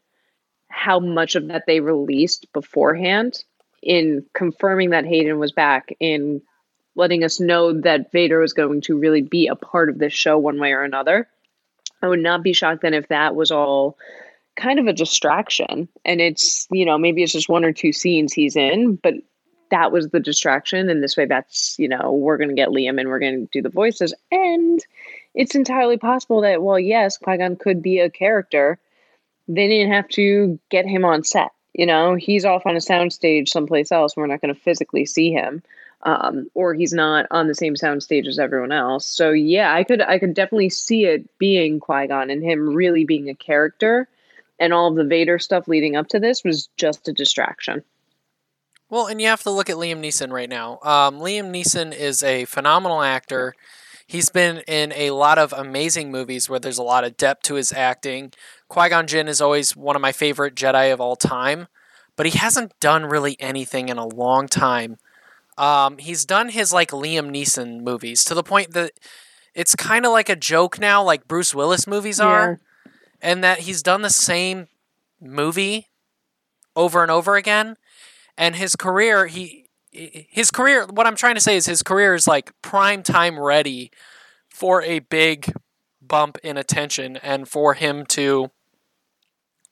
how 0.68 0.98
much 0.98 1.36
of 1.36 1.48
that 1.48 1.64
they 1.66 1.80
released 1.80 2.52
beforehand 2.52 3.44
in 3.82 4.24
confirming 4.34 4.90
that 4.90 5.06
Hayden 5.06 5.38
was 5.38 5.52
back, 5.52 5.94
in 6.00 6.42
letting 6.96 7.22
us 7.22 7.38
know 7.40 7.80
that 7.80 8.10
Vader 8.12 8.40
was 8.40 8.52
going 8.52 8.80
to 8.82 8.98
really 8.98 9.22
be 9.22 9.46
a 9.46 9.56
part 9.56 9.88
of 9.88 9.98
this 9.98 10.12
show 10.12 10.38
one 10.38 10.58
way 10.58 10.72
or 10.72 10.82
another. 10.82 11.28
I 12.02 12.08
would 12.08 12.20
not 12.20 12.42
be 12.42 12.52
shocked 12.52 12.82
then 12.82 12.94
if 12.94 13.08
that 13.08 13.34
was 13.34 13.50
all 13.50 13.96
kind 14.56 14.78
of 14.78 14.86
a 14.86 14.92
distraction. 14.92 15.88
And 16.04 16.20
it's, 16.20 16.66
you 16.70 16.84
know, 16.84 16.98
maybe 16.98 17.22
it's 17.22 17.32
just 17.32 17.48
one 17.48 17.64
or 17.64 17.72
two 17.72 17.92
scenes 17.92 18.32
he's 18.32 18.56
in, 18.56 18.96
but 18.96 19.14
that 19.70 19.90
was 19.90 20.08
the 20.08 20.20
distraction. 20.20 20.88
And 20.88 21.02
this 21.02 21.16
way, 21.16 21.26
that's, 21.26 21.76
you 21.78 21.88
know, 21.88 22.12
we're 22.12 22.36
going 22.36 22.50
to 22.50 22.54
get 22.54 22.68
Liam 22.68 23.00
and 23.00 23.08
we're 23.08 23.18
going 23.18 23.46
to 23.46 23.48
do 23.52 23.62
the 23.62 23.70
voices. 23.70 24.14
And 24.30 24.80
it's 25.34 25.54
entirely 25.54 25.96
possible 25.96 26.40
that, 26.42 26.62
well, 26.62 26.78
yes, 26.78 27.16
Qui 27.18 27.38
Gon 27.38 27.56
could 27.56 27.82
be 27.82 27.98
a 27.98 28.10
character. 28.10 28.78
They 29.48 29.68
didn't 29.68 29.92
have 29.92 30.08
to 30.10 30.58
get 30.70 30.86
him 30.86 31.04
on 31.04 31.24
set. 31.24 31.50
You 31.72 31.86
know, 31.86 32.14
he's 32.14 32.44
off 32.44 32.66
on 32.66 32.76
a 32.76 32.80
soundstage 32.80 33.48
someplace 33.48 33.90
else. 33.90 34.16
We're 34.16 34.26
not 34.26 34.40
going 34.40 34.54
to 34.54 34.60
physically 34.60 35.06
see 35.06 35.32
him. 35.32 35.62
Um, 36.02 36.50
or 36.52 36.74
he's 36.74 36.92
not 36.92 37.26
on 37.30 37.48
the 37.48 37.54
same 37.54 37.74
soundstage 37.74 38.26
as 38.26 38.38
everyone 38.38 38.72
else. 38.72 39.06
So 39.06 39.30
yeah, 39.30 39.72
I 39.72 39.84
could 39.84 40.02
I 40.02 40.18
could 40.18 40.34
definitely 40.34 40.68
see 40.68 41.06
it 41.06 41.38
being 41.38 41.80
Qui 41.80 42.08
Gon 42.08 42.28
and 42.28 42.42
him 42.42 42.74
really 42.74 43.06
being 43.06 43.30
a 43.30 43.34
character, 43.34 44.06
and 44.58 44.74
all 44.74 44.88
of 44.88 44.96
the 44.96 45.04
Vader 45.04 45.38
stuff 45.38 45.66
leading 45.66 45.96
up 45.96 46.08
to 46.08 46.20
this 46.20 46.44
was 46.44 46.68
just 46.76 47.08
a 47.08 47.12
distraction. 47.14 47.82
Well, 48.90 49.06
and 49.06 49.18
you 49.18 49.28
have 49.28 49.42
to 49.44 49.50
look 49.50 49.70
at 49.70 49.76
Liam 49.76 50.00
Neeson 50.00 50.30
right 50.30 50.48
now. 50.48 50.78
Um, 50.82 51.20
Liam 51.20 51.50
Neeson 51.50 51.96
is 51.96 52.22
a 52.22 52.44
phenomenal 52.44 53.00
actor. 53.00 53.54
He's 54.06 54.28
been 54.28 54.58
in 54.68 54.92
a 54.92 55.10
lot 55.10 55.38
of 55.38 55.52
amazing 55.52 56.10
movies 56.10 56.48
where 56.48 56.60
there's 56.60 56.78
a 56.78 56.82
lot 56.82 57.04
of 57.04 57.16
depth 57.16 57.42
to 57.44 57.54
his 57.54 57.72
acting. 57.72 58.32
Qui 58.68 58.88
Gon 58.88 59.06
Jinn 59.06 59.28
is 59.28 59.40
always 59.40 59.74
one 59.74 59.96
of 59.96 60.02
my 60.02 60.12
favorite 60.12 60.54
Jedi 60.54 60.92
of 60.92 61.00
all 61.00 61.16
time, 61.16 61.68
but 62.16 62.26
he 62.26 62.38
hasn't 62.38 62.78
done 62.80 63.06
really 63.06 63.36
anything 63.40 63.88
in 63.88 63.96
a 63.96 64.06
long 64.06 64.46
time. 64.46 64.98
Um, 65.56 65.98
he's 65.98 66.24
done 66.24 66.50
his 66.50 66.72
like 66.72 66.90
Liam 66.90 67.30
Neeson 67.30 67.80
movies 67.80 68.24
to 68.24 68.34
the 68.34 68.42
point 68.42 68.72
that 68.72 68.92
it's 69.54 69.74
kind 69.74 70.04
of 70.04 70.12
like 70.12 70.28
a 70.28 70.36
joke 70.36 70.78
now, 70.78 71.02
like 71.02 71.28
Bruce 71.28 71.54
Willis 71.54 71.86
movies 71.86 72.20
are, 72.20 72.60
and 73.22 73.42
that 73.44 73.60
he's 73.60 73.82
done 73.82 74.02
the 74.02 74.10
same 74.10 74.68
movie 75.20 75.88
over 76.76 77.02
and 77.02 77.10
over 77.10 77.36
again. 77.36 77.76
And 78.36 78.56
his 78.56 78.74
career, 78.74 79.26
he 79.26 79.63
his 79.94 80.50
career. 80.50 80.86
What 80.86 81.06
I'm 81.06 81.16
trying 81.16 81.36
to 81.36 81.40
say 81.40 81.56
is 81.56 81.66
his 81.66 81.82
career 81.82 82.14
is 82.14 82.26
like 82.26 82.52
prime 82.62 83.02
time 83.02 83.38
ready 83.38 83.90
for 84.50 84.82
a 84.82 84.98
big 84.98 85.52
bump 86.02 86.38
in 86.42 86.56
attention 86.56 87.16
and 87.16 87.48
for 87.48 87.74
him 87.74 88.04
to 88.06 88.50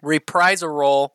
reprise 0.03 0.63
a 0.63 0.69
role 0.69 1.15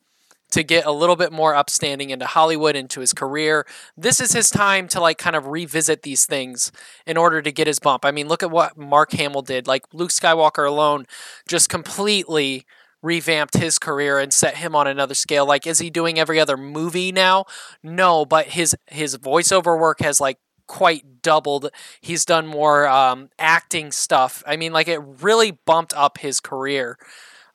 to 0.49 0.63
get 0.63 0.85
a 0.85 0.91
little 0.91 1.17
bit 1.17 1.31
more 1.31 1.55
upstanding 1.55 2.09
into 2.09 2.25
Hollywood, 2.25 2.75
into 2.75 3.01
his 3.01 3.11
career. 3.11 3.65
This 3.97 4.21
is 4.21 4.31
his 4.31 4.49
time 4.49 4.87
to 4.89 5.01
like 5.01 5.17
kind 5.17 5.35
of 5.35 5.47
revisit 5.47 6.03
these 6.03 6.25
things 6.25 6.71
in 7.05 7.17
order 7.17 7.41
to 7.41 7.51
get 7.51 7.67
his 7.67 7.79
bump. 7.79 8.05
I 8.05 8.11
mean, 8.11 8.27
look 8.27 8.43
at 8.43 8.51
what 8.51 8.77
Mark 8.77 9.11
Hamill 9.11 9.41
did. 9.41 9.67
Like 9.67 9.83
Luke 9.91 10.11
Skywalker 10.11 10.67
alone 10.67 11.05
just 11.47 11.69
completely 11.69 12.65
revamped 13.07 13.55
his 13.57 13.79
career 13.79 14.19
and 14.19 14.33
set 14.33 14.57
him 14.57 14.75
on 14.75 14.87
another 14.87 15.15
scale. 15.15 15.45
Like 15.45 15.65
is 15.65 15.79
he 15.79 15.89
doing 15.89 16.19
every 16.19 16.39
other 16.39 16.57
movie 16.57 17.11
now? 17.11 17.45
No, 17.83 18.25
but 18.25 18.47
his 18.47 18.75
his 18.87 19.17
voiceover 19.17 19.79
work 19.79 20.01
has 20.01 20.19
like 20.19 20.37
quite 20.67 21.21
doubled. 21.21 21.69
He's 22.01 22.25
done 22.25 22.45
more 22.47 22.87
um, 22.87 23.29
acting 23.39 23.91
stuff. 23.91 24.43
I 24.45 24.57
mean, 24.57 24.73
like 24.73 24.87
it 24.87 24.99
really 25.21 25.51
bumped 25.51 25.93
up 25.95 26.17
his 26.19 26.39
career. 26.39 26.97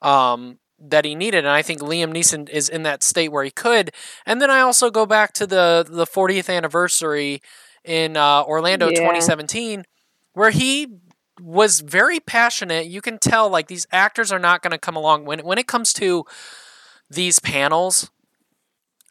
Um, 0.00 0.58
that 0.84 1.04
he 1.04 1.14
needed. 1.14 1.38
And 1.44 1.48
I 1.48 1.62
think 1.62 1.80
Liam 1.80 2.12
Neeson 2.12 2.48
is 2.48 2.68
in 2.68 2.82
that 2.82 3.04
state 3.04 3.30
where 3.30 3.44
he 3.44 3.50
could. 3.52 3.92
And 4.26 4.42
then 4.42 4.50
I 4.50 4.60
also 4.60 4.90
go 4.90 5.06
back 5.06 5.32
to 5.34 5.46
the 5.46 5.86
the 5.88 6.06
40th 6.06 6.50
anniversary 6.52 7.40
in 7.84 8.16
uh, 8.16 8.42
Orlando 8.42 8.88
Yeah. 8.88 8.98
2017, 8.98 9.84
where 10.34 10.50
he 10.50 10.88
was 11.40 11.80
very 11.80 12.20
passionate. 12.20 12.86
You 12.86 13.00
can 13.00 13.18
tell 13.18 13.48
like 13.48 13.68
these 13.68 13.86
actors 13.92 14.30
are 14.32 14.38
not 14.38 14.62
going 14.62 14.72
to 14.72 14.78
come 14.78 14.96
along 14.96 15.24
when 15.24 15.40
when 15.40 15.58
it 15.58 15.66
comes 15.66 15.92
to 15.94 16.24
these 17.10 17.38
panels. 17.38 18.10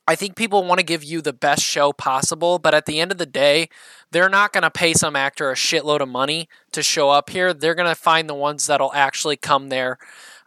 I 0.08 0.16
think 0.16 0.36
people 0.36 0.64
want 0.64 0.80
to 0.80 0.86
give 0.86 1.04
you 1.04 1.22
the 1.22 1.32
best 1.32 1.64
show 1.64 1.94
possible, 1.94 2.60
but 2.60 2.74
at 2.74 2.86
the 2.86 3.00
end 3.00 3.12
of 3.12 3.18
the 3.18 3.26
day, 3.26 3.70
they're 4.12 4.30
not 4.30 4.52
going 4.52 4.64
to 4.64 4.72
pay 4.72 4.94
some 4.94 5.16
actor 5.16 5.52
a 5.52 5.56
shitload 5.56 6.02
of 6.02 6.10
money 6.10 6.50
to 6.72 6.82
show 6.84 7.12
up 7.12 7.30
here. 7.30 7.54
They're 7.54 7.76
going 7.76 7.88
to 7.88 7.96
find 7.96 8.28
the 8.28 8.36
ones 8.36 8.66
that'll 8.66 8.94
actually 8.94 9.38
come 9.38 9.70
there. 9.70 10.00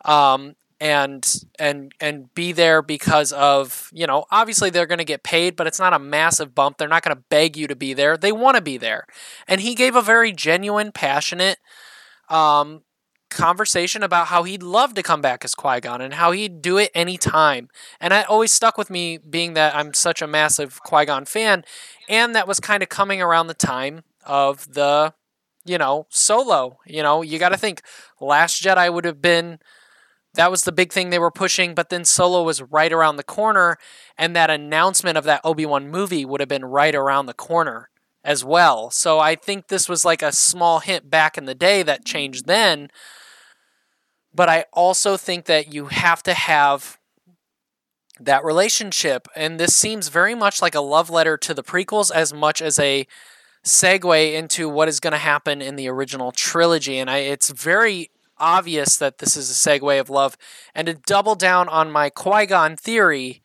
Um, 0.05 0.57
and 0.81 1.35
and 1.59 1.93
and 2.01 2.35
be 2.35 2.53
there 2.53 2.83
because 2.83 3.33
of 3.33 3.91
you 3.93 4.07
know 4.07 4.25
obviously 4.31 4.71
they're 4.71 4.87
going 4.87 4.99
to 4.99 5.05
get 5.05 5.23
paid 5.23 5.57
but 5.57 5.67
it's 5.67 5.79
not 5.79 5.93
a 5.93 5.99
massive 5.99 6.55
bump. 6.55 6.79
They're 6.79 6.89
not 6.89 7.03
going 7.03 7.17
to 7.17 7.23
beg 7.29 7.57
you 7.57 7.67
to 7.69 7.77
be 7.77 7.95
there. 7.95 8.17
They 8.17 8.33
want 8.33 8.57
to 8.57 8.63
be 8.63 8.77
there. 8.77 9.07
And 9.47 9.61
he 9.61 9.75
gave 9.75 9.97
a 9.97 10.03
very 10.03 10.33
genuine 10.33 10.93
passionate 10.93 11.59
um, 12.29 12.83
conversation 13.31 14.03
about 14.03 14.29
how 14.29 14.45
he'd 14.45 14.63
love 14.63 14.95
to 14.95 15.03
come 15.03 15.21
back 15.21 15.45
as 15.45 15.55
Qui-Gon 15.55 16.01
and 16.01 16.15
how 16.15 16.31
he'd 16.33 16.63
do 16.63 16.79
it 16.79 16.91
anytime. 16.95 17.69
And 18.01 18.13
that 18.13 18.29
always 18.29 18.53
stuck 18.53 18.79
with 18.79 18.91
me 18.91 19.19
being 19.19 19.55
that 19.55 19.75
I'm 19.75 19.93
such 19.93 20.23
a 20.23 20.27
massive 20.27 20.81
Qui-Gon 20.83 21.25
fan 21.25 21.65
and 22.09 22.35
that 22.35 22.49
was 22.49 22.61
kind 22.61 22.83
of 22.83 22.89
coming 22.89 23.21
around 23.21 23.47
the 23.47 23.55
time 23.55 24.03
of 24.25 24.73
the 24.73 25.15
you 25.65 25.79
know 25.79 26.07
solo. 26.11 26.79
You 26.87 27.03
know 27.03 27.23
you 27.23 27.39
got 27.39 27.51
to 27.51 27.57
think 27.57 27.83
last 28.21 28.63
jedi 28.63 28.93
would 28.93 29.05
have 29.05 29.21
been 29.23 29.59
that 30.35 30.51
was 30.51 30.65
the 30.65 30.73
big 30.73 30.93
thing 30.93 31.11
they 31.11 31.19
were 31.19 31.31
pushing 31.31 31.75
but 31.75 31.89
then 31.91 32.05
solo 32.05 32.43
was 32.43 32.63
right 32.63 32.93
around 32.93 33.17
the 33.17 33.23
corner 33.25 33.77
and 34.19 34.35
that 34.35 34.51
announcement 34.51 35.17
of 35.17 35.25
that 35.25 35.41
obi-wan 35.45 35.91
movie 35.91 36.25
would 36.25 36.41
have 36.41 36.49
been 36.49 36.65
right 36.65 36.95
around 36.95 37.27
the 37.27 37.35
corner 37.35 37.89
as 38.23 38.43
well. 38.45 38.91
So 38.91 39.21
i 39.21 39.35
think 39.35 39.69
this 39.69 39.89
was 39.89 40.05
like 40.05 40.23
a 40.23 40.33
small 40.33 40.81
hint 40.81 41.11
back 41.11 41.37
in 41.37 41.45
the 41.45 41.55
day 41.55 41.83
that 41.83 42.05
changed 42.05 42.47
then 42.47 42.89
but 44.35 44.49
i 44.49 44.65
also 44.73 45.17
think 45.17 45.45
that 45.47 45.73
you 45.73 45.87
have 45.87 46.23
to 46.25 46.35
have 46.35 46.99
that 48.21 48.45
relationship 48.45 49.27
and 49.35 49.59
this 49.59 49.75
seems 49.75 50.09
very 50.09 50.35
much 50.35 50.63
like 50.63 50.75
a 50.75 50.81
love 50.81 51.11
letter 51.11 51.37
to 51.37 51.53
the 51.53 51.65
prequels 51.65 52.11
as 52.13 52.33
much 52.33 52.63
as 52.63 52.79
a 52.79 53.07
segue 53.65 54.35
into 54.35 54.69
what 54.69 54.89
is 54.89 55.01
going 55.01 55.13
to 55.13 55.19
happen 55.19 55.61
in 55.61 55.77
the 55.77 55.89
original 55.89 56.31
trilogy 56.31 56.99
and 56.99 57.11
I, 57.11 57.19
it's 57.19 57.51
very 57.51 58.11
obvious 58.45 58.99
that 58.99 59.19
this 59.19 59.37
is 59.37 59.51
a 59.51 59.55
segue 59.55 59.99
of 59.99 60.11
love. 60.11 60.37
And 60.75 60.87
to 60.87 60.95
double 60.95 61.35
down 61.35 61.69
on 61.69 61.91
my 61.91 62.11
Qui 62.11 62.47
Gon 62.47 62.77
theory, 62.77 63.43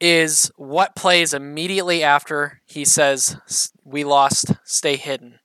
is 0.00 0.52
what 0.56 0.94
plays 0.94 1.32
immediately 1.32 2.02
after 2.02 2.60
he 2.66 2.84
says, 2.84 3.72
We 3.84 4.04
lost, 4.04 4.52
stay 4.64 4.96
hidden. 4.96 5.38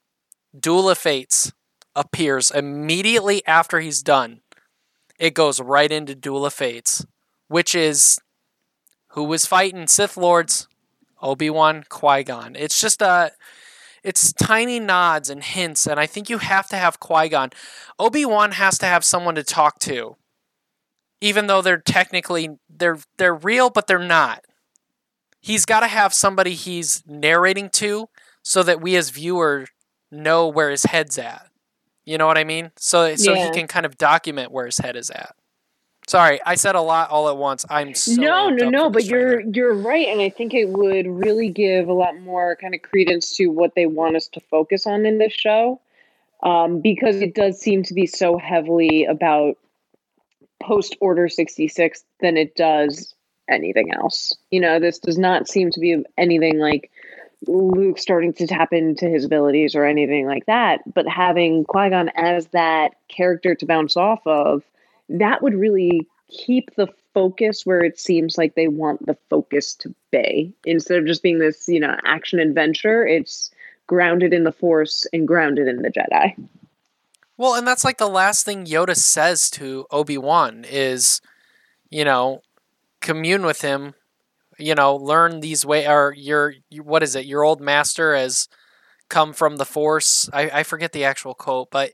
Duel 0.58 0.90
of 0.90 0.98
Fates 0.98 1.54
appears 1.96 2.52
immediately 2.52 3.46
after 3.48 3.80
he's 3.80 4.04
done. 4.04 4.42
It 5.18 5.34
goes 5.34 5.62
right 5.62 5.92
into 5.92 6.16
Duel 6.16 6.46
of 6.46 6.54
Fates, 6.54 7.06
which 7.48 7.76
is 7.76 8.20
who 9.10 9.24
was 9.24 9.46
fighting 9.46 9.88
Sith 9.88 10.18
Lords? 10.18 10.68
Obi 11.22 11.50
Wan, 11.50 11.84
Qui 11.88 12.24
Gon. 12.24 12.56
It's 12.56 12.80
just 12.80 13.02
a 13.02 13.32
it's 14.04 14.34
tiny 14.34 14.80
nods 14.80 15.30
and 15.30 15.44
hints, 15.44 15.88
and 15.88 16.00
I 16.00 16.06
think 16.06 16.30
you 16.30 16.38
have 16.40 16.68
to 16.70 16.76
have 16.76 17.00
Qui 17.00 17.30
Gon. 17.30 17.50
Obi 17.98 18.26
Wan 18.26 18.52
has 18.54 18.78
to 18.80 18.86
have 18.86 19.04
someone 19.04 19.36
to 19.36 19.44
talk 19.44 19.80
to, 19.80 20.16
even 21.22 21.48
though 21.48 21.62
they're 21.62 21.78
technically 21.78 22.58
they're 22.70 23.00
they're 23.18 23.36
real, 23.36 23.70
but 23.70 23.88
they're 23.88 24.00
not. 24.00 24.46
He's 25.42 25.66
got 25.66 25.82
to 25.82 25.88
have 25.88 26.14
somebody 26.14 26.54
he's 26.54 27.04
narrating 27.08 27.70
to, 27.72 28.10
so 28.44 28.64
that 28.64 28.82
we 28.82 28.96
as 28.96 29.10
viewer 29.10 29.68
know 30.12 30.48
where 30.48 30.70
his 30.70 30.84
head's 30.84 31.18
at. 31.18 31.48
You 32.06 32.18
know 32.18 32.28
what 32.28 32.38
I 32.38 32.44
mean? 32.44 32.72
So 32.78 33.16
so 33.16 33.36
he 33.36 33.50
can 33.50 33.68
kind 33.68 33.86
of 33.86 33.98
document 33.98 34.52
where 34.52 34.66
his 34.66 34.78
head 34.78 34.96
is 34.96 35.10
at. 35.10 35.36
Sorry, 36.10 36.40
I 36.44 36.56
said 36.56 36.74
a 36.74 36.82
lot 36.82 37.12
all 37.12 37.30
at 37.30 37.38
once. 37.38 37.68
I'm 37.70 37.94
so 37.94 38.20
no, 38.20 38.50
no, 38.50 38.68
no. 38.68 38.90
But 38.90 39.06
you're 39.06 39.44
trailer. 39.44 39.52
you're 39.54 39.76
right, 39.76 40.08
and 40.08 40.20
I 40.20 40.32
think 40.32 40.56
it 40.56 40.70
would 40.70 41.06
really 41.06 41.50
give 41.50 41.88
a 41.88 41.94
lot 41.94 42.20
more 42.22 42.56
kind 42.56 42.74
of 42.74 42.82
credence 42.82 43.36
to 43.36 43.50
what 43.50 43.76
they 43.76 43.86
want 43.86 44.16
us 44.16 44.28
to 44.30 44.40
focus 44.40 44.88
on 44.88 45.06
in 45.06 45.20
this 45.20 45.34
show, 45.34 45.80
um, 46.42 46.82
because 46.82 47.18
it 47.18 47.36
does 47.36 47.60
seem 47.60 47.84
to 47.84 47.94
be 47.94 48.08
so 48.08 48.40
heavily 48.40 49.06
about 49.06 49.60
post 50.60 50.98
Order 51.00 51.30
sixty 51.30 51.68
six 51.68 52.04
than 52.22 52.38
it 52.38 52.56
does 52.56 53.14
anything 53.48 53.94
else. 53.94 54.36
You 54.50 54.62
know, 54.62 54.80
this 54.80 54.98
does 54.98 55.20
not 55.20 55.48
seem 55.48 55.70
to 55.70 55.80
be 55.80 56.04
anything 56.18 56.58
like 56.58 56.90
Luke 57.46 58.00
starting 58.00 58.34
to 58.34 58.48
tap 58.48 58.74
into 58.74 59.08
his 59.08 59.26
abilities 59.26 59.76
or 59.76 59.86
anything 59.86 60.26
like 60.26 60.48
that. 60.48 60.82
But 60.92 61.08
having 61.08 61.66
Qui 61.66 61.92
Gon 61.92 62.10
as 62.16 62.48
that 62.48 62.96
character 63.10 63.54
to 63.54 63.66
bounce 63.68 63.96
off 63.96 64.26
of, 64.26 64.64
that 65.10 65.42
would 65.42 65.56
really 65.56 66.08
keep 66.30 66.74
the 66.76 66.88
focus 67.14 67.66
where 67.66 67.84
it 67.84 68.00
seems 68.00 68.38
like 68.38 68.56
they 68.56 68.68
want 68.68 69.06
the 69.06 69.18
focus 69.30 69.74
to 69.76 69.94
be. 70.12 70.54
Instead 70.66 71.00
of 71.00 71.06
just 71.06 71.24
being 71.24 71.40
this, 71.40 71.68
you 71.68 71.80
know, 71.80 71.96
action 72.06 72.40
adventure, 72.40 73.06
it's 73.06 73.52
grounded 73.88 74.34
in 74.34 74.44
the 74.44 74.52
Force 74.52 75.08
and 75.12 75.28
grounded 75.28 75.68
in 75.68 75.82
the 75.82 75.90
Jedi. 75.90 76.36
Well, 77.38 77.56
and 77.56 77.66
that's 77.66 77.86
like 77.86 77.98
the 77.98 78.08
last 78.08 78.46
thing 78.46 78.66
Yoda 78.66 78.96
says 78.96 79.50
to 79.52 79.86
Obi 79.92 80.18
Wan 80.18 80.66
is, 80.70 81.22
you 81.90 82.04
know, 82.04 82.42
commune 83.02 83.46
with 83.46 83.62
him, 83.62 83.96
you 84.58 84.76
know, 84.76 84.96
learn 84.96 85.40
these 85.40 85.66
way 85.66 85.88
or 85.88 86.14
your 86.16 86.54
what 86.82 87.02
is 87.02 87.16
it? 87.16 87.26
Your 87.26 87.44
old 87.44 87.62
master 87.62 88.16
has 88.16 88.50
come 89.10 89.34
from 89.34 89.56
the 89.56 89.66
force. 89.66 90.30
I, 90.34 90.50
I 90.50 90.64
forget 90.64 90.92
the 90.92 91.06
actual 91.06 91.34
quote, 91.34 91.72
but 91.72 91.94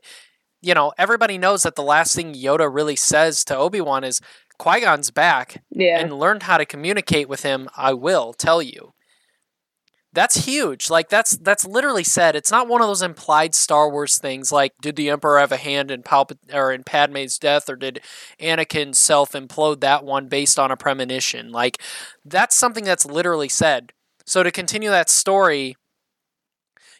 you 0.66 0.74
know, 0.74 0.92
everybody 0.98 1.38
knows 1.38 1.62
that 1.62 1.76
the 1.76 1.82
last 1.82 2.14
thing 2.16 2.34
Yoda 2.34 2.68
really 2.72 2.96
says 2.96 3.44
to 3.44 3.56
Obi-Wan 3.56 4.02
is 4.04 4.20
Qui-Gon's 4.58 5.10
back 5.10 5.62
Yeah. 5.70 6.00
and 6.00 6.12
learned 6.18 6.42
how 6.44 6.58
to 6.58 6.66
communicate 6.66 7.28
with 7.28 7.42
him, 7.42 7.68
I 7.76 7.92
will 7.94 8.32
tell 8.32 8.60
you. 8.60 8.92
That's 10.12 10.46
huge. 10.46 10.88
Like 10.88 11.10
that's 11.10 11.36
that's 11.36 11.66
literally 11.66 12.02
said. 12.02 12.34
It's 12.36 12.50
not 12.50 12.68
one 12.68 12.80
of 12.80 12.86
those 12.88 13.02
implied 13.02 13.54
Star 13.54 13.90
Wars 13.90 14.16
things 14.16 14.50
like 14.50 14.72
did 14.80 14.96
the 14.96 15.10
Emperor 15.10 15.38
have 15.38 15.52
a 15.52 15.58
hand 15.58 15.90
in 15.90 16.02
Palpat- 16.02 16.54
or 16.54 16.72
in 16.72 16.84
Padme's 16.84 17.38
death 17.38 17.68
or 17.68 17.76
did 17.76 18.00
Anakin 18.40 18.94
self 18.94 19.32
implode 19.32 19.80
that 19.80 20.04
one 20.04 20.26
based 20.28 20.58
on 20.58 20.70
a 20.70 20.76
premonition? 20.76 21.52
Like 21.52 21.82
that's 22.24 22.56
something 22.56 22.84
that's 22.84 23.04
literally 23.04 23.50
said. 23.50 23.92
So 24.24 24.42
to 24.42 24.50
continue 24.50 24.88
that 24.88 25.10
story, 25.10 25.76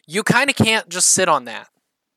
you 0.05 0.21
kind 0.21 0.49
of 0.51 0.55
can't 0.55 0.87
just 0.87 1.07
sit 1.07 1.27
on 1.27 1.45
that. 1.45 1.69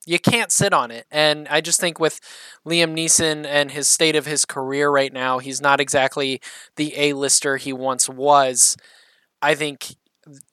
You 0.06 0.18
can't 0.18 0.50
sit 0.50 0.72
on 0.72 0.90
it. 0.90 1.06
And 1.10 1.46
I 1.48 1.60
just 1.60 1.80
think 1.80 2.00
with 2.00 2.20
Liam 2.66 2.94
Neeson 2.94 3.44
and 3.44 3.70
his 3.70 3.88
state 3.88 4.16
of 4.16 4.26
his 4.26 4.44
career 4.44 4.90
right 4.90 5.12
now, 5.12 5.38
he's 5.38 5.60
not 5.60 5.80
exactly 5.80 6.40
the 6.76 6.94
A-lister 6.96 7.58
he 7.58 7.72
once 7.72 8.08
was. 8.08 8.76
I 9.42 9.54
think 9.54 9.94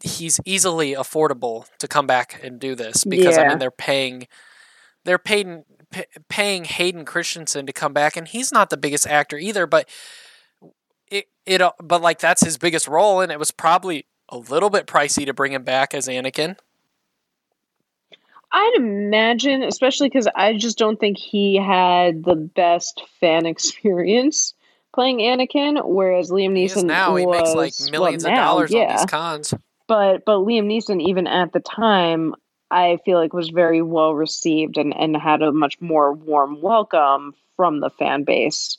he's 0.02 0.40
easily 0.46 0.94
affordable 0.94 1.66
to 1.80 1.88
come 1.88 2.08
back 2.08 2.40
and 2.44 2.60
do 2.60 2.76
this 2.76 3.04
because 3.04 3.38
I 3.38 3.48
mean 3.48 3.60
they're 3.60 3.72
paying 3.72 4.28
they're 5.06 5.20
paying 5.20 5.66
p- 5.92 6.06
paying 6.30 6.66
Hayden 6.66 7.06
Christensen 7.06 7.66
to 7.66 7.74
come 7.74 7.94
back 7.94 8.16
and 8.18 8.28
he's 8.28 8.52
not 8.52 8.70
the 8.70 8.78
biggest 8.78 9.06
actor 9.06 9.38
either 9.38 9.68
but 9.68 9.88
it 11.12 11.28
it 11.46 11.62
but 11.84 12.02
like 12.02 12.20
that's 12.20 12.44
his 12.44 12.58
biggest 12.58 12.88
role 12.88 13.22
and 13.22 13.32
it 13.32 13.40
was 13.40 13.52
probably 13.52 14.06
a 14.30 14.38
little 14.38 14.70
bit 14.70 14.88
pricey 14.88 15.26
to 15.26 15.34
bring 15.34 15.54
him 15.54 15.64
back 15.64 15.94
as 15.94 16.08
Anakin. 16.08 16.58
I'd 18.52 18.74
imagine, 18.78 19.64
especially 19.64 20.10
because 20.10 20.28
I 20.36 20.54
just 20.54 20.78
don't 20.78 21.00
think 21.00 21.18
he 21.18 21.58
had 21.58 22.24
the 22.24 22.36
best 22.36 23.04
fan 23.20 23.46
experience 23.46 24.54
playing 24.94 25.20
Anakin, 25.20 25.80
whereas 25.86 26.32
Liam 26.32 26.54
Neeson 26.54 26.86
now 26.86 27.16
he 27.16 27.26
makes 27.26 27.54
like 27.54 27.74
millions 27.92 28.24
well, 28.24 28.34
of 28.34 28.38
now, 28.38 28.46
dollars 28.46 28.74
on 28.74 28.82
yeah. 28.82 28.98
these 28.98 29.06
cons. 29.06 29.54
but 29.88 30.26
but 30.26 30.38
Liam 30.38 30.66
Neeson 30.66 31.02
even 31.02 31.28
at 31.28 31.54
the 31.54 31.60
time 31.60 32.34
I 32.72 32.98
feel 33.06 33.20
like 33.20 33.32
was 33.32 33.50
very 33.50 33.82
well 33.82 34.16
received 34.16 34.78
and 34.78 34.96
and 34.96 35.16
had 35.16 35.42
a 35.42 35.52
much 35.52 35.80
more 35.80 36.14
warm 36.14 36.62
welcome 36.62 37.36
from 37.56 37.80
the 37.80 37.92
fan 37.92 38.24
base 38.24 38.78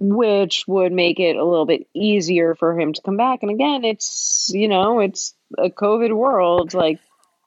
which 0.00 0.64
would 0.68 0.92
make 0.92 1.18
it 1.18 1.34
a 1.34 1.44
little 1.44 1.66
bit 1.66 1.88
easier 1.92 2.54
for 2.54 2.78
him 2.78 2.92
to 2.92 3.02
come 3.02 3.16
back 3.16 3.40
and 3.42 3.50
again 3.50 3.84
it's 3.84 4.48
you 4.54 4.68
know 4.68 5.00
it's 5.00 5.34
a 5.58 5.70
covid 5.70 6.14
world 6.14 6.72
like 6.72 7.00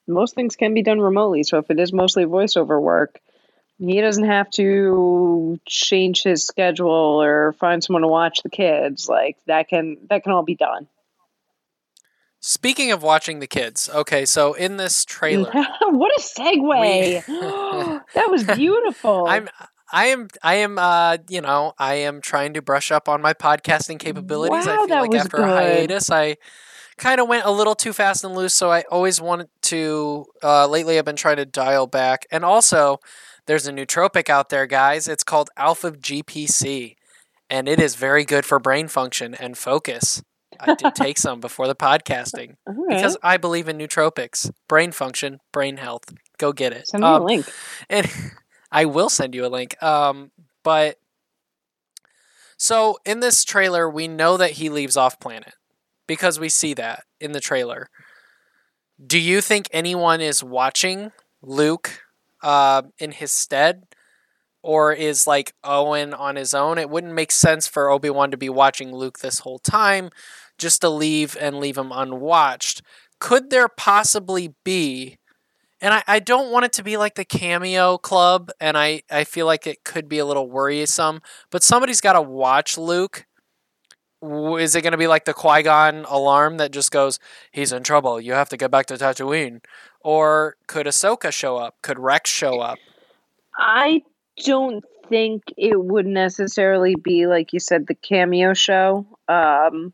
most 0.07 0.35
things 0.35 0.55
can 0.55 0.73
be 0.73 0.83
done 0.83 0.99
remotely 0.99 1.43
so 1.43 1.57
if 1.57 1.69
it 1.69 1.79
is 1.79 1.93
mostly 1.93 2.25
voiceover 2.25 2.81
work 2.81 3.19
he 3.79 3.99
doesn't 4.01 4.25
have 4.25 4.49
to 4.51 5.59
change 5.65 6.23
his 6.23 6.45
schedule 6.45 7.21
or 7.21 7.53
find 7.53 7.83
someone 7.83 8.01
to 8.03 8.07
watch 8.07 8.41
the 8.43 8.49
kids 8.49 9.07
like 9.09 9.37
that 9.47 9.67
can 9.69 9.97
that 10.09 10.23
can 10.23 10.31
all 10.31 10.43
be 10.43 10.55
done 10.55 10.87
Speaking 12.41 12.91
of 12.91 13.03
watching 13.03 13.39
the 13.39 13.47
kids, 13.47 13.89
okay, 13.89 14.25
so 14.25 14.53
in 14.53 14.77
this 14.77 15.05
trailer, 15.05 15.59
what 15.81 16.11
a 16.17 16.21
segue! 16.21 17.23
that 18.13 18.29
was 18.29 18.43
beautiful. 18.45 19.45
I'm 19.45 19.49
I 19.91 20.07
am 20.07 20.27
I 20.43 20.55
am 20.55 20.77
uh 20.77 21.17
you 21.29 21.41
know 21.41 21.73
I 21.77 21.95
am 21.95 22.21
trying 22.21 22.53
to 22.53 22.61
brush 22.61 22.91
up 22.91 23.07
on 23.09 23.21
my 23.21 23.33
podcasting 23.33 23.99
capabilities. 23.99 24.67
I 24.67 24.77
Wow, 24.77 24.77
feel 24.77 24.97
that 24.97 24.99
like 24.99 25.13
was 25.13 25.25
after 25.25 25.41
a 25.41 25.47
hiatus, 25.47 26.09
I 26.11 26.37
kind 27.01 27.19
of 27.19 27.27
went 27.27 27.45
a 27.45 27.51
little 27.51 27.75
too 27.75 27.91
fast 27.91 28.23
and 28.23 28.35
loose. 28.35 28.53
So 28.53 28.71
I 28.71 28.83
always 28.89 29.19
wanted 29.19 29.49
to. 29.63 30.25
Uh, 30.41 30.67
lately, 30.67 30.97
I've 30.97 31.03
been 31.05 31.15
trying 31.17 31.37
to 31.37 31.45
dial 31.45 31.87
back, 31.87 32.25
and 32.31 32.45
also 32.45 32.99
there's 33.47 33.67
a 33.67 33.73
nootropic 33.73 34.29
out 34.29 34.49
there, 34.49 34.67
guys. 34.67 35.07
It's 35.09 35.23
called 35.23 35.49
Alpha 35.57 35.91
GPC, 35.91 36.95
and 37.49 37.67
it 37.67 37.79
is 37.79 37.95
very 37.95 38.23
good 38.23 38.45
for 38.45 38.59
brain 38.59 38.87
function 38.87 39.33
and 39.33 39.57
focus. 39.57 40.21
I 40.59 40.75
did 40.75 40.93
take 40.95 41.17
some 41.17 41.39
before 41.39 41.67
the 41.67 41.75
podcasting 41.75 42.55
right. 42.67 42.87
because 42.89 43.17
I 43.23 43.37
believe 43.37 43.67
in 43.67 43.77
nootropics, 43.77 44.51
brain 44.69 44.91
function, 44.91 45.39
brain 45.51 45.77
health. 45.77 46.03
Go 46.37 46.53
get 46.53 46.71
it. 46.71 46.87
Send 46.87 47.01
me 47.03 47.09
Um, 47.09 47.21
a 47.21 47.25
link. 47.25 47.51
and 47.89 48.07
I 48.71 48.85
will 48.85 49.09
send 49.09 49.33
you 49.33 49.45
a 49.45 49.47
link. 49.49 49.81
Um, 49.81 50.31
but 50.63 50.97
so 52.57 52.99
in 53.05 53.21
this 53.21 53.43
trailer, 53.43 53.89
we 53.89 54.07
know 54.07 54.37
that 54.37 54.51
he 54.51 54.69
leaves 54.69 54.97
off 54.97 55.19
planet 55.19 55.53
because 56.07 56.39
we 56.39 56.49
see 56.49 56.73
that 56.75 57.03
in 57.19 57.31
the 57.31 57.39
trailer. 57.39 57.89
Do 59.05 59.19
you 59.19 59.41
think 59.41 59.67
anyone 59.71 60.21
is 60.21 60.43
watching 60.43 61.11
Luke 61.41 62.01
uh, 62.43 62.83
in 62.99 63.11
his 63.11 63.31
stead? 63.31 63.83
Or 64.63 64.93
is 64.93 65.25
like 65.25 65.53
Owen 65.63 66.13
on 66.13 66.35
his 66.35 66.53
own? 66.53 66.77
It 66.77 66.87
wouldn't 66.87 67.15
make 67.15 67.31
sense 67.31 67.67
for 67.67 67.89
Obi 67.89 68.11
Wan 68.11 68.29
to 68.29 68.37
be 68.37 68.47
watching 68.47 68.93
Luke 68.93 69.17
this 69.17 69.39
whole 69.39 69.57
time, 69.57 70.11
just 70.59 70.81
to 70.81 70.89
leave 70.89 71.35
and 71.41 71.57
leave 71.59 71.79
him 71.79 71.91
unwatched. 71.91 72.83
Could 73.19 73.49
there 73.49 73.67
possibly 73.67 74.53
be 74.63 75.17
and 75.81 75.95
I, 75.95 76.03
I 76.07 76.19
don't 76.19 76.51
want 76.51 76.65
it 76.65 76.73
to 76.73 76.83
be 76.83 76.95
like 76.95 77.15
the 77.15 77.25
cameo 77.25 77.97
club 77.97 78.51
and 78.59 78.77
I, 78.77 79.01
I 79.09 79.23
feel 79.23 79.47
like 79.47 79.65
it 79.65 79.83
could 79.83 80.07
be 80.07 80.19
a 80.19 80.25
little 80.25 80.49
worrisome 80.49 81.21
but 81.49 81.63
somebody's 81.63 82.01
got 82.01 82.13
to 82.13 82.21
watch 82.21 82.77
luke 82.77 83.25
is 84.21 84.75
it 84.75 84.81
going 84.81 84.91
to 84.91 84.97
be 84.97 85.07
like 85.07 85.25
the 85.25 85.33
qui-gon 85.33 86.05
alarm 86.07 86.57
that 86.57 86.71
just 86.71 86.91
goes 86.91 87.19
he's 87.51 87.71
in 87.71 87.83
trouble 87.83 88.21
you 88.21 88.33
have 88.33 88.49
to 88.49 88.57
get 88.57 88.69
back 88.69 88.85
to 88.85 88.93
tatooine 88.95 89.61
or 90.01 90.55
could 90.67 90.85
ahsoka 90.85 91.31
show 91.31 91.57
up 91.57 91.75
could 91.81 91.97
rex 91.97 92.29
show 92.29 92.59
up 92.59 92.77
I 93.57 94.03
don't 94.45 94.83
think 95.09 95.43
it 95.57 95.79
would 95.83 96.05
necessarily 96.05 96.95
be 96.95 97.27
like 97.27 97.53
you 97.53 97.59
said 97.59 97.87
the 97.87 97.95
cameo 97.95 98.53
show, 98.53 99.05
um, 99.27 99.93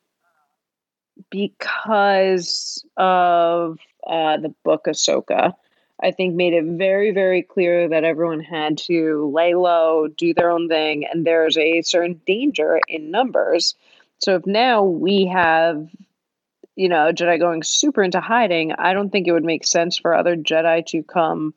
because 1.29 2.85
of 2.95 3.79
uh, 4.05 4.37
the 4.37 4.53
book 4.63 4.85
Ahsoka. 4.87 5.53
I 6.01 6.11
think 6.11 6.35
made 6.35 6.53
it 6.53 6.63
very, 6.63 7.09
very 7.09 7.41
clear 7.41 7.89
that 7.89 8.03
everyone 8.03 8.39
had 8.39 8.77
to 8.85 9.31
lay 9.33 9.55
low, 9.55 10.07
do 10.07 10.31
their 10.31 10.51
own 10.51 10.69
thing, 10.69 11.05
and 11.05 11.25
there's 11.25 11.57
a 11.57 11.81
certain 11.81 12.21
danger 12.27 12.79
in 12.87 13.09
numbers. 13.09 13.73
So 14.19 14.35
if 14.35 14.45
now 14.45 14.83
we 14.83 15.25
have, 15.27 15.87
you 16.75 16.89
know, 16.89 17.11
Jedi 17.11 17.39
going 17.39 17.63
super 17.63 18.03
into 18.03 18.19
hiding, 18.19 18.71
I 18.73 18.93
don't 18.93 19.09
think 19.09 19.27
it 19.27 19.31
would 19.31 19.43
make 19.43 19.65
sense 19.65 19.97
for 19.97 20.15
other 20.15 20.35
Jedi 20.35 20.85
to 20.87 21.03
come 21.03 21.53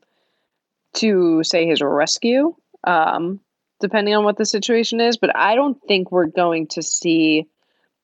to 0.95 1.43
say 1.45 1.67
his 1.67 1.81
rescue, 1.81 2.55
um, 2.85 3.41
depending 3.81 4.15
on 4.15 4.25
what 4.25 4.37
the 4.37 4.45
situation 4.45 5.01
is. 5.01 5.17
But 5.17 5.35
I 5.37 5.55
don't 5.55 5.79
think 5.87 6.11
we're 6.11 6.27
going 6.27 6.67
to 6.69 6.83
see 6.83 7.47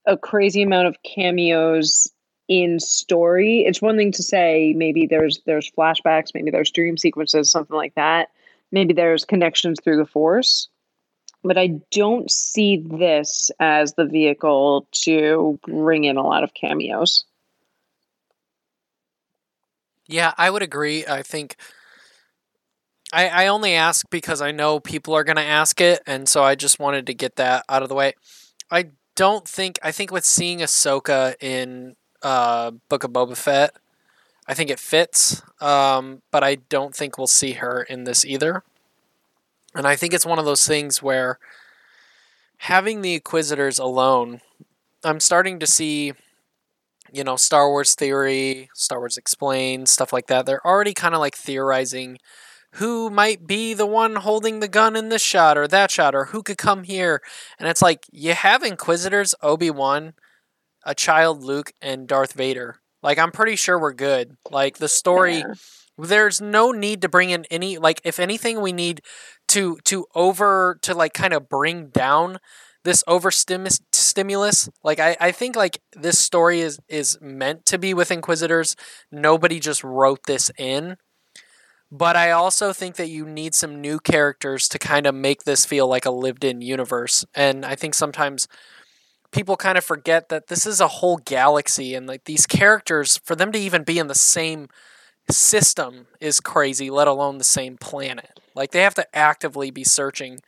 a 0.06 0.16
crazy 0.16 0.62
amount 0.62 0.88
of 0.88 1.02
cameos 1.02 2.10
in 2.48 2.78
story. 2.78 3.64
It's 3.66 3.82
one 3.82 3.96
thing 3.96 4.12
to 4.12 4.22
say 4.22 4.72
maybe 4.76 5.06
there's 5.06 5.40
there's 5.46 5.70
flashbacks, 5.70 6.32
maybe 6.34 6.50
there's 6.50 6.70
dream 6.70 6.96
sequences, 6.96 7.50
something 7.50 7.76
like 7.76 7.94
that. 7.96 8.28
Maybe 8.72 8.94
there's 8.94 9.24
connections 9.24 9.78
through 9.82 9.96
the 9.96 10.06
force. 10.06 10.68
But 11.46 11.58
I 11.58 11.80
don't 11.92 12.30
see 12.30 12.76
this 12.78 13.50
as 13.60 13.94
the 13.94 14.04
vehicle 14.04 14.88
to 15.04 15.60
bring 15.66 16.04
in 16.04 16.16
a 16.16 16.22
lot 16.22 16.42
of 16.42 16.52
cameos. 16.54 17.24
Yeah, 20.08 20.34
I 20.36 20.50
would 20.50 20.62
agree. 20.62 21.06
I 21.06 21.22
think 21.22 21.56
I 23.12 23.28
I 23.28 23.46
only 23.48 23.74
ask 23.74 24.08
because 24.10 24.40
I 24.40 24.52
know 24.52 24.80
people 24.80 25.14
are 25.14 25.24
going 25.24 25.36
to 25.36 25.42
ask 25.42 25.80
it 25.80 26.02
and 26.06 26.28
so 26.28 26.42
I 26.42 26.54
just 26.54 26.78
wanted 26.80 27.06
to 27.06 27.14
get 27.14 27.36
that 27.36 27.64
out 27.68 27.82
of 27.82 27.88
the 27.88 27.94
way. 27.94 28.14
I 28.70 28.90
don't 29.14 29.46
think 29.46 29.78
I 29.82 29.92
think 29.92 30.10
with 30.10 30.24
seeing 30.24 30.58
Ahsoka 30.58 31.34
in 31.40 31.96
uh 32.22 32.72
Book 32.88 33.04
of 33.04 33.12
Boba 33.12 33.36
Fett, 33.36 33.76
I 34.48 34.54
think 34.54 34.70
it 34.70 34.80
fits. 34.80 35.42
Um 35.60 36.22
but 36.30 36.42
I 36.44 36.56
don't 36.56 36.94
think 36.94 37.18
we'll 37.18 37.26
see 37.26 37.52
her 37.52 37.82
in 37.82 38.04
this 38.04 38.24
either. 38.24 38.62
And 39.76 39.86
I 39.86 39.96
think 39.96 40.14
it's 40.14 40.26
one 40.26 40.38
of 40.38 40.44
those 40.44 40.66
things 40.66 41.02
where 41.02 41.38
having 42.58 43.02
the 43.02 43.14
Inquisitors 43.14 43.78
alone, 43.78 44.40
I'm 45.04 45.20
starting 45.20 45.58
to 45.60 45.66
see 45.66 46.12
you 47.12 47.22
know, 47.24 47.36
Star 47.36 47.68
Wars 47.70 47.94
theory, 47.94 48.68
Star 48.74 48.98
Wars 48.98 49.16
explained, 49.16 49.88
stuff 49.88 50.12
like 50.12 50.26
that. 50.26 50.44
They're 50.44 50.66
already 50.66 50.92
kind 50.92 51.14
of 51.14 51.20
like 51.20 51.36
theorizing 51.36 52.18
who 52.72 53.08
might 53.10 53.46
be 53.46 53.74
the 53.74 53.86
one 53.86 54.16
holding 54.16 54.60
the 54.60 54.68
gun 54.68 54.96
in 54.96 55.08
this 55.08 55.22
shot 55.22 55.56
or 55.56 55.68
that 55.68 55.90
shot 55.90 56.14
or 56.14 56.26
who 56.26 56.42
could 56.42 56.58
come 56.58 56.82
here. 56.84 57.22
And 57.58 57.68
it's 57.68 57.80
like 57.80 58.06
you 58.12 58.34
have 58.34 58.62
Inquisitors, 58.62 59.34
Obi-Wan, 59.40 60.14
a 60.84 60.94
child 60.94 61.42
Luke 61.42 61.72
and 61.80 62.06
Darth 62.08 62.32
Vader. 62.32 62.80
Like 63.02 63.18
I'm 63.18 63.32
pretty 63.32 63.56
sure 63.56 63.78
we're 63.78 63.92
good. 63.94 64.36
Like 64.50 64.78
the 64.78 64.88
story 64.88 65.38
Yeah. 65.38 65.54
there's 65.96 66.40
no 66.40 66.72
need 66.72 67.02
to 67.02 67.08
bring 67.08 67.30
in 67.30 67.46
any 67.50 67.78
like 67.78 68.00
if 68.04 68.18
anything 68.20 68.60
we 68.60 68.72
need 68.72 69.00
to 69.56 69.78
to 69.84 70.04
over 70.14 70.78
to 70.82 70.92
like 70.92 71.14
kind 71.14 71.32
of 71.32 71.48
bring 71.48 71.88
down 71.88 72.38
this 72.84 73.02
overstimulus. 73.08 74.68
Like 74.84 75.00
I, 75.00 75.16
I 75.18 75.32
think 75.32 75.56
like 75.56 75.80
this 75.94 76.18
story 76.18 76.60
is 76.60 76.78
is 76.88 77.18
meant 77.22 77.64
to 77.66 77.78
be 77.78 77.94
with 77.94 78.10
Inquisitors. 78.10 78.76
Nobody 79.10 79.58
just 79.58 79.82
wrote 79.82 80.20
this 80.26 80.50
in. 80.58 80.98
But 81.90 82.16
I 82.16 82.32
also 82.32 82.72
think 82.72 82.96
that 82.96 83.08
you 83.08 83.24
need 83.24 83.54
some 83.54 83.80
new 83.80 83.98
characters 83.98 84.68
to 84.68 84.78
kind 84.78 85.06
of 85.06 85.14
make 85.14 85.44
this 85.44 85.64
feel 85.64 85.88
like 85.88 86.04
a 86.04 86.10
lived 86.10 86.44
in 86.44 86.60
universe. 86.60 87.24
And 87.34 87.64
I 87.64 87.76
think 87.76 87.94
sometimes 87.94 88.48
people 89.32 89.56
kind 89.56 89.78
of 89.78 89.84
forget 89.84 90.28
that 90.28 90.48
this 90.48 90.66
is 90.66 90.80
a 90.80 90.88
whole 90.88 91.16
galaxy 91.16 91.94
and 91.94 92.06
like 92.06 92.24
these 92.24 92.44
characters 92.44 93.18
for 93.24 93.34
them 93.34 93.52
to 93.52 93.58
even 93.58 93.84
be 93.84 93.98
in 93.98 94.08
the 94.08 94.14
same 94.14 94.68
system 95.30 96.06
is 96.20 96.40
crazy, 96.40 96.90
let 96.90 97.08
alone 97.08 97.38
the 97.38 97.44
same 97.44 97.76
planet. 97.76 98.40
Like 98.54 98.70
they 98.70 98.82
have 98.82 98.94
to 98.94 99.16
actively 99.16 99.70
be 99.70 99.84
searching 99.84 100.40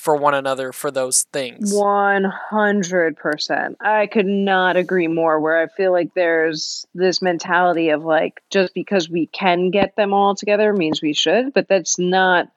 for 0.00 0.16
one 0.16 0.32
another 0.32 0.72
for 0.72 0.90
those 0.90 1.24
things. 1.24 1.74
100%. 1.74 3.76
I 3.80 4.06
could 4.06 4.26
not 4.26 4.76
agree 4.76 5.08
more. 5.08 5.38
Where 5.38 5.60
I 5.60 5.66
feel 5.66 5.92
like 5.92 6.14
there's 6.14 6.86
this 6.94 7.20
mentality 7.20 7.90
of 7.90 8.02
like, 8.02 8.40
just 8.48 8.72
because 8.72 9.10
we 9.10 9.26
can 9.26 9.70
get 9.70 9.96
them 9.96 10.14
all 10.14 10.34
together 10.34 10.72
means 10.72 11.02
we 11.02 11.12
should, 11.12 11.52
but 11.52 11.68
that's 11.68 11.98
not 11.98 12.50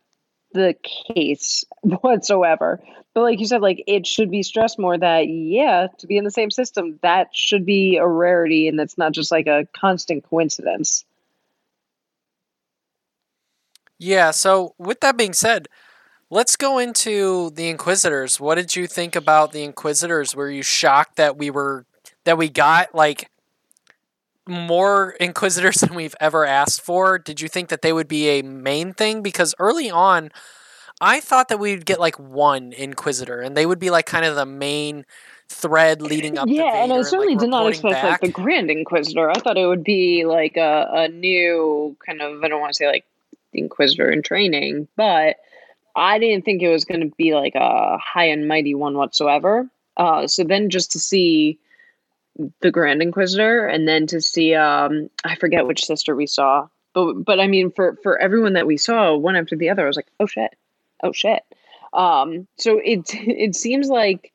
the 0.53 0.73
case 1.13 1.65
whatsoever. 1.81 2.79
But 3.13 3.23
like 3.23 3.41
you 3.41 3.45
said, 3.45 3.61
like 3.61 3.83
it 3.87 4.07
should 4.07 4.31
be 4.31 4.41
stressed 4.41 4.79
more 4.79 4.97
that, 4.97 5.27
yeah, 5.27 5.87
to 5.97 6.07
be 6.07 6.15
in 6.15 6.23
the 6.23 6.31
same 6.31 6.49
system, 6.49 6.97
that 7.01 7.35
should 7.35 7.65
be 7.65 7.97
a 7.97 8.07
rarity 8.07 8.69
and 8.69 8.79
that's 8.79 8.97
not 8.97 9.11
just 9.11 9.31
like 9.31 9.47
a 9.47 9.67
constant 9.75 10.23
coincidence. 10.29 11.03
Yeah, 14.03 14.31
so 14.31 14.75
with 14.77 14.99
that 14.99 15.17
being 15.17 15.31
said, 15.31 15.69
let's 16.29 16.57
go 16.57 16.77
into 16.77 17.51
the 17.51 17.69
Inquisitors. 17.69 18.37
What 18.37 18.55
did 18.55 18.75
you 18.75 18.85
think 18.85 19.15
about 19.15 19.53
the 19.53 19.63
Inquisitors? 19.63 20.35
Were 20.35 20.51
you 20.51 20.61
shocked 20.61 21.15
that 21.15 21.37
we 21.37 21.49
were 21.49 21.85
that 22.25 22.37
we 22.37 22.49
got 22.49 22.93
like 22.93 23.29
more 24.45 25.11
Inquisitors 25.21 25.75
than 25.79 25.95
we've 25.95 26.15
ever 26.19 26.45
asked 26.45 26.81
for? 26.81 27.17
Did 27.17 27.39
you 27.39 27.47
think 27.47 27.69
that 27.69 27.81
they 27.81 27.93
would 27.93 28.09
be 28.09 28.27
a 28.27 28.41
main 28.41 28.93
thing? 28.93 29.21
Because 29.21 29.55
early 29.57 29.89
on, 29.89 30.31
I 30.99 31.21
thought 31.21 31.47
that 31.47 31.59
we'd 31.59 31.85
get 31.85 32.01
like 32.01 32.19
one 32.19 32.73
Inquisitor, 32.73 33.39
and 33.39 33.55
they 33.55 33.65
would 33.65 33.79
be 33.79 33.89
like 33.89 34.05
kind 34.05 34.25
of 34.25 34.35
the 34.35 34.45
main 34.45 35.05
thread 35.47 36.01
eh, 36.01 36.05
leading 36.05 36.37
up. 36.37 36.49
Yeah, 36.49 36.83
and 36.83 36.91
I 36.91 37.03
certainly 37.03 37.35
like, 37.35 37.39
did 37.39 37.49
not 37.49 37.67
expect 37.67 38.03
like 38.03 38.19
the 38.19 38.27
Grand 38.27 38.69
Inquisitor. 38.69 39.29
I 39.29 39.35
thought 39.35 39.57
it 39.57 39.65
would 39.65 39.85
be 39.85 40.25
like 40.25 40.57
a, 40.57 40.89
a 40.91 41.07
new 41.07 41.95
kind 42.05 42.21
of 42.21 42.43
I 42.43 42.49
don't 42.49 42.59
want 42.59 42.73
to 42.73 42.75
say 42.75 42.87
like 42.87 43.05
Inquisitor 43.59 44.09
in 44.09 44.21
training, 44.21 44.87
but 44.95 45.37
I 45.95 46.19
didn't 46.19 46.45
think 46.45 46.61
it 46.61 46.69
was 46.69 46.85
going 46.85 47.01
to 47.01 47.15
be 47.17 47.35
like 47.35 47.55
a 47.55 47.97
high 47.97 48.25
and 48.25 48.47
mighty 48.47 48.73
one 48.73 48.97
whatsoever. 48.97 49.69
Uh, 49.97 50.27
so 50.27 50.43
then 50.43 50.69
just 50.69 50.91
to 50.93 50.99
see 50.99 51.59
the 52.61 52.71
Grand 52.71 53.01
Inquisitor, 53.01 53.67
and 53.67 53.87
then 53.87 54.07
to 54.07 54.19
see 54.19 54.55
um, 54.55 55.09
I 55.23 55.35
forget 55.35 55.67
which 55.67 55.85
sister 55.85 56.15
we 56.15 56.25
saw, 56.25 56.67
but 56.93 57.13
but 57.13 57.39
I 57.39 57.47
mean 57.47 57.71
for 57.71 57.97
for 58.01 58.19
everyone 58.19 58.53
that 58.53 58.67
we 58.67 58.77
saw 58.77 59.15
one 59.15 59.35
after 59.35 59.55
the 59.55 59.69
other, 59.69 59.83
I 59.83 59.87
was 59.87 59.95
like, 59.95 60.11
oh 60.19 60.25
shit, 60.25 60.55
oh 61.03 61.11
shit. 61.11 61.43
Um, 61.93 62.47
so 62.57 62.79
it 62.83 63.01
it 63.13 63.55
seems 63.55 63.87
like 63.87 64.33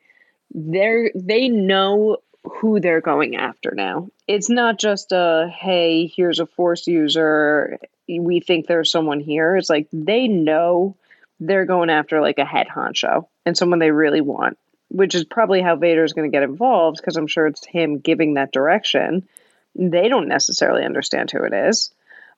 they're 0.55 1.11
they 1.15 1.49
know 1.49 2.19
who 2.45 2.81
they're 2.81 3.01
going 3.01 3.37
after 3.37 3.73
now. 3.75 4.09
It's 4.27 4.49
not 4.49 4.79
just 4.79 5.13
a 5.13 5.53
hey, 5.53 6.07
here's 6.07 6.41
a 6.41 6.47
force 6.47 6.87
user. 6.87 7.79
We 8.09 8.41
think 8.41 8.67
there's 8.67 8.91
someone 8.91 9.21
here. 9.21 9.57
It's 9.57 9.71
like 9.71 9.89
they 9.93 10.29
know 10.29 10.97
they're 11.41 11.67
going 11.67 11.91
after 11.91 12.21
like 12.21 12.39
a 12.39 12.45
head 12.45 12.67
honcho 12.69 13.29
and 13.45 13.57
someone 13.57 13.79
they 13.79 13.91
really 13.91 14.21
want, 14.21 14.59
which 14.89 15.15
is 15.15 15.25
probably 15.25 15.63
how 15.63 15.77
Vader's 15.77 16.13
going 16.13 16.31
to 16.31 16.35
get 16.35 16.43
involved 16.43 16.97
because 16.97 17.17
I'm 17.17 17.27
sure 17.27 17.47
it's 17.47 17.67
him 17.67 17.99
giving 17.99 18.35
that 18.35 18.53
direction. 18.53 19.29
They 19.75 20.09
don't 20.09 20.29
necessarily 20.29 20.85
understand 20.85 21.31
who 21.31 21.45
it 21.45 21.53
is. 21.53 21.93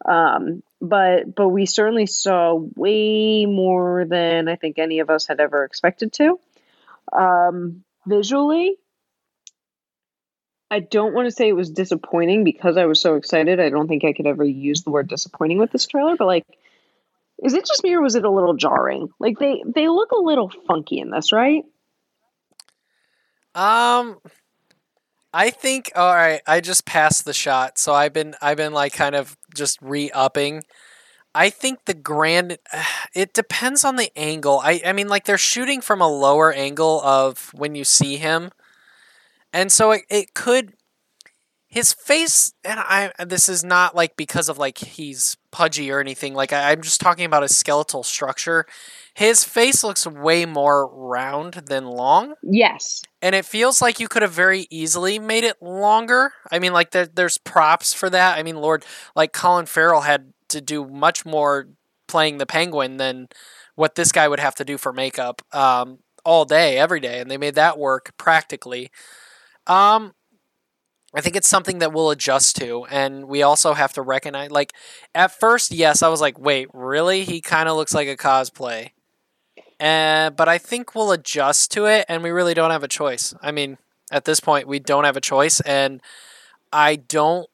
Um, 0.04 0.62
but 0.80 1.34
but 1.34 1.48
we 1.48 1.66
certainly 1.66 2.06
saw 2.06 2.54
way 2.54 3.44
more 3.46 4.06
than 4.06 4.48
I 4.48 4.56
think 4.56 4.78
any 4.78 5.00
of 5.00 5.10
us 5.10 5.26
had 5.26 5.40
ever 5.40 5.64
expected 5.64 6.12
to. 6.14 6.38
Um, 7.12 7.84
visually, 8.06 8.76
I 10.70 10.80
don't 10.80 11.14
want 11.14 11.26
to 11.26 11.32
say 11.32 11.48
it 11.48 11.56
was 11.56 11.70
disappointing 11.70 12.44
because 12.44 12.76
I 12.76 12.86
was 12.86 13.00
so 13.00 13.16
excited. 13.16 13.58
I 13.58 13.70
don't 13.70 13.88
think 13.88 14.04
I 14.04 14.12
could 14.12 14.26
ever 14.26 14.44
use 14.44 14.82
the 14.82 14.90
word 14.90 15.08
disappointing 15.08 15.58
with 15.58 15.72
this 15.72 15.86
trailer, 15.86 16.16
but 16.16 16.26
like 16.26 16.46
is 17.42 17.54
it 17.54 17.66
just 17.66 17.82
me 17.82 17.94
or 17.94 18.02
was 18.02 18.14
it 18.14 18.24
a 18.24 18.30
little 18.30 18.54
jarring? 18.54 19.08
Like 19.18 19.38
they 19.38 19.62
they 19.66 19.88
look 19.88 20.12
a 20.12 20.20
little 20.20 20.50
funky 20.66 20.98
in 20.98 21.10
this, 21.10 21.32
right? 21.32 21.64
Um, 23.54 24.18
I 25.32 25.50
think 25.50 25.90
all 25.94 26.14
right. 26.14 26.42
I 26.46 26.60
just 26.60 26.84
passed 26.84 27.24
the 27.24 27.32
shot, 27.32 27.78
so 27.78 27.94
I've 27.94 28.12
been 28.12 28.34
I've 28.42 28.56
been 28.56 28.72
like 28.72 28.92
kind 28.92 29.14
of 29.14 29.36
just 29.54 29.80
re 29.80 30.10
upping. 30.10 30.62
I 31.34 31.50
think 31.50 31.84
the 31.86 31.94
grand. 31.94 32.58
It 33.12 33.34
depends 33.34 33.84
on 33.84 33.96
the 33.96 34.16
angle. 34.16 34.60
I 34.62 34.80
I 34.86 34.92
mean, 34.92 35.08
like 35.08 35.24
they're 35.24 35.38
shooting 35.38 35.80
from 35.80 36.00
a 36.00 36.08
lower 36.08 36.52
angle 36.52 37.00
of 37.00 37.50
when 37.52 37.74
you 37.74 37.82
see 37.82 38.16
him, 38.18 38.52
and 39.52 39.70
so 39.72 39.92
it, 39.92 40.02
it 40.10 40.34
could. 40.34 40.74
His 41.68 41.92
face, 41.92 42.52
and 42.64 42.80
I. 42.80 43.12
This 43.24 43.48
is 43.48 43.62
not 43.62 43.94
like 43.94 44.16
because 44.16 44.48
of 44.48 44.58
like 44.58 44.78
he's 44.78 45.36
pudgy 45.52 45.92
or 45.92 46.00
anything. 46.00 46.34
Like 46.34 46.52
I, 46.52 46.72
I'm 46.72 46.82
just 46.82 47.00
talking 47.00 47.24
about 47.24 47.42
his 47.42 47.56
skeletal 47.56 48.02
structure. 48.02 48.66
His 49.14 49.44
face 49.44 49.84
looks 49.84 50.04
way 50.04 50.46
more 50.46 50.88
round 50.88 51.54
than 51.66 51.84
long 51.86 52.34
Yes. 52.42 53.02
and 53.22 53.34
it 53.34 53.44
feels 53.44 53.80
like 53.82 54.00
you 54.00 54.08
could 54.08 54.22
have 54.22 54.32
very 54.32 54.66
easily 54.70 55.18
made 55.18 55.44
it 55.44 55.60
longer. 55.62 56.32
I 56.50 56.58
mean, 56.58 56.72
like 56.72 56.90
there, 56.90 57.06
there's 57.06 57.38
props 57.38 57.92
for 57.92 58.10
that. 58.10 58.36
I 58.38 58.42
mean, 58.42 58.56
Lord, 58.56 58.84
like 59.14 59.32
Colin 59.32 59.66
Farrell 59.66 60.00
had 60.02 60.32
to 60.48 60.60
do 60.60 60.84
much 60.86 61.24
more 61.26 61.68
playing 62.08 62.38
the 62.38 62.46
Penguin 62.46 62.96
than 62.96 63.28
what 63.76 63.94
this 63.94 64.10
guy 64.10 64.26
would 64.26 64.40
have 64.40 64.54
to 64.56 64.64
do 64.64 64.76
for 64.78 64.92
makeup 64.92 65.42
um, 65.52 65.98
all 66.24 66.44
day, 66.44 66.78
every 66.78 67.00
day, 67.00 67.20
and 67.20 67.30
they 67.30 67.38
made 67.38 67.54
that 67.56 67.78
work 67.78 68.12
practically. 68.16 68.90
Um, 69.66 70.14
I 71.14 71.20
think 71.20 71.36
it's 71.36 71.48
something 71.48 71.78
that 71.78 71.92
we'll 71.92 72.10
adjust 72.10 72.56
to, 72.56 72.84
and 72.86 73.26
we 73.26 73.42
also 73.42 73.74
have 73.74 73.92
to 73.94 74.02
recognize. 74.02 74.50
Like 74.50 74.72
at 75.14 75.32
first, 75.32 75.72
yes, 75.72 76.02
I 76.02 76.08
was 76.08 76.20
like, 76.20 76.38
"Wait, 76.38 76.68
really? 76.72 77.24
He 77.24 77.40
kind 77.40 77.68
of 77.68 77.76
looks 77.76 77.94
like 77.94 78.08
a 78.08 78.16
cosplay." 78.16 78.90
Uh, 79.80 80.30
but 80.30 80.48
I 80.48 80.58
think 80.58 80.94
we'll 80.94 81.10
adjust 81.10 81.72
to 81.72 81.86
it, 81.86 82.04
and 82.08 82.22
we 82.22 82.30
really 82.30 82.54
don't 82.54 82.70
have 82.70 82.84
a 82.84 82.88
choice. 82.88 83.34
I 83.42 83.50
mean, 83.50 83.78
at 84.12 84.24
this 84.24 84.38
point, 84.38 84.68
we 84.68 84.78
don't 84.78 85.04
have 85.04 85.16
a 85.16 85.20
choice, 85.20 85.60
and 85.60 86.00
I 86.72 86.96
don't. 86.96 87.48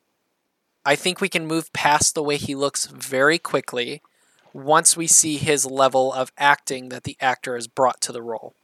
I 0.84 0.96
think 0.96 1.20
we 1.20 1.28
can 1.28 1.46
move 1.46 1.72
past 1.72 2.14
the 2.14 2.22
way 2.22 2.36
he 2.36 2.54
looks 2.54 2.86
very 2.86 3.38
quickly 3.38 4.02
once 4.52 4.96
we 4.96 5.06
see 5.06 5.36
his 5.36 5.66
level 5.66 6.12
of 6.12 6.32
acting 6.38 6.88
that 6.90 7.04
the 7.04 7.16
actor 7.20 7.54
has 7.54 7.66
brought 7.68 8.00
to 8.02 8.12
the 8.12 8.22
role. 8.22 8.54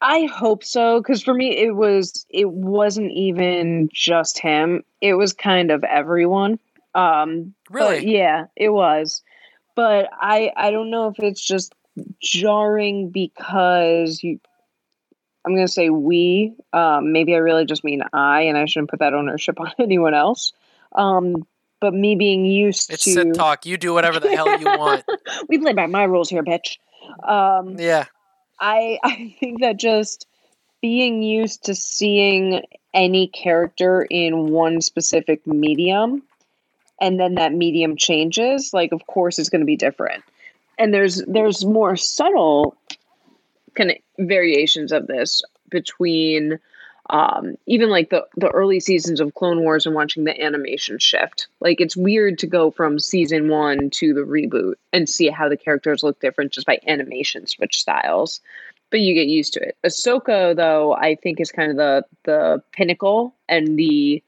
I 0.00 0.24
hope 0.26 0.64
so 0.64 1.02
cuz 1.02 1.22
for 1.22 1.34
me 1.34 1.56
it 1.58 1.74
was 1.74 2.26
it 2.30 2.50
wasn't 2.50 3.12
even 3.12 3.88
just 3.92 4.38
him. 4.38 4.82
It 5.00 5.14
was 5.14 5.32
kind 5.32 5.70
of 5.70 5.84
everyone. 5.84 6.58
Um 6.94 7.54
but 7.78 8.02
Really? 8.02 8.06
yeah, 8.06 8.46
it 8.56 8.70
was. 8.70 9.22
But 9.76 10.08
I 10.12 10.52
I 10.56 10.70
don't 10.70 10.90
know 10.90 11.08
if 11.08 11.18
it's 11.18 11.44
just 11.44 11.74
jarring 12.20 13.10
because 13.10 14.22
you 14.22 14.40
I'm 15.44 15.54
going 15.54 15.66
to 15.66 15.72
say 15.72 15.90
we 15.90 16.54
um 16.72 17.12
maybe 17.12 17.34
I 17.34 17.38
really 17.38 17.64
just 17.64 17.84
mean 17.84 18.02
I 18.12 18.42
and 18.42 18.58
I 18.58 18.66
shouldn't 18.66 18.90
put 18.90 19.00
that 19.00 19.14
ownership 19.14 19.60
on 19.60 19.72
anyone 19.78 20.14
else. 20.14 20.52
Um 20.94 21.46
but 21.80 21.94
me 21.94 22.14
being 22.14 22.44
used 22.44 22.90
It's 22.90 23.04
to 23.04 23.12
Sith 23.14 23.32
talk. 23.32 23.64
You 23.66 23.78
do 23.78 23.94
whatever 23.94 24.20
the 24.20 24.28
hell 24.28 24.52
you 24.52 24.70
want. 24.70 25.04
we 25.48 25.58
play 25.58 25.72
by 25.72 25.86
my 25.86 26.04
rules 26.04 26.28
here, 26.30 26.42
bitch. 26.44 26.78
Um 27.26 27.76
Yeah. 27.78 28.06
I 28.60 28.98
I 29.04 29.34
think 29.40 29.60
that 29.60 29.76
just 29.76 30.26
being 30.82 31.22
used 31.22 31.64
to 31.64 31.74
seeing 31.74 32.64
any 32.92 33.28
character 33.28 34.06
in 34.08 34.50
one 34.50 34.80
specific 34.80 35.46
medium 35.46 36.22
and 37.00 37.18
then 37.18 37.36
that 37.36 37.52
medium 37.52 37.96
changes, 37.96 38.74
like 38.74 38.92
of 38.92 39.06
course 39.06 39.38
it's 39.38 39.48
going 39.48 39.60
to 39.60 39.66
be 39.66 39.76
different. 39.76 40.22
And 40.78 40.92
there's 40.92 41.22
there's 41.26 41.64
more 41.64 41.96
subtle 41.96 42.76
kind 43.74 43.90
of 43.90 43.96
variations 44.18 44.92
of 44.92 45.06
this 45.06 45.42
between 45.70 46.58
um, 47.10 47.56
even 47.66 47.90
like 47.90 48.10
the 48.10 48.24
the 48.36 48.48
early 48.48 48.78
seasons 48.78 49.20
of 49.20 49.34
Clone 49.34 49.60
Wars 49.60 49.84
and 49.84 49.94
watching 49.94 50.24
the 50.24 50.40
animation 50.40 50.98
shift. 50.98 51.48
Like 51.60 51.80
it's 51.80 51.96
weird 51.96 52.38
to 52.38 52.46
go 52.46 52.70
from 52.70 52.98
season 52.98 53.48
one 53.48 53.90
to 53.90 54.14
the 54.14 54.20
reboot 54.20 54.74
and 54.92 55.08
see 55.08 55.28
how 55.28 55.48
the 55.48 55.56
characters 55.56 56.02
look 56.02 56.20
different 56.20 56.52
just 56.52 56.66
by 56.66 56.78
animation 56.86 57.46
switch 57.46 57.80
styles. 57.80 58.40
But 58.90 59.00
you 59.00 59.14
get 59.14 59.26
used 59.26 59.52
to 59.54 59.60
it. 59.60 59.76
Ahsoka, 59.84 60.54
though, 60.54 60.94
I 60.94 61.16
think 61.16 61.40
is 61.40 61.52
kind 61.52 61.72
of 61.72 61.76
the 61.76 62.04
the 62.24 62.62
pinnacle 62.72 63.34
and 63.48 63.76
the 63.76 64.22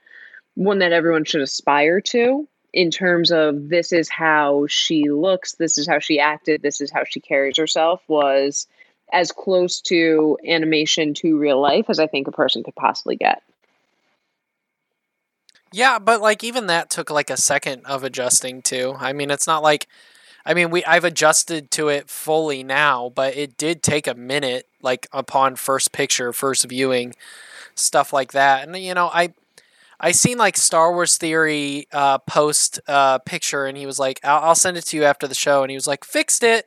one 0.54 0.80
that 0.80 0.92
everyone 0.92 1.24
should 1.24 1.40
aspire 1.40 2.00
to 2.00 2.46
in 2.72 2.90
terms 2.90 3.30
of 3.30 3.68
this 3.68 3.92
is 3.92 4.08
how 4.08 4.66
she 4.68 5.08
looks, 5.08 5.54
this 5.54 5.78
is 5.78 5.86
how 5.86 5.98
she 5.98 6.18
acted, 6.18 6.62
this 6.62 6.80
is 6.80 6.90
how 6.90 7.04
she 7.04 7.20
carries 7.20 7.58
herself 7.58 8.02
was 8.08 8.66
as 9.12 9.30
close 9.32 9.80
to 9.82 10.38
animation 10.46 11.14
to 11.14 11.38
real 11.38 11.60
life 11.60 11.86
as 11.88 11.98
I 11.98 12.06
think 12.06 12.26
a 12.26 12.32
person 12.32 12.62
could 12.62 12.74
possibly 12.74 13.16
get. 13.16 13.42
Yeah, 15.72 15.98
but 15.98 16.20
like 16.20 16.44
even 16.44 16.66
that 16.66 16.90
took 16.90 17.10
like 17.10 17.30
a 17.30 17.36
second 17.36 17.84
of 17.86 18.04
adjusting 18.04 18.62
to. 18.62 18.94
I 18.98 19.12
mean, 19.12 19.30
it's 19.30 19.46
not 19.46 19.62
like 19.62 19.88
I 20.44 20.54
mean, 20.54 20.70
we 20.70 20.84
I've 20.84 21.04
adjusted 21.04 21.70
to 21.72 21.88
it 21.88 22.10
fully 22.10 22.62
now, 22.62 23.12
but 23.14 23.36
it 23.36 23.56
did 23.56 23.82
take 23.82 24.06
a 24.06 24.14
minute 24.14 24.66
like 24.82 25.06
upon 25.12 25.56
first 25.56 25.92
picture, 25.92 26.32
first 26.32 26.64
viewing, 26.66 27.14
stuff 27.74 28.12
like 28.12 28.32
that. 28.32 28.66
And 28.66 28.76
you 28.76 28.94
know, 28.94 29.06
I 29.06 29.32
I 30.00 30.10
seen 30.12 30.36
like 30.36 30.56
Star 30.56 30.92
Wars 30.92 31.16
Theory 31.16 31.86
uh, 31.92 32.18
post 32.18 32.80
uh, 32.88 33.18
picture, 33.18 33.66
and 33.66 33.78
he 33.78 33.86
was 33.86 33.98
like, 33.98 34.20
I'll, 34.24 34.48
"I'll 34.48 34.54
send 34.54 34.76
it 34.76 34.84
to 34.86 34.96
you 34.96 35.04
after 35.04 35.28
the 35.28 35.34
show," 35.34 35.62
and 35.62 35.70
he 35.70 35.76
was 35.76 35.86
like, 35.86 36.04
"Fixed 36.04 36.42
it." 36.42 36.66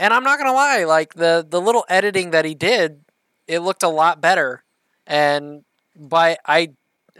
And 0.00 0.14
I'm 0.14 0.24
not 0.24 0.38
gonna 0.38 0.54
lie, 0.54 0.84
like 0.84 1.12
the 1.12 1.46
the 1.48 1.60
little 1.60 1.84
editing 1.88 2.30
that 2.30 2.46
he 2.46 2.54
did, 2.54 3.02
it 3.46 3.58
looked 3.60 3.82
a 3.82 3.88
lot 3.88 4.20
better. 4.20 4.64
And 5.06 5.62
but 5.94 6.40
I 6.46 6.70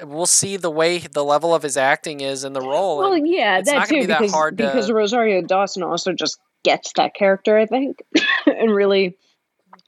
we'll 0.02 0.24
see 0.24 0.56
the 0.56 0.70
way 0.70 0.98
the 0.98 1.22
level 1.22 1.54
of 1.54 1.62
his 1.62 1.76
acting 1.76 2.22
is 2.22 2.42
in 2.42 2.54
the 2.54 2.60
role. 2.62 2.96
Well, 2.98 3.18
yeah, 3.18 3.58
it's 3.58 3.68
that 3.68 3.76
not 3.76 3.88
too 3.88 4.00
be 4.00 4.06
that 4.06 4.20
because 4.20 4.32
hard 4.32 4.56
to- 4.56 4.64
because 4.64 4.90
Rosario 4.90 5.42
Dawson 5.42 5.82
also 5.82 6.14
just 6.14 6.40
gets 6.62 6.94
that 6.94 7.12
character, 7.14 7.58
I 7.58 7.66
think, 7.66 8.02
and 8.46 8.74
really 8.74 9.14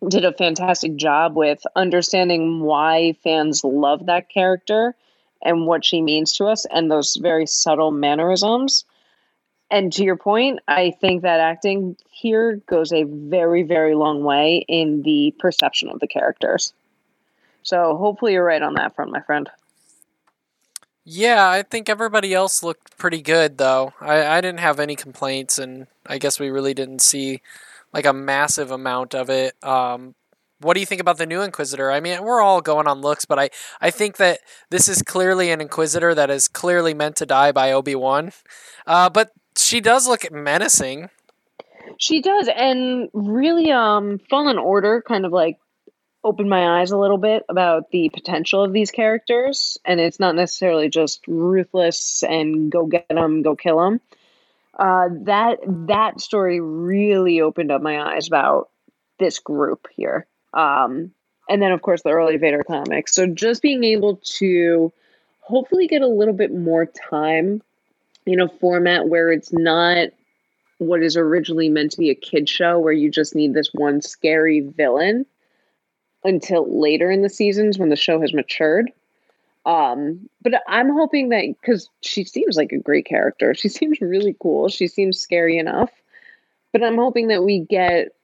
did 0.09 0.27
a 0.27 0.33
fantastic 0.35 0.97
job 0.97 1.35
with 1.35 1.63
understanding 1.75 2.61
why 2.61 3.15
fans 3.25 3.65
love 3.65 4.05
that 4.07 4.29
character 4.29 4.95
and 5.43 5.67
what 5.67 5.83
she 5.83 6.03
means 6.03 6.35
to 6.35 6.45
us 6.45 6.67
and 6.67 6.91
those 6.91 7.17
very 7.17 7.47
subtle 7.47 7.91
mannerisms. 7.91 8.85
And 9.73 9.91
to 9.95 10.05
your 10.05 10.17
point, 10.17 10.61
I 10.69 10.91
think 10.91 11.23
that 11.23 11.41
acting 11.41 11.97
here 12.11 12.57
goes 12.67 12.93
a 12.93 13.05
very, 13.05 13.63
very 13.63 13.95
long 13.95 14.23
way 14.23 14.67
in 14.69 15.01
the 15.01 15.35
perception 15.39 15.89
of 15.89 15.99
the 15.99 16.07
characters. 16.07 16.75
So 17.63 17.97
hopefully 17.97 18.35
you're 18.35 18.45
right 18.45 18.61
on 18.61 18.75
that 18.75 18.95
front, 18.95 19.11
my 19.11 19.23
friend. 19.23 19.49
Yeah, 21.05 21.49
I 21.49 21.63
think 21.63 21.89
everybody 21.89 22.35
else 22.35 22.63
looked 22.63 22.99
pretty 22.99 23.23
good 23.23 23.57
though. 23.57 23.95
I, 23.99 24.27
I 24.27 24.41
didn't 24.43 24.61
have 24.61 24.79
any 24.79 24.95
complaints, 24.95 25.59
and 25.59 25.87
I 26.07 26.19
guess 26.19 26.39
we 26.39 26.51
really 26.51 26.75
didn't 26.75 27.01
see 27.01 27.41
like 27.95 28.05
a 28.05 28.13
massive 28.13 28.71
amount 28.71 29.15
of 29.15 29.31
it. 29.31 29.55
Um, 29.65 30.15
what 30.61 30.75
do 30.75 30.81
you 30.81 30.87
think 30.87 31.01
about 31.01 31.17
the 31.17 31.27
new 31.27 31.41
Inquisitor? 31.41 31.91
I 31.91 31.99
mean, 31.99 32.23
we're 32.23 32.43
all 32.43 32.61
going 32.61 32.87
on 32.87 33.01
looks, 33.01 33.25
but 33.25 33.39
I, 33.39 33.49
I 33.81 33.91
think 33.91 34.19
that 34.19 34.41
this 34.71 34.89
is 34.89 35.03
clearly 35.03 35.51
an 35.51 35.63
Inquisitor 35.63 36.15
that 36.15 36.31
is 36.31 36.47
clearly 36.47 36.95
meant 36.95 37.17
to 37.17 37.27
die 37.27 37.53
by 37.53 37.73
Obi 37.73 37.95
Wan. 37.95 38.33
Uh, 38.87 39.09
but 39.09 39.33
she 39.73 39.81
does 39.81 40.07
look 40.07 40.31
menacing. 40.31 41.09
She 41.97 42.21
does, 42.21 42.47
and 42.55 43.09
really, 43.15 43.73
um, 43.73 44.21
Fallen 44.29 44.59
Order 44.59 45.01
kind 45.01 45.25
of 45.25 45.33
like 45.33 45.59
opened 46.23 46.51
my 46.51 46.79
eyes 46.79 46.91
a 46.91 46.99
little 46.99 47.17
bit 47.17 47.43
about 47.49 47.91
the 47.91 48.11
potential 48.11 48.63
of 48.63 48.75
these 48.75 48.91
characters, 48.91 49.79
and 49.87 49.99
it's 49.99 50.21
not 50.21 50.35
necessarily 50.35 50.91
just 50.91 51.27
ruthless 51.27 52.23
and 52.23 52.71
go 52.71 52.85
get 52.85 53.09
them, 53.09 53.41
go 53.41 53.57
kill 53.57 53.79
them. 53.79 54.01
Uh, 54.79 55.09
that 55.23 55.61
that 55.87 56.21
story 56.21 56.61
really 56.61 57.41
opened 57.41 57.71
up 57.71 57.81
my 57.81 57.99
eyes 57.99 58.29
about 58.29 58.69
this 59.19 59.39
group 59.39 59.89
here. 59.97 60.27
Um, 60.53 61.13
and 61.49 61.63
then, 61.63 61.73
of 61.73 61.81
course, 61.81 62.03
the 62.03 62.11
early 62.11 62.37
Vader 62.37 62.63
comics. 62.63 63.15
So 63.15 63.27
just 63.27 63.63
being 63.63 63.85
able 63.85 64.21
to 64.37 64.93
hopefully 65.41 65.87
get 65.87 66.03
a 66.03 66.07
little 66.07 66.35
bit 66.35 66.53
more 66.55 66.85
time 66.85 67.63
in 68.27 68.41
a 68.41 68.49
format 68.49 69.09
where 69.09 69.31
it's 69.31 69.53
not 69.53 70.09
what 70.79 71.03
is 71.03 71.17
originally 71.17 71.69
meant 71.69 71.93
to 71.93 71.99
be 71.99 72.11
a 72.11 72.15
kid 72.15 72.49
show 72.49 72.79
where 72.79 72.93
you 72.93 73.11
just 73.11 73.35
need 73.35 73.55
this 73.55 73.71
one 73.73 74.01
scary 74.01 74.61
villain 74.61 75.25
until 76.25 76.81
later 76.81 77.11
in 77.11 77.23
the 77.23 77.29
seasons 77.29 77.79
when 77.79 77.89
the 77.89 77.97
show 77.97 78.21
has 78.21 78.33
matured. 78.33 78.91
Um, 79.65 80.29
but 80.43 80.55
I'm 80.67 80.91
hoping 80.91 81.29
that 81.29 81.45
because 81.61 81.89
she 82.01 82.25
seems 82.25 82.57
like 82.57 82.73
a 82.73 82.79
great 82.79 83.07
character, 83.07 83.55
she 83.55 83.69
seems 83.69 84.01
really 84.01 84.37
cool, 84.41 84.69
she 84.69 84.89
seems 84.89 85.21
scary 85.21 85.59
enough. 85.59 85.91
But 86.73 86.83
I'm 86.83 86.97
hoping 86.97 87.29
that 87.29 87.45
we 87.45 87.61
get 87.61 88.15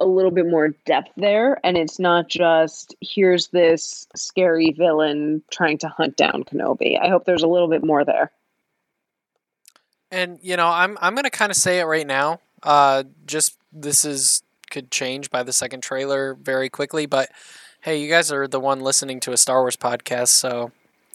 a 0.00 0.06
little 0.06 0.30
bit 0.30 0.46
more 0.46 0.68
depth 0.84 1.10
there, 1.16 1.58
and 1.64 1.78
it's 1.78 1.98
not 1.98 2.28
just 2.28 2.94
here's 3.00 3.48
this 3.48 4.06
scary 4.14 4.72
villain 4.72 5.42
trying 5.50 5.78
to 5.78 5.88
hunt 5.88 6.16
down 6.16 6.44
Kenobi. 6.44 7.00
I 7.00 7.08
hope 7.08 7.24
there's 7.24 7.42
a 7.42 7.48
little 7.48 7.68
bit 7.68 7.82
more 7.82 8.04
there. 8.04 8.30
And 10.10 10.38
you 10.42 10.56
know, 10.56 10.68
I'm 10.68 10.96
I'm 11.00 11.14
gonna 11.14 11.30
kind 11.30 11.50
of 11.50 11.56
say 11.56 11.80
it 11.80 11.84
right 11.84 12.06
now. 12.06 12.40
Uh, 12.62 13.04
just 13.26 13.56
this 13.72 14.04
is 14.04 14.42
could 14.70 14.90
change 14.90 15.30
by 15.30 15.42
the 15.42 15.52
second 15.52 15.82
trailer 15.82 16.34
very 16.34 16.68
quickly, 16.68 17.06
but 17.06 17.30
hey, 17.80 18.00
you 18.00 18.08
guys 18.08 18.32
are 18.32 18.48
the 18.48 18.60
one 18.60 18.80
listening 18.80 19.20
to 19.20 19.32
a 19.32 19.36
Star 19.36 19.62
Wars 19.62 19.76
podcast, 19.76 20.28
so 20.28 20.72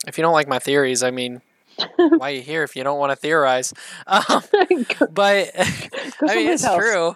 if 0.07 0.17
you 0.17 0.21
don't 0.21 0.33
like 0.33 0.47
my 0.47 0.59
theories, 0.59 1.03
I 1.03 1.11
mean, 1.11 1.41
why 1.95 2.31
are 2.31 2.35
you 2.35 2.41
here 2.41 2.63
if 2.63 2.75
you 2.75 2.83
don't 2.83 2.99
want 2.99 3.11
to 3.11 3.15
theorize? 3.15 3.73
Um, 4.07 4.43
but 5.11 5.51
I 5.55 6.35
mean, 6.35 6.49
it's 6.49 6.63
else. 6.63 6.77
true. 6.77 7.15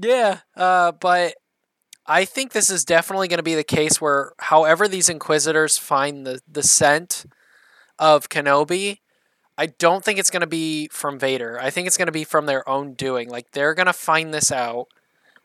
Yeah, 0.00 0.40
uh, 0.56 0.92
but 0.92 1.34
I 2.06 2.24
think 2.24 2.52
this 2.52 2.70
is 2.70 2.84
definitely 2.84 3.28
going 3.28 3.38
to 3.38 3.44
be 3.44 3.54
the 3.54 3.64
case 3.64 4.00
where, 4.00 4.32
however, 4.38 4.88
these 4.88 5.08
Inquisitors 5.08 5.76
find 5.78 6.26
the 6.26 6.40
the 6.50 6.62
scent 6.62 7.26
of 7.98 8.28
Kenobi, 8.28 8.98
I 9.58 9.66
don't 9.66 10.04
think 10.04 10.20
it's 10.20 10.30
going 10.30 10.42
to 10.42 10.46
be 10.46 10.86
from 10.92 11.18
Vader. 11.18 11.58
I 11.60 11.70
think 11.70 11.88
it's 11.88 11.96
going 11.96 12.06
to 12.06 12.12
be 12.12 12.22
from 12.22 12.46
their 12.46 12.66
own 12.68 12.94
doing. 12.94 13.28
Like 13.28 13.50
they're 13.50 13.74
going 13.74 13.86
to 13.86 13.92
find 13.92 14.32
this 14.32 14.52
out. 14.52 14.86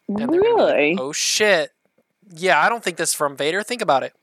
And 0.07 0.31
they're 0.31 0.55
like, 0.55 0.97
oh 0.99 1.11
shit! 1.11 1.71
Yeah, 2.31 2.61
I 2.61 2.69
don't 2.69 2.83
think 2.83 2.97
this 2.97 3.09
is 3.09 3.15
from 3.15 3.35
Vader. 3.35 3.63
Think 3.63 3.81
about 3.81 4.03
it. 4.03 4.13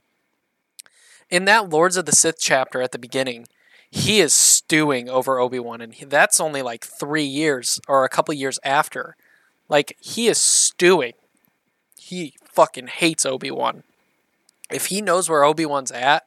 In 1.28 1.45
that 1.47 1.68
Lords 1.68 1.97
of 1.97 2.07
the 2.07 2.12
Sith 2.12 2.38
chapter 2.38 2.80
at 2.80 2.93
the 2.93 2.99
beginning, 2.99 3.47
he 3.91 4.20
is 4.20 4.32
stewing 4.32 5.09
over 5.09 5.41
Obi 5.41 5.59
Wan, 5.59 5.80
and 5.80 5.93
he, 5.93 6.05
that's 6.05 6.41
only 6.41 6.62
like 6.62 6.84
three 6.84 7.24
years 7.24 7.80
or 7.88 8.05
a 8.05 8.09
couple 8.09 8.32
years 8.32 8.61
after. 8.62 9.16
Like 9.68 9.97
he 10.01 10.28
is 10.28 10.41
stewing. 10.41 11.14
He 11.99 12.34
fucking 12.45 12.86
hates 12.88 13.26
Obi 13.26 13.51
Wan. 13.51 13.82
If 14.70 14.86
he 14.86 15.01
knows 15.01 15.28
where 15.28 15.43
Obi 15.43 15.66
Wan's 15.66 15.91
at, 15.91 16.24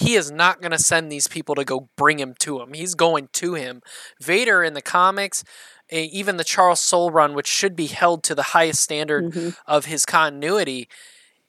he 0.00 0.14
is 0.14 0.30
not 0.30 0.60
going 0.60 0.72
to 0.72 0.78
send 0.78 1.12
these 1.12 1.28
people 1.28 1.54
to 1.54 1.64
go 1.64 1.88
bring 1.96 2.18
him 2.18 2.34
to 2.40 2.60
him. 2.60 2.72
He's 2.72 2.94
going 2.94 3.28
to 3.34 3.54
him. 3.54 3.82
Vader 4.20 4.62
in 4.64 4.74
the 4.74 4.82
comics, 4.82 5.44
even 5.90 6.36
the 6.36 6.44
Charles 6.44 6.80
Soule 6.80 7.10
run, 7.10 7.34
which 7.34 7.46
should 7.48 7.76
be 7.76 7.86
held 7.86 8.22
to 8.24 8.34
the 8.34 8.42
highest 8.54 8.82
standard 8.82 9.32
Mhm. 9.32 9.56
of 9.66 9.84
his 9.84 10.04
continuity, 10.06 10.88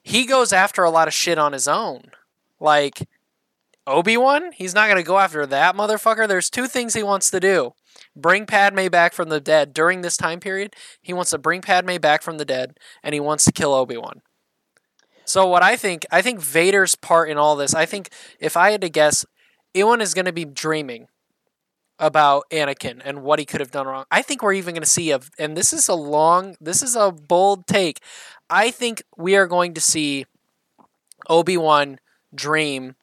he 0.03 0.25
goes 0.25 0.51
after 0.51 0.83
a 0.83 0.89
lot 0.89 1.07
of 1.07 1.13
shit 1.13 1.37
on 1.37 1.53
his 1.53 1.67
own. 1.67 2.11
Like 2.59 3.07
Obi 3.87 4.17
Wan, 4.17 4.51
he's 4.51 4.73
not 4.75 4.87
going 4.87 4.97
to 4.97 5.03
go 5.03 5.17
after 5.19 5.45
that 5.45 5.75
motherfucker. 5.75 6.27
There's 6.27 6.49
two 6.49 6.67
things 6.67 6.93
he 6.93 7.03
wants 7.03 7.29
to 7.31 7.39
do 7.39 7.73
bring 8.15 8.45
Padme 8.45 8.87
back 8.87 9.13
from 9.13 9.29
the 9.29 9.39
dead 9.39 9.73
during 9.73 10.01
this 10.01 10.17
time 10.17 10.39
period. 10.39 10.75
He 11.01 11.13
wants 11.13 11.31
to 11.31 11.37
bring 11.37 11.61
Padme 11.61 11.97
back 11.97 12.21
from 12.21 12.37
the 12.37 12.45
dead, 12.45 12.77
and 13.03 13.13
he 13.13 13.19
wants 13.19 13.45
to 13.45 13.51
kill 13.51 13.73
Obi 13.73 13.97
Wan. 13.97 14.21
So 15.31 15.47
what 15.47 15.63
I 15.63 15.77
think, 15.77 16.05
I 16.11 16.21
think 16.21 16.41
Vader's 16.41 16.95
part 16.95 17.29
in 17.29 17.37
all 17.37 17.55
this, 17.55 17.73
I 17.73 17.85
think 17.85 18.09
if 18.41 18.57
I 18.57 18.71
had 18.71 18.81
to 18.81 18.89
guess, 18.89 19.25
Ewan 19.73 20.01
is 20.01 20.13
going 20.13 20.25
to 20.25 20.33
be 20.33 20.43
dreaming 20.43 21.07
about 21.97 22.49
Anakin 22.51 23.01
and 23.05 23.23
what 23.23 23.39
he 23.39 23.45
could 23.45 23.61
have 23.61 23.71
done 23.71 23.87
wrong. 23.87 24.03
I 24.11 24.23
think 24.23 24.43
we're 24.43 24.51
even 24.51 24.73
going 24.73 24.83
to 24.83 24.89
see 24.89 25.09
a, 25.11 25.21
and 25.39 25.55
this 25.55 25.71
is 25.71 25.87
a 25.87 25.93
long, 25.93 26.57
this 26.59 26.83
is 26.83 26.97
a 26.97 27.13
bold 27.13 27.65
take. 27.65 28.01
I 28.49 28.71
think 28.71 29.03
we 29.15 29.37
are 29.37 29.47
going 29.47 29.73
to 29.75 29.79
see 29.79 30.25
Obi 31.29 31.55
Wan 31.55 31.99
dream 32.35 32.95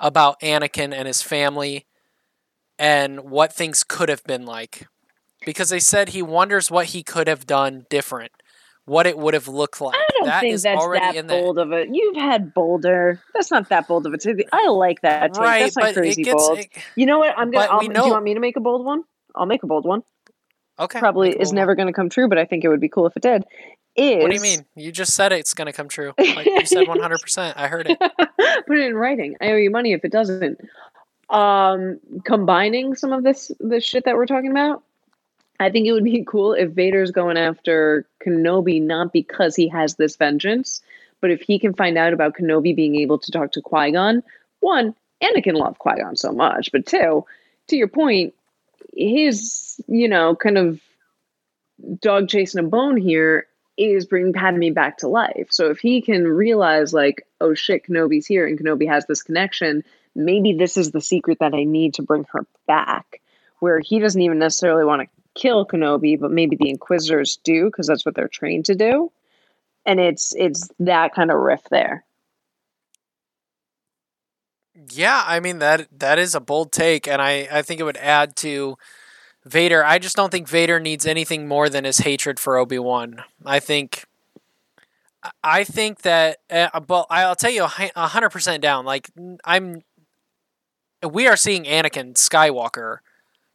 about 0.00 0.40
Anakin 0.40 0.94
and 0.94 1.06
his 1.06 1.20
family 1.20 1.84
and 2.78 3.28
what 3.28 3.52
things 3.52 3.84
could 3.84 4.08
have 4.08 4.24
been 4.24 4.46
like. 4.46 4.88
Because 5.44 5.68
they 5.68 5.80
said 5.80 6.08
he 6.08 6.22
wonders 6.22 6.70
what 6.70 6.86
he 6.86 7.02
could 7.02 7.28
have 7.28 7.46
done 7.46 7.84
different, 7.90 8.32
what 8.88 9.06
it 9.06 9.18
would 9.18 9.34
have 9.34 9.48
looked 9.48 9.80
like. 9.80 9.94
I 9.96 10.04
don't 10.14 10.26
That 10.26 10.40
think 10.40 10.54
is 10.54 10.62
that's 10.62 10.80
already 10.80 11.20
that 11.20 11.26
bold 11.28 11.58
of 11.58 11.72
a. 11.72 11.86
You've 11.90 12.16
had 12.16 12.52
bolder. 12.54 13.20
That's 13.34 13.50
not 13.50 13.68
that 13.68 13.86
bold 13.86 14.06
of 14.06 14.12
a 14.14 14.18
take. 14.18 14.48
I 14.52 14.68
like 14.68 15.02
that 15.02 15.34
take. 15.34 15.42
Right, 15.42 15.60
that's 15.62 15.76
not 15.76 15.94
crazy 15.94 16.22
it 16.22 16.24
gets 16.24 16.48
bold. 16.48 16.58
it- 16.58 16.70
You 16.96 17.06
know 17.06 17.18
what? 17.18 17.30
I'm 17.38 17.50
gonna. 17.50 17.66
but 17.66 17.70
I'll, 17.70 17.78
we 17.80 17.88
Do 17.88 18.00
you 18.04 18.10
want 18.10 18.24
me 18.24 18.34
to 18.34 18.40
make 18.40 18.56
a 18.56 18.60
bold 18.60 18.84
one? 18.84 19.04
I'll 19.34 19.46
make 19.46 19.62
a 19.62 19.66
bold 19.66 19.84
one. 19.84 20.02
okay. 20.78 20.98
Probably 20.98 21.30
is 21.30 21.52
never 21.52 21.74
going 21.74 21.86
to 21.88 21.92
come 21.92 22.08
true, 22.08 22.28
but 22.28 22.38
I 22.38 22.44
think 22.44 22.64
it 22.64 22.68
would 22.68 22.80
be 22.80 22.88
cool 22.88 23.06
if 23.06 23.16
it 23.16 23.22
did. 23.22 23.44
Is. 23.94 24.22
What 24.22 24.28
do 24.30 24.34
you 24.36 24.40
mean? 24.40 24.64
You 24.76 24.92
just 24.92 25.12
said 25.14 25.32
it's 25.32 25.54
going 25.54 25.66
to 25.66 25.72
come 25.72 25.88
true. 25.88 26.12
Like 26.18 26.46
you 26.46 26.64
said 26.66 26.86
100%. 26.86 27.52
I 27.56 27.66
heard 27.66 27.88
it. 27.90 27.98
Put 28.66 28.78
it 28.78 28.86
in 28.86 28.94
writing. 28.94 29.36
I 29.40 29.50
owe 29.52 29.56
you 29.56 29.70
money 29.70 29.92
if 29.92 30.04
it 30.04 30.12
doesn't. 30.12 30.58
Um, 31.30 31.98
combining 32.24 32.94
some 32.94 33.12
of 33.12 33.22
this 33.22 33.50
this 33.60 33.84
shit 33.84 34.04
that 34.06 34.14
we're 34.16 34.26
talking 34.26 34.50
about, 34.50 34.82
I 35.60 35.70
think 35.70 35.86
it 35.86 35.92
would 35.92 36.04
be 36.04 36.24
cool 36.26 36.52
if 36.52 36.70
Vader's 36.70 37.10
going 37.10 37.36
after 37.36 38.06
Kenobi 38.24 38.80
not 38.80 39.12
because 39.12 39.56
he 39.56 39.68
has 39.68 39.96
this 39.96 40.16
vengeance, 40.16 40.80
but 41.20 41.30
if 41.30 41.40
he 41.40 41.58
can 41.58 41.74
find 41.74 41.98
out 41.98 42.12
about 42.12 42.36
Kenobi 42.36 42.74
being 42.74 42.96
able 42.96 43.18
to 43.18 43.32
talk 43.32 43.52
to 43.52 43.62
Qui 43.62 43.92
Gon. 43.92 44.22
One, 44.60 44.94
Anakin 45.22 45.54
loved 45.54 45.78
Qui 45.78 45.96
Gon 45.96 46.16
so 46.16 46.32
much, 46.32 46.70
but 46.70 46.86
two, 46.86 47.24
to 47.68 47.76
your 47.76 47.88
point, 47.88 48.34
his 48.96 49.80
you 49.88 50.08
know 50.08 50.36
kind 50.36 50.58
of 50.58 50.80
dog 52.00 52.28
chasing 52.28 52.64
a 52.64 52.68
bone 52.68 52.96
here 52.96 53.46
is 53.76 54.06
bringing 54.06 54.32
Padme 54.32 54.72
back 54.72 54.98
to 54.98 55.08
life. 55.08 55.46
So 55.50 55.70
if 55.70 55.78
he 55.78 56.02
can 56.02 56.26
realize, 56.26 56.92
like, 56.92 57.26
oh 57.40 57.54
shit, 57.54 57.86
Kenobi's 57.86 58.26
here 58.26 58.46
and 58.46 58.58
Kenobi 58.58 58.88
has 58.88 59.06
this 59.06 59.22
connection, 59.22 59.84
maybe 60.14 60.52
this 60.52 60.76
is 60.76 60.90
the 60.90 61.00
secret 61.00 61.38
that 61.38 61.54
I 61.54 61.62
need 61.62 61.94
to 61.94 62.02
bring 62.02 62.26
her 62.32 62.44
back. 62.66 63.20
Where 63.60 63.80
he 63.80 63.98
doesn't 63.98 64.20
even 64.20 64.38
necessarily 64.38 64.84
want 64.84 65.02
to 65.02 65.17
kill 65.34 65.66
Kenobi, 65.66 66.18
but 66.18 66.30
maybe 66.30 66.56
the 66.56 66.70
Inquisitors 66.70 67.38
do 67.44 67.66
because 67.66 67.86
that's 67.86 68.04
what 68.04 68.14
they're 68.14 68.28
trained 68.28 68.66
to 68.66 68.74
do. 68.74 69.12
And 69.86 70.00
it's 70.00 70.34
it's 70.36 70.68
that 70.80 71.14
kind 71.14 71.30
of 71.30 71.38
riff 71.38 71.62
there. 71.70 72.04
Yeah, 74.92 75.22
I 75.26 75.40
mean 75.40 75.58
that 75.58 75.88
that 75.98 76.18
is 76.18 76.34
a 76.34 76.40
bold 76.40 76.72
take, 76.72 77.08
and 77.08 77.20
I 77.20 77.48
I 77.50 77.62
think 77.62 77.80
it 77.80 77.84
would 77.84 77.96
add 77.96 78.36
to 78.36 78.76
Vader. 79.44 79.84
I 79.84 79.98
just 79.98 80.16
don't 80.16 80.30
think 80.30 80.48
Vader 80.48 80.78
needs 80.78 81.06
anything 81.06 81.48
more 81.48 81.68
than 81.68 81.84
his 81.84 81.98
hatred 81.98 82.38
for 82.38 82.56
Obi 82.56 82.78
Wan. 82.78 83.22
I 83.44 83.60
think. 83.60 84.04
I 85.42 85.64
think 85.64 86.02
that, 86.02 86.38
uh, 86.48 86.78
but 86.78 87.06
I'll 87.10 87.34
tell 87.34 87.50
you, 87.50 87.64
hundred 87.66 88.30
percent 88.30 88.62
down. 88.62 88.84
Like 88.84 89.10
I'm, 89.44 89.82
we 91.02 91.26
are 91.26 91.36
seeing 91.36 91.64
Anakin 91.64 92.14
Skywalker 92.14 92.98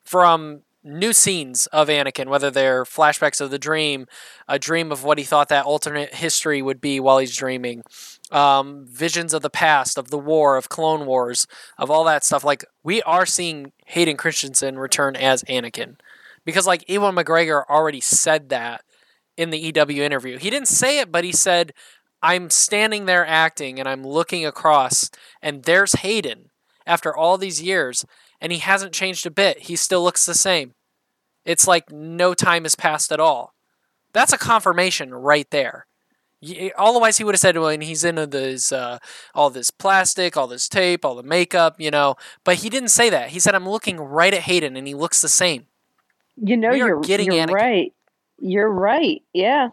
from 0.03 0.63
new 0.83 1.13
scenes 1.13 1.67
of 1.67 1.87
Anakin, 1.87 2.27
whether 2.27 2.51
they're 2.51 2.83
flashbacks 2.83 3.39
of 3.39 3.51
the 3.51 3.59
dream, 3.59 4.05
a 4.47 4.59
dream 4.59 4.91
of 4.91 5.03
what 5.03 5.17
he 5.17 5.23
thought 5.23 5.49
that 5.49 5.65
alternate 5.65 6.15
history 6.15 6.61
would 6.61 6.81
be 6.81 6.99
while 6.99 7.17
he's 7.17 7.35
dreaming, 7.35 7.83
um, 8.31 8.85
visions 8.87 9.33
of 9.33 9.41
the 9.41 9.49
past, 9.49 9.97
of 9.97 10.09
the 10.09 10.17
war, 10.17 10.57
of 10.57 10.69
Clone 10.69 11.05
Wars, 11.05 11.47
of 11.77 11.89
all 11.89 12.03
that 12.03 12.23
stuff. 12.23 12.43
Like 12.43 12.65
we 12.83 13.01
are 13.03 13.25
seeing 13.25 13.71
Hayden 13.87 14.17
Christensen 14.17 14.77
return 14.77 15.15
as 15.15 15.43
Anakin, 15.43 15.95
because 16.45 16.67
like 16.67 16.89
Ewan 16.89 17.15
McGregor 17.15 17.63
already 17.69 18.01
said 18.01 18.49
that 18.49 18.83
in 19.37 19.49
the 19.49 19.59
EW 19.59 20.03
interview. 20.03 20.37
He 20.37 20.49
didn't 20.49 20.67
say 20.67 20.99
it, 20.99 21.11
but 21.11 21.23
he 21.23 21.31
said, 21.31 21.73
"I'm 22.21 22.49
standing 22.49 23.05
there 23.05 23.25
acting, 23.25 23.79
and 23.79 23.87
I'm 23.87 24.05
looking 24.05 24.45
across, 24.45 25.09
and 25.41 25.63
there's 25.63 25.93
Hayden." 25.93 26.49
After 26.85 27.15
all 27.15 27.37
these 27.37 27.61
years, 27.61 28.05
and 28.43 28.51
he 28.51 28.59
hasn't 28.59 28.93
changed 28.93 29.25
a 29.25 29.31
bit. 29.31 29.57
He 29.63 29.77
still 29.77 30.03
looks 30.03 30.25
the 30.25 30.35
same. 30.35 30.73
It's 31.45 31.65
like 31.65 31.91
no 31.91 32.33
time 32.33 32.63
has 32.63 32.75
passed 32.75 33.11
at 33.11 33.19
all. 33.19 33.53
That's 34.11 34.33
a 34.33 34.37
confirmation 34.37 35.13
right 35.13 35.49
there. 35.49 35.87
Otherwise, 36.77 37.17
he 37.17 37.23
would 37.23 37.35
have 37.35 37.39
said 37.39 37.57
when 37.57 37.79
he's 37.79 38.03
into 38.03 38.27
this, 38.27 38.73
uh, 38.73 38.99
all 39.33 39.49
this 39.49 39.71
plastic, 39.71 40.35
all 40.35 40.45
this 40.45 40.67
tape, 40.67 41.05
all 41.05 41.15
the 41.15 41.23
makeup, 41.23 41.79
you 41.79 41.89
know. 41.89 42.15
But 42.43 42.55
he 42.55 42.69
didn't 42.69 42.89
say 42.89 43.09
that. 43.09 43.29
He 43.29 43.39
said, 43.39 43.55
"I'm 43.55 43.67
looking 43.67 43.97
right 43.97 44.33
at 44.33 44.41
Hayden, 44.41 44.75
and 44.75 44.85
he 44.85 44.93
looks 44.93 45.21
the 45.21 45.29
same." 45.29 45.67
You 46.35 46.57
know, 46.57 46.73
you're 46.73 46.99
getting 46.99 47.31
you're 47.31 47.47
Anakin. 47.47 47.53
right. 47.53 47.93
You're 48.39 48.69
right. 48.69 49.23
Yeah. 49.31 49.69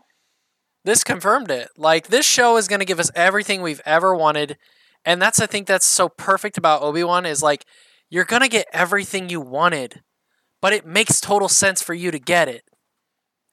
This 0.85 1.03
confirmed 1.03 1.51
it. 1.51 1.71
Like 1.77 2.07
this 2.07 2.25
show 2.25 2.57
is 2.57 2.68
going 2.68 2.79
to 2.79 2.87
give 2.87 3.01
us 3.01 3.11
everything 3.16 3.62
we've 3.62 3.83
ever 3.85 4.14
wanted, 4.14 4.57
and 5.05 5.21
that's 5.21 5.41
I 5.41 5.47
think 5.47 5.66
that's 5.66 5.87
so 5.87 6.09
perfect 6.09 6.57
about 6.57 6.83
Obi 6.83 7.03
Wan 7.03 7.27
is 7.27 7.43
like 7.43 7.66
you're 8.11 8.24
going 8.24 8.42
to 8.42 8.48
get 8.48 8.66
everything 8.72 9.30
you 9.30 9.40
wanted, 9.40 10.02
but 10.61 10.72
it 10.72 10.84
makes 10.84 11.20
total 11.20 11.48
sense 11.48 11.80
for 11.80 11.94
you 11.94 12.11
to 12.11 12.18
get 12.18 12.48
it. 12.48 12.64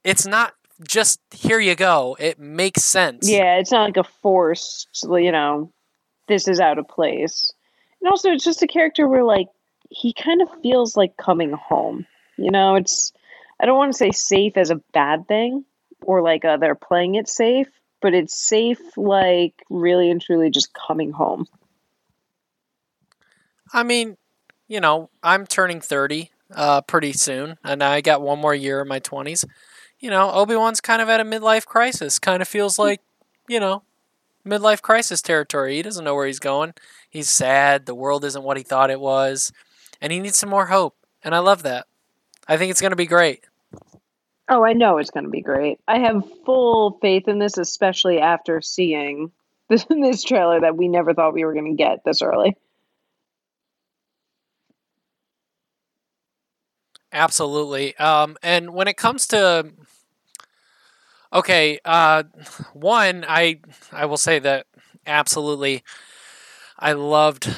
It's 0.04 0.26
not 0.26 0.54
just 0.86 1.20
here 1.32 1.60
you 1.60 1.76
go. 1.76 2.18
It 2.20 2.40
makes 2.40 2.84
sense. 2.84 3.30
Yeah, 3.30 3.58
it's 3.58 3.72
not 3.72 3.86
like 3.86 3.98
a 3.98 4.10
forced, 4.22 5.06
you 5.10 5.32
know, 5.32 5.72
this 6.28 6.48
is 6.48 6.60
out 6.60 6.78
of 6.78 6.88
place. 6.88 7.52
And 8.02 8.10
also, 8.10 8.32
it's 8.32 8.44
just 8.44 8.64
a 8.64 8.68
character 8.68 9.08
where, 9.08 9.24
like, 9.24 9.48
he 9.90 10.14
kind 10.14 10.42
of 10.42 10.50
feels 10.62 10.98
like 10.98 11.18
coming 11.18 11.52
home. 11.52 12.06
You 12.38 12.52
know, 12.52 12.76
it's, 12.76 13.14
I 13.60 13.66
don't 13.66 13.78
want 13.78 13.92
to 13.92 13.98
say 13.98 14.12
safe 14.12 14.58
as 14.58 14.70
a 14.70 14.82
bad 14.94 15.28
thing 15.28 15.66
or 16.02 16.22
like 16.22 16.46
uh, 16.46 16.58
they're 16.58 16.76
playing 16.76 17.16
it 17.16 17.28
safe, 17.28 17.68
but 18.02 18.14
it's 18.14 18.38
safe, 18.38 18.80
like, 18.96 19.54
really 19.70 20.12
and 20.12 20.22
truly 20.22 20.52
just 20.52 20.74
coming 20.74 21.12
home. 21.12 21.48
I 23.74 23.84
mean, 23.84 24.18
you 24.68 24.80
know, 24.80 25.10
I'm 25.24 25.46
turning 25.46 25.82
30 25.82 26.32
uh, 26.54 26.82
pretty 26.82 27.14
soon, 27.14 27.58
and 27.64 27.84
I 27.84 28.02
got 28.02 28.22
one 28.22 28.40
more 28.40 28.56
year 28.56 28.82
in 28.82 28.88
my 28.88 29.00
20s. 29.00 29.46
You 30.00 30.10
know, 30.10 30.32
Obi 30.32 30.56
Wan's 30.56 30.82
kind 30.82 31.02
of 31.02 31.10
at 31.10 31.20
a 31.20 31.26
midlife 31.26 31.66
crisis. 31.66 32.20
Kind 32.20 32.42
of 32.42 32.48
feels 32.48 32.78
like, 32.78 33.02
you 33.48 33.60
know, 33.60 33.84
midlife 34.46 34.82
crisis 34.82 35.22
territory. 35.22 35.76
He 35.76 35.82
doesn't 35.82 36.06
know 36.06 36.16
where 36.16 36.28
he's 36.28 36.40
going. 36.40 36.74
He's 37.10 37.30
sad. 37.30 37.86
The 37.86 37.96
world 37.96 38.24
isn't 38.24 38.44
what 38.44 38.58
he 38.58 38.64
thought 38.64 38.92
it 38.92 39.00
was. 39.00 39.52
And 40.00 40.12
he 40.12 40.20
needs 40.20 40.38
some 40.38 40.50
more 40.50 40.68
hope. 40.68 40.96
And 41.24 41.34
I 41.34 41.40
love 41.40 41.64
that. 41.64 41.88
I 42.48 42.58
think 42.58 42.72
it's 42.72 42.82
going 42.82 42.92
to 42.92 42.98
be 42.98 43.08
great. 43.08 43.44
Oh, 44.50 44.64
I 44.64 44.74
know 44.74 44.98
it's 44.98 45.12
going 45.12 45.26
to 45.26 45.30
be 45.30 45.42
great. 45.42 45.80
I 45.88 46.00
have 46.00 46.24
full 46.46 47.00
faith 47.02 47.28
in 47.28 47.40
this, 47.40 47.58
especially 47.58 48.20
after 48.20 48.62
seeing 48.62 49.32
this, 49.68 49.86
this 49.90 50.24
trailer 50.24 50.62
that 50.62 50.78
we 50.78 50.88
never 50.88 51.14
thought 51.14 51.34
we 51.34 51.44
were 51.44 51.54
going 51.54 51.76
to 51.76 51.84
get 51.84 52.04
this 52.06 52.22
early. 52.22 52.56
Absolutely. 57.18 57.96
Um, 57.98 58.38
and 58.44 58.74
when 58.76 58.88
it 58.88 58.96
comes 58.96 59.26
to 59.28 59.72
okay, 61.34 61.80
uh, 61.86 62.24
one, 62.74 63.26
I 63.28 63.60
I 63.92 64.06
will 64.06 64.18
say 64.18 64.40
that 64.40 64.66
absolutely, 65.06 65.84
I 66.80 66.94
loved. 66.94 67.50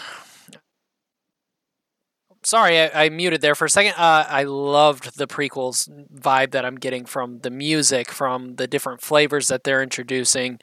Sorry, 2.43 2.79
I, 2.79 3.05
I 3.05 3.09
muted 3.09 3.41
there 3.41 3.53
for 3.55 3.65
a 3.65 3.69
second. 3.69 3.93
Uh, 3.97 4.25
I 4.27 4.43
loved 4.43 5.17
the 5.17 5.27
prequels 5.27 5.89
vibe 6.13 6.51
that 6.51 6.65
I'm 6.65 6.75
getting 6.75 7.05
from 7.05 7.39
the 7.39 7.49
music, 7.49 8.09
from 8.11 8.55
the 8.55 8.65
different 8.67 9.01
flavors 9.01 9.49
that 9.49 9.65
they're 9.65 9.83
introducing. 9.83 10.59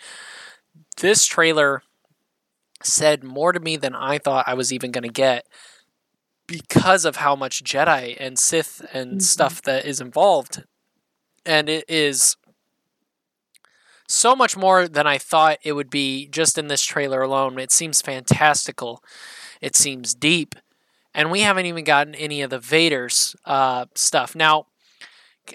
This 0.98 1.26
trailer 1.26 1.82
said 2.82 3.24
more 3.24 3.52
to 3.52 3.60
me 3.60 3.76
than 3.76 3.94
I 3.94 4.18
thought 4.18 4.44
I 4.48 4.54
was 4.54 4.72
even 4.72 4.90
going 4.92 5.02
to 5.04 5.08
get 5.10 5.46
because 6.46 7.04
of 7.04 7.16
how 7.16 7.36
much 7.36 7.64
Jedi 7.64 8.16
and 8.18 8.38
Sith 8.38 8.84
and 8.92 9.12
mm-hmm. 9.12 9.18
stuff 9.20 9.62
that 9.62 9.84
is 9.84 10.00
involved. 10.00 10.64
And 11.44 11.68
it 11.68 11.84
is 11.88 12.36
so 14.08 14.36
much 14.36 14.56
more 14.56 14.88
than 14.88 15.06
I 15.06 15.18
thought 15.18 15.58
it 15.62 15.72
would 15.72 15.90
be 15.90 16.28
just 16.28 16.58
in 16.58 16.68
this 16.68 16.82
trailer 16.82 17.22
alone. 17.22 17.58
It 17.58 17.72
seems 17.72 18.00
fantastical. 18.00 19.02
It 19.60 19.76
seems 19.76 20.14
deep. 20.14 20.54
And 21.14 21.30
we 21.30 21.40
haven't 21.40 21.66
even 21.66 21.84
gotten 21.84 22.14
any 22.14 22.42
of 22.42 22.50
the 22.50 22.58
Vader's 22.58 23.34
uh, 23.44 23.86
stuff. 23.94 24.34
Now, 24.36 24.66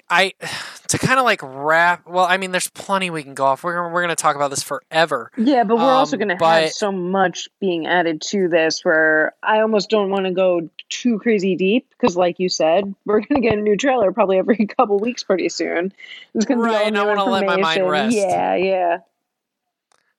I 0.08 0.32
to 0.88 0.98
kind 0.98 1.18
of 1.18 1.24
like 1.24 1.40
wrap. 1.42 2.06
Well, 2.06 2.24
I 2.24 2.36
mean, 2.36 2.52
there's 2.52 2.68
plenty 2.68 3.10
we 3.10 3.22
can 3.22 3.34
go 3.34 3.44
off. 3.44 3.64
We're 3.64 3.90
we're 3.90 4.02
gonna 4.02 4.16
talk 4.16 4.36
about 4.36 4.50
this 4.50 4.62
forever. 4.62 5.30
Yeah, 5.36 5.64
but 5.64 5.76
we're 5.76 5.82
um, 5.82 5.90
also 5.90 6.16
gonna 6.16 6.36
have 6.38 6.70
so 6.70 6.92
much 6.92 7.48
being 7.60 7.86
added 7.86 8.20
to 8.22 8.48
this 8.48 8.84
where 8.84 9.34
I 9.42 9.60
almost 9.60 9.90
don't 9.90 10.10
want 10.10 10.26
to 10.26 10.32
go 10.32 10.68
too 10.88 11.18
crazy 11.18 11.56
deep 11.56 11.88
because, 11.90 12.16
like 12.16 12.38
you 12.38 12.48
said, 12.48 12.94
we're 13.04 13.20
gonna 13.20 13.40
get 13.40 13.58
a 13.58 13.62
new 13.62 13.76
trailer 13.76 14.12
probably 14.12 14.38
every 14.38 14.66
couple 14.78 14.98
weeks 14.98 15.22
pretty 15.22 15.48
soon. 15.48 15.92
It's 16.34 16.44
gonna 16.44 16.60
right, 16.60 16.86
and 16.86 16.98
I 16.98 17.04
want 17.04 17.18
to 17.18 17.24
let 17.24 17.46
my 17.46 17.56
mind 17.56 17.88
rest. 17.88 18.16
Yeah, 18.16 18.54
yeah, 18.54 18.98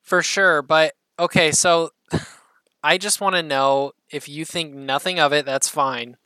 for 0.02 0.22
sure. 0.22 0.62
But 0.62 0.94
okay, 1.20 1.52
so 1.52 1.92
I 2.84 2.98
just 2.98 3.22
want 3.22 3.36
to 3.36 3.44
know 3.44 3.94
if 4.12 4.28
you 4.28 4.46
think 4.46 4.74
nothing 4.74 5.20
of 5.20 5.34
it. 5.34 5.46
That's 5.46 5.70
fine. 5.70 6.18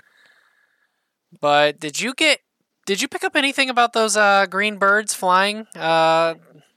But 1.39 1.79
did 1.79 1.99
you 1.99 2.13
get 2.13 2.39
did 2.87 3.01
you 3.01 3.07
pick 3.07 3.23
up 3.23 3.35
anything 3.35 3.69
about 3.69 3.93
those 3.93 4.17
uh, 4.17 4.47
green 4.49 4.77
birds 4.77 5.13
flying 5.13 5.67
uh, 5.75 6.33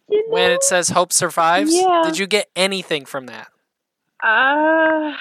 you 0.08 0.26
know, 0.26 0.34
when 0.34 0.50
it 0.50 0.62
says 0.62 0.90
"Hope 0.90 1.12
survives"? 1.12 1.72
Yeah. 1.72 2.02
Did 2.04 2.18
you 2.18 2.26
get 2.26 2.50
anything 2.54 3.06
from 3.06 3.26
that? 3.26 3.46
Uh, 4.22 5.14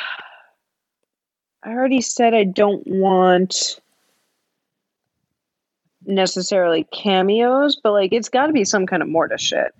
I 1.63 1.67
already 1.67 2.01
said 2.01 2.33
I 2.33 2.43
don't 2.43 2.85
want 2.85 3.79
necessarily 6.05 6.85
cameos, 6.91 7.77
but 7.77 7.93
like 7.93 8.11
it's 8.11 8.29
got 8.29 8.47
to 8.47 8.53
be 8.53 8.65
some 8.65 8.85
kind 8.85 9.01
of 9.01 9.07
Mortis 9.07 9.41
shit. 9.41 9.73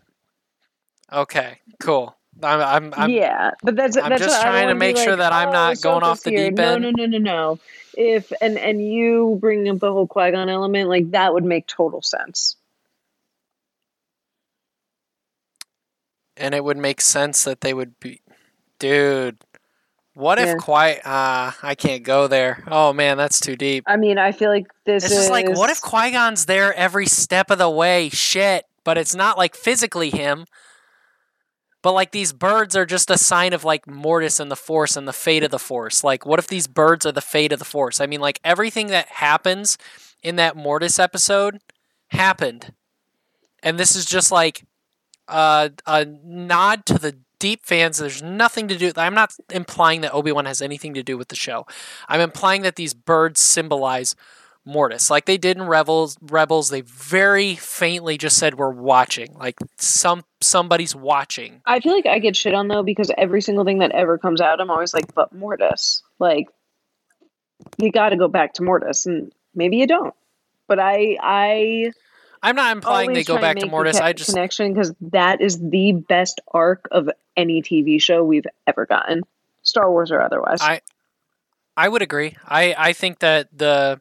Okay, 1.11 1.59
cool. 1.81 2.15
I'm, 2.41 2.61
I'm, 2.61 2.93
I'm 2.95 3.09
yeah, 3.09 3.51
but 3.63 3.75
that's 3.75 3.97
I'm 3.97 4.09
that's 4.09 4.21
just 4.21 4.41
trying 4.41 4.67
to 4.67 4.75
make 4.75 4.95
sure 4.95 5.15
that 5.15 5.33
I'm 5.33 5.49
oh, 5.49 5.53
not 5.53 5.81
going 5.81 6.03
off 6.03 6.21
the 6.21 6.29
deep 6.29 6.59
end. 6.59 6.83
No, 6.83 6.91
no, 6.91 6.91
no, 6.91 7.05
no, 7.05 7.17
no 7.17 7.59
if 7.97 8.31
and 8.41 8.57
and 8.57 8.81
you 8.85 9.37
bring 9.39 9.67
up 9.69 9.79
the 9.79 9.91
whole 9.91 10.07
Qui 10.07 10.31
Gon 10.31 10.49
element, 10.49 10.89
like 10.89 11.11
that 11.11 11.33
would 11.33 11.45
make 11.45 11.67
total 11.67 12.01
sense. 12.01 12.55
And 16.37 16.55
it 16.55 16.63
would 16.63 16.77
make 16.77 17.01
sense 17.01 17.43
that 17.43 17.61
they 17.61 17.73
would 17.73 17.99
be, 17.99 18.21
dude. 18.79 19.37
What 20.13 20.37
yeah. 20.37 20.53
if 20.53 20.57
Qui? 20.57 20.99
Uh, 21.03 21.51
I 21.63 21.75
can't 21.77 22.03
go 22.03 22.27
there. 22.27 22.63
Oh 22.67 22.93
man, 22.93 23.17
that's 23.17 23.39
too 23.39 23.55
deep. 23.55 23.83
I 23.87 23.97
mean, 23.97 24.17
I 24.17 24.31
feel 24.31 24.49
like 24.49 24.67
this 24.85 25.03
it's 25.03 25.13
is 25.13 25.19
just 25.19 25.31
like, 25.31 25.49
what 25.49 25.69
if 25.69 25.81
Qui 25.81 26.11
Gon's 26.11 26.45
there 26.45 26.73
every 26.73 27.05
step 27.05 27.51
of 27.51 27.57
the 27.57 27.69
way? 27.69 28.09
Shit, 28.09 28.65
but 28.83 28.97
it's 28.97 29.15
not 29.15 29.37
like 29.37 29.55
physically 29.55 30.09
him. 30.09 30.45
But 31.81 31.93
like 31.93 32.11
these 32.11 32.33
birds 32.33 32.75
are 32.75 32.85
just 32.85 33.09
a 33.09 33.17
sign 33.17 33.53
of 33.53 33.63
like 33.63 33.87
Mortis 33.87 34.39
and 34.39 34.51
the 34.51 34.55
Force 34.55 34.97
and 34.97 35.07
the 35.07 35.13
fate 35.13 35.43
of 35.43 35.51
the 35.51 35.59
Force. 35.59 36.03
Like, 36.03 36.25
what 36.25 36.39
if 36.39 36.47
these 36.47 36.67
birds 36.67 37.05
are 37.05 37.11
the 37.11 37.21
fate 37.21 37.53
of 37.53 37.59
the 37.59 37.65
Force? 37.65 38.01
I 38.01 38.05
mean, 38.05 38.19
like 38.19 38.39
everything 38.43 38.87
that 38.87 39.07
happens 39.07 39.77
in 40.21 40.35
that 40.35 40.57
Mortis 40.57 40.99
episode 40.99 41.59
happened. 42.09 42.73
And 43.63 43.79
this 43.79 43.95
is 43.95 44.05
just 44.05 44.31
like 44.31 44.63
uh, 45.27 45.69
a 45.85 46.05
nod 46.05 46.85
to 46.87 46.99
the 46.99 47.17
deep 47.39 47.65
fans. 47.65 47.97
There's 47.97 48.21
nothing 48.21 48.67
to 48.67 48.77
do. 48.77 48.91
I'm 48.97 49.15
not 49.15 49.33
implying 49.49 50.01
that 50.01 50.13
Obi 50.13 50.31
Wan 50.31 50.45
has 50.45 50.61
anything 50.61 50.93
to 50.93 51.03
do 51.03 51.17
with 51.17 51.29
the 51.29 51.35
show. 51.35 51.65
I'm 52.07 52.21
implying 52.21 52.61
that 52.63 52.75
these 52.75 52.93
birds 52.93 53.39
symbolize 53.39 54.15
Mortis, 54.69 55.09
like 55.09 55.25
they 55.25 55.37
did 55.37 55.57
in 55.57 55.63
Rebels. 55.63 56.17
Rebels, 56.21 56.69
they 56.69 56.81
very 56.81 57.55
faintly 57.55 58.17
just 58.17 58.37
said 58.37 58.55
we're 58.55 58.69
watching, 58.69 59.33
like 59.33 59.57
some 59.77 60.23
somebody's 60.41 60.95
watching. 60.95 61.61
I 61.65 61.79
feel 61.79 61.93
like 61.93 62.05
I 62.05 62.19
get 62.19 62.35
shit 62.35 62.53
on 62.53 62.67
though 62.67 62.83
because 62.83 63.11
every 63.17 63.41
single 63.41 63.65
thing 63.65 63.79
that 63.79 63.91
ever 63.91 64.17
comes 64.17 64.41
out, 64.41 64.61
I'm 64.61 64.69
always 64.69 64.93
like, 64.93 65.13
but 65.13 65.33
Mortis, 65.33 66.03
like 66.19 66.47
you 67.77 67.91
got 67.91 68.09
to 68.09 68.17
go 68.17 68.27
back 68.27 68.53
to 68.53 68.63
Mortis, 68.63 69.05
and 69.05 69.31
maybe 69.53 69.77
you 69.77 69.87
don't. 69.87 70.13
But 70.67 70.79
I, 70.79 71.17
I 71.21 71.91
I'm 72.41 72.55
not 72.55 72.75
implying 72.75 73.13
they 73.13 73.23
go 73.23 73.39
back 73.39 73.57
and 73.57 73.65
to 73.65 73.71
Mortis. 73.71 73.97
I 73.97 74.13
just 74.13 74.29
connection 74.29 74.73
because 74.73 74.93
that 75.01 75.41
is 75.41 75.59
the 75.59 75.93
best 75.93 76.41
arc 76.53 76.87
of 76.91 77.09
any 77.35 77.61
TV 77.61 78.01
show 78.01 78.23
we've 78.23 78.47
ever 78.67 78.85
gotten, 78.85 79.23
Star 79.63 79.91
Wars 79.91 80.11
or 80.11 80.21
otherwise. 80.21 80.61
I 80.61 80.81
I 81.75 81.89
would 81.89 82.01
agree. 82.01 82.35
I 82.45 82.75
I 82.77 82.93
think 82.93 83.19
that 83.19 83.49
the 83.57 83.99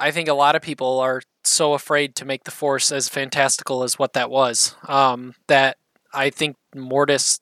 I 0.00 0.10
think 0.10 0.28
a 0.28 0.34
lot 0.34 0.56
of 0.56 0.62
people 0.62 0.98
are 0.98 1.22
so 1.44 1.74
afraid 1.74 2.14
to 2.16 2.24
make 2.24 2.44
the 2.44 2.50
Force 2.50 2.90
as 2.90 3.08
fantastical 3.08 3.82
as 3.82 3.98
what 3.98 4.14
that 4.14 4.30
was. 4.30 4.74
Um, 4.88 5.34
that 5.46 5.76
I 6.12 6.30
think 6.30 6.56
Mortis 6.74 7.40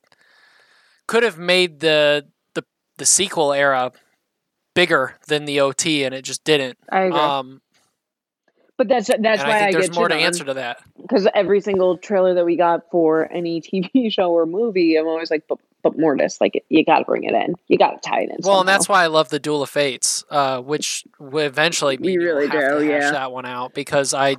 could 1.07 1.23
have 1.23 1.39
made 1.39 1.81
the 1.81 2.27
the 2.55 2.65
the 2.97 3.07
sequel 3.07 3.53
era 3.53 3.93
bigger 4.75 5.17
than 5.29 5.45
the 5.45 5.61
OT, 5.61 6.05
and 6.05 6.15
it 6.15 6.23
just 6.23 6.45
didn't. 6.45 6.79
I 6.91 7.03
agree. 7.03 7.19
Um, 7.19 7.63
but 8.77 8.89
that's 8.89 9.09
that's 9.09 9.43
why 9.43 9.57
I 9.57 9.61
think 9.61 9.73
there's 9.73 9.89
get 9.89 9.97
more 9.97 10.09
to 10.09 10.15
on. 10.15 10.21
answer 10.21 10.45
to 10.45 10.55
that. 10.55 10.83
because 11.01 11.27
every 11.35 11.61
single 11.61 11.99
trailer 11.99 12.35
that 12.35 12.45
we 12.45 12.57
got 12.57 12.89
for 12.91 13.31
any 13.33 13.61
TV 13.63 14.13
show 14.13 14.31
or 14.31 14.47
movie, 14.47 14.97
I'm 14.97 15.07
always 15.07 15.31
like, 15.31 15.45
but, 15.49 15.59
but 15.83 15.99
Mortis, 15.99 16.41
like 16.41 16.64
you 16.68 16.85
got 16.85 17.01
to 17.01 17.05
bring 17.05 17.24
it 17.24 17.33
in, 17.33 17.55
you 17.68 17.79
got 17.79 18.03
to 18.03 18.09
tie 18.09 18.22
it 18.22 18.31
in. 18.31 18.37
Well, 18.43 18.61
and 18.61 18.68
that's 18.68 18.89
why 18.89 19.05
I 19.05 19.07
love 19.07 19.29
the 19.29 19.39
Duel 19.39 19.62
of 19.62 19.70
Fates, 19.70 20.24
uh, 20.31 20.61
which 20.61 21.05
will 21.18 21.47
eventually 21.47 21.97
We 21.99 22.16
really 22.16 22.49
do, 22.49 22.59
hash 22.59 22.83
yeah. 22.83 23.11
that 23.12 23.33
one 23.33 23.47
out 23.47 23.74
because 23.74 24.14
I 24.14 24.37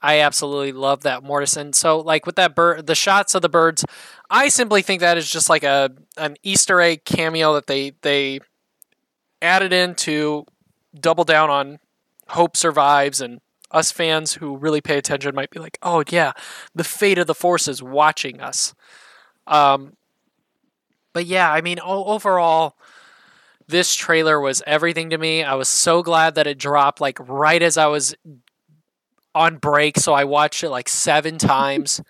I 0.00 0.20
absolutely 0.20 0.72
love 0.72 1.02
that 1.02 1.22
Mortis. 1.22 1.56
And 1.56 1.74
so 1.74 1.98
like 1.98 2.26
with 2.26 2.36
that 2.36 2.54
bird 2.54 2.86
the 2.86 2.94
shots 2.94 3.34
of 3.34 3.42
the 3.42 3.48
birds, 3.48 3.84
I 4.30 4.48
simply 4.48 4.82
think 4.82 5.00
that 5.00 5.18
is 5.18 5.30
just 5.30 5.48
like 5.48 5.64
a 5.64 5.90
an 6.16 6.36
Easter 6.42 6.80
egg 6.80 7.04
cameo 7.04 7.54
that 7.54 7.66
they 7.66 7.92
they 8.02 8.40
added 9.42 9.72
in 9.72 9.94
to 9.94 10.46
double 10.98 11.24
down 11.24 11.50
on 11.50 11.78
Hope 12.28 12.56
Survives 12.56 13.20
and 13.20 13.40
us 13.70 13.92
fans 13.92 14.34
who 14.34 14.56
really 14.56 14.80
pay 14.80 14.96
attention 14.96 15.34
might 15.34 15.50
be 15.50 15.60
like, 15.60 15.78
oh 15.82 16.02
yeah, 16.08 16.32
the 16.74 16.84
fate 16.84 17.18
of 17.18 17.26
the 17.26 17.34
force 17.34 17.68
is 17.68 17.82
watching 17.82 18.40
us. 18.40 18.74
Um, 19.46 19.94
but 21.18 21.26
yeah, 21.26 21.50
I 21.52 21.62
mean, 21.62 21.80
overall, 21.80 22.76
this 23.66 23.92
trailer 23.92 24.38
was 24.38 24.62
everything 24.68 25.10
to 25.10 25.18
me. 25.18 25.42
I 25.42 25.54
was 25.54 25.66
so 25.66 26.00
glad 26.00 26.36
that 26.36 26.46
it 26.46 26.58
dropped 26.58 27.00
like 27.00 27.18
right 27.28 27.60
as 27.60 27.76
I 27.76 27.86
was 27.86 28.14
on 29.34 29.56
break, 29.56 29.98
so 29.98 30.12
I 30.12 30.22
watched 30.22 30.62
it 30.62 30.70
like 30.70 30.88
seven 30.88 31.36
times. 31.38 32.00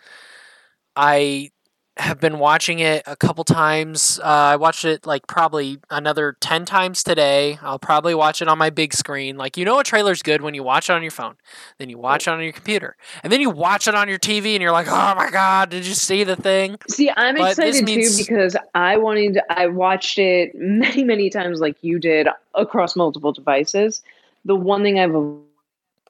I 0.95 1.53
have 1.99 2.21
been 2.21 2.39
watching 2.39 2.79
it 2.79 3.03
a 3.07 3.17
couple 3.17 3.43
times. 3.45 4.21
Uh, 4.23 4.27
I 4.27 4.57
watched 4.57 4.85
it 4.85 5.05
like 5.07 5.27
probably 5.27 5.79
another 5.91 6.37
10 6.41 6.65
times 6.65 7.03
today. 7.03 7.59
I'll 7.61 7.79
probably 7.79 8.15
watch 8.15 8.41
it 8.41 8.49
on 8.49 8.57
my 8.57 8.71
big 8.71 8.95
screen. 8.95 9.37
Like, 9.37 9.57
you 9.57 9.65
know, 9.65 9.79
a 9.81 9.85
trailer's 9.85 10.23
good 10.23 10.41
when 10.41 10.55
you 10.55 10.63
watch 10.63 10.89
it 10.89 10.93
on 10.93 11.03
your 11.03 11.11
phone, 11.11 11.35
then 11.79 11.91
you 11.91 11.99
watch 11.99 12.29
it 12.29 12.31
on 12.31 12.43
your 12.43 12.53
computer, 12.53 12.97
and 13.23 13.33
then 13.33 13.41
you 13.41 13.51
watch 13.51 13.89
it 13.89 13.95
on 13.95 14.09
your 14.09 14.19
TV 14.19 14.55
and 14.55 14.63
you're 14.63 14.73
like, 14.73 14.87
oh 14.89 15.15
my 15.17 15.31
God, 15.31 15.71
did 15.71 15.85
you 15.87 15.95
see 15.95 16.23
the 16.25 16.37
thing? 16.37 16.79
See, 16.89 17.11
I'm 17.17 17.37
But 17.37 17.51
excited 17.59 17.85
means- 17.85 18.17
too 18.17 18.25
because 18.25 18.57
I 18.75 18.97
wanted 18.97 19.41
I 19.51 19.67
watched 19.67 20.19
it 20.19 20.55
many, 20.55 21.03
many 21.05 21.31
times 21.31 21.61
like 21.61 21.77
you 21.83 21.99
did 21.99 22.29
across 22.55 22.95
multiple 22.97 23.33
devices. 23.33 24.03
The 24.45 24.55
one 24.57 24.83
thing 24.83 24.99
I've 25.01 25.15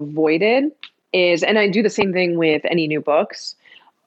avoided 0.00 0.70
is, 1.12 1.42
and 1.42 1.58
I 1.58 1.68
do 1.68 1.82
the 1.82 1.90
same 1.90 2.12
thing 2.12 2.36
with 2.36 2.62
any 2.66 2.86
new 2.86 3.00
books, 3.00 3.54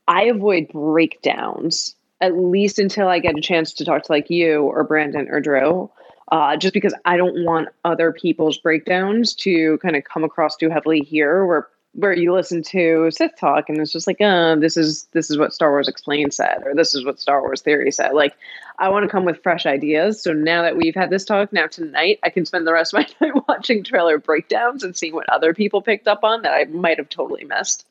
I 0.08 0.24
avoid 0.24 0.70
breakdowns 0.70 1.96
at 2.22 2.38
least 2.38 2.80
until 2.80 3.08
I 3.08 3.20
get 3.20 3.38
a 3.38 3.42
chance 3.42 3.74
to 3.74 3.86
talk 3.86 4.04
to 4.04 4.12
like 4.12 4.30
you 4.30 4.62
or 4.64 4.84
Brandon 4.84 5.28
or 5.30 5.42
Drew. 5.42 5.90
Uh, 6.32 6.56
just 6.56 6.74
because 6.74 6.94
I 7.04 7.18
don't 7.18 7.44
want 7.44 7.70
other 7.84 8.14
people's 8.14 8.58
breakdowns 8.58 9.34
to 9.36 9.78
kind 9.80 9.98
of 9.98 10.06
come 10.06 10.24
across 10.24 10.56
too 10.56 10.70
heavily 10.70 11.02
here, 11.02 11.46
where 11.46 11.68
where 11.94 12.14
you 12.14 12.32
listen 12.32 12.64
to 12.64 13.12
Sith 13.12 13.36
talk 13.38 13.68
and 13.68 13.78
it's 13.78 13.92
just 13.92 14.08
like, 14.08 14.22
uh, 14.22 14.56
this 14.56 14.78
is 14.78 15.10
this 15.12 15.30
is 15.30 15.38
what 15.38 15.54
Star 15.54 15.72
Wars 15.72 15.90
Explained 15.90 16.34
said, 16.34 16.64
or 16.66 16.74
this 16.74 16.96
is 16.96 17.04
what 17.04 17.20
Star 17.20 17.42
Wars 17.42 17.62
Theory 17.62 17.92
said. 17.92 18.14
Like, 18.14 18.34
I 18.80 18.88
want 18.88 19.04
to 19.04 19.10
come 19.10 19.26
with 19.26 19.44
fresh 19.44 19.66
ideas. 19.66 20.24
So 20.24 20.32
now 20.32 20.62
that 20.62 20.78
we've 20.78 20.96
had 20.96 21.10
this 21.10 21.26
talk, 21.26 21.52
now 21.52 21.68
tonight 21.68 22.20
I 22.24 22.30
can 22.30 22.46
spend 22.46 22.66
the 22.66 22.72
rest 22.72 22.94
of 22.94 23.00
my 23.00 23.08
night 23.28 23.44
watching 23.50 23.84
trailer 23.84 24.18
breakdowns 24.18 24.84
and 24.86 24.96
seeing 24.96 25.14
what 25.14 25.30
other 25.30 25.54
people 25.54 25.82
picked 25.82 26.08
up 26.08 26.24
on 26.24 26.44
that 26.44 26.54
I 26.54 26.64
might 26.66 26.98
have 26.98 27.10
totally 27.10 27.44
missed. 27.44 27.86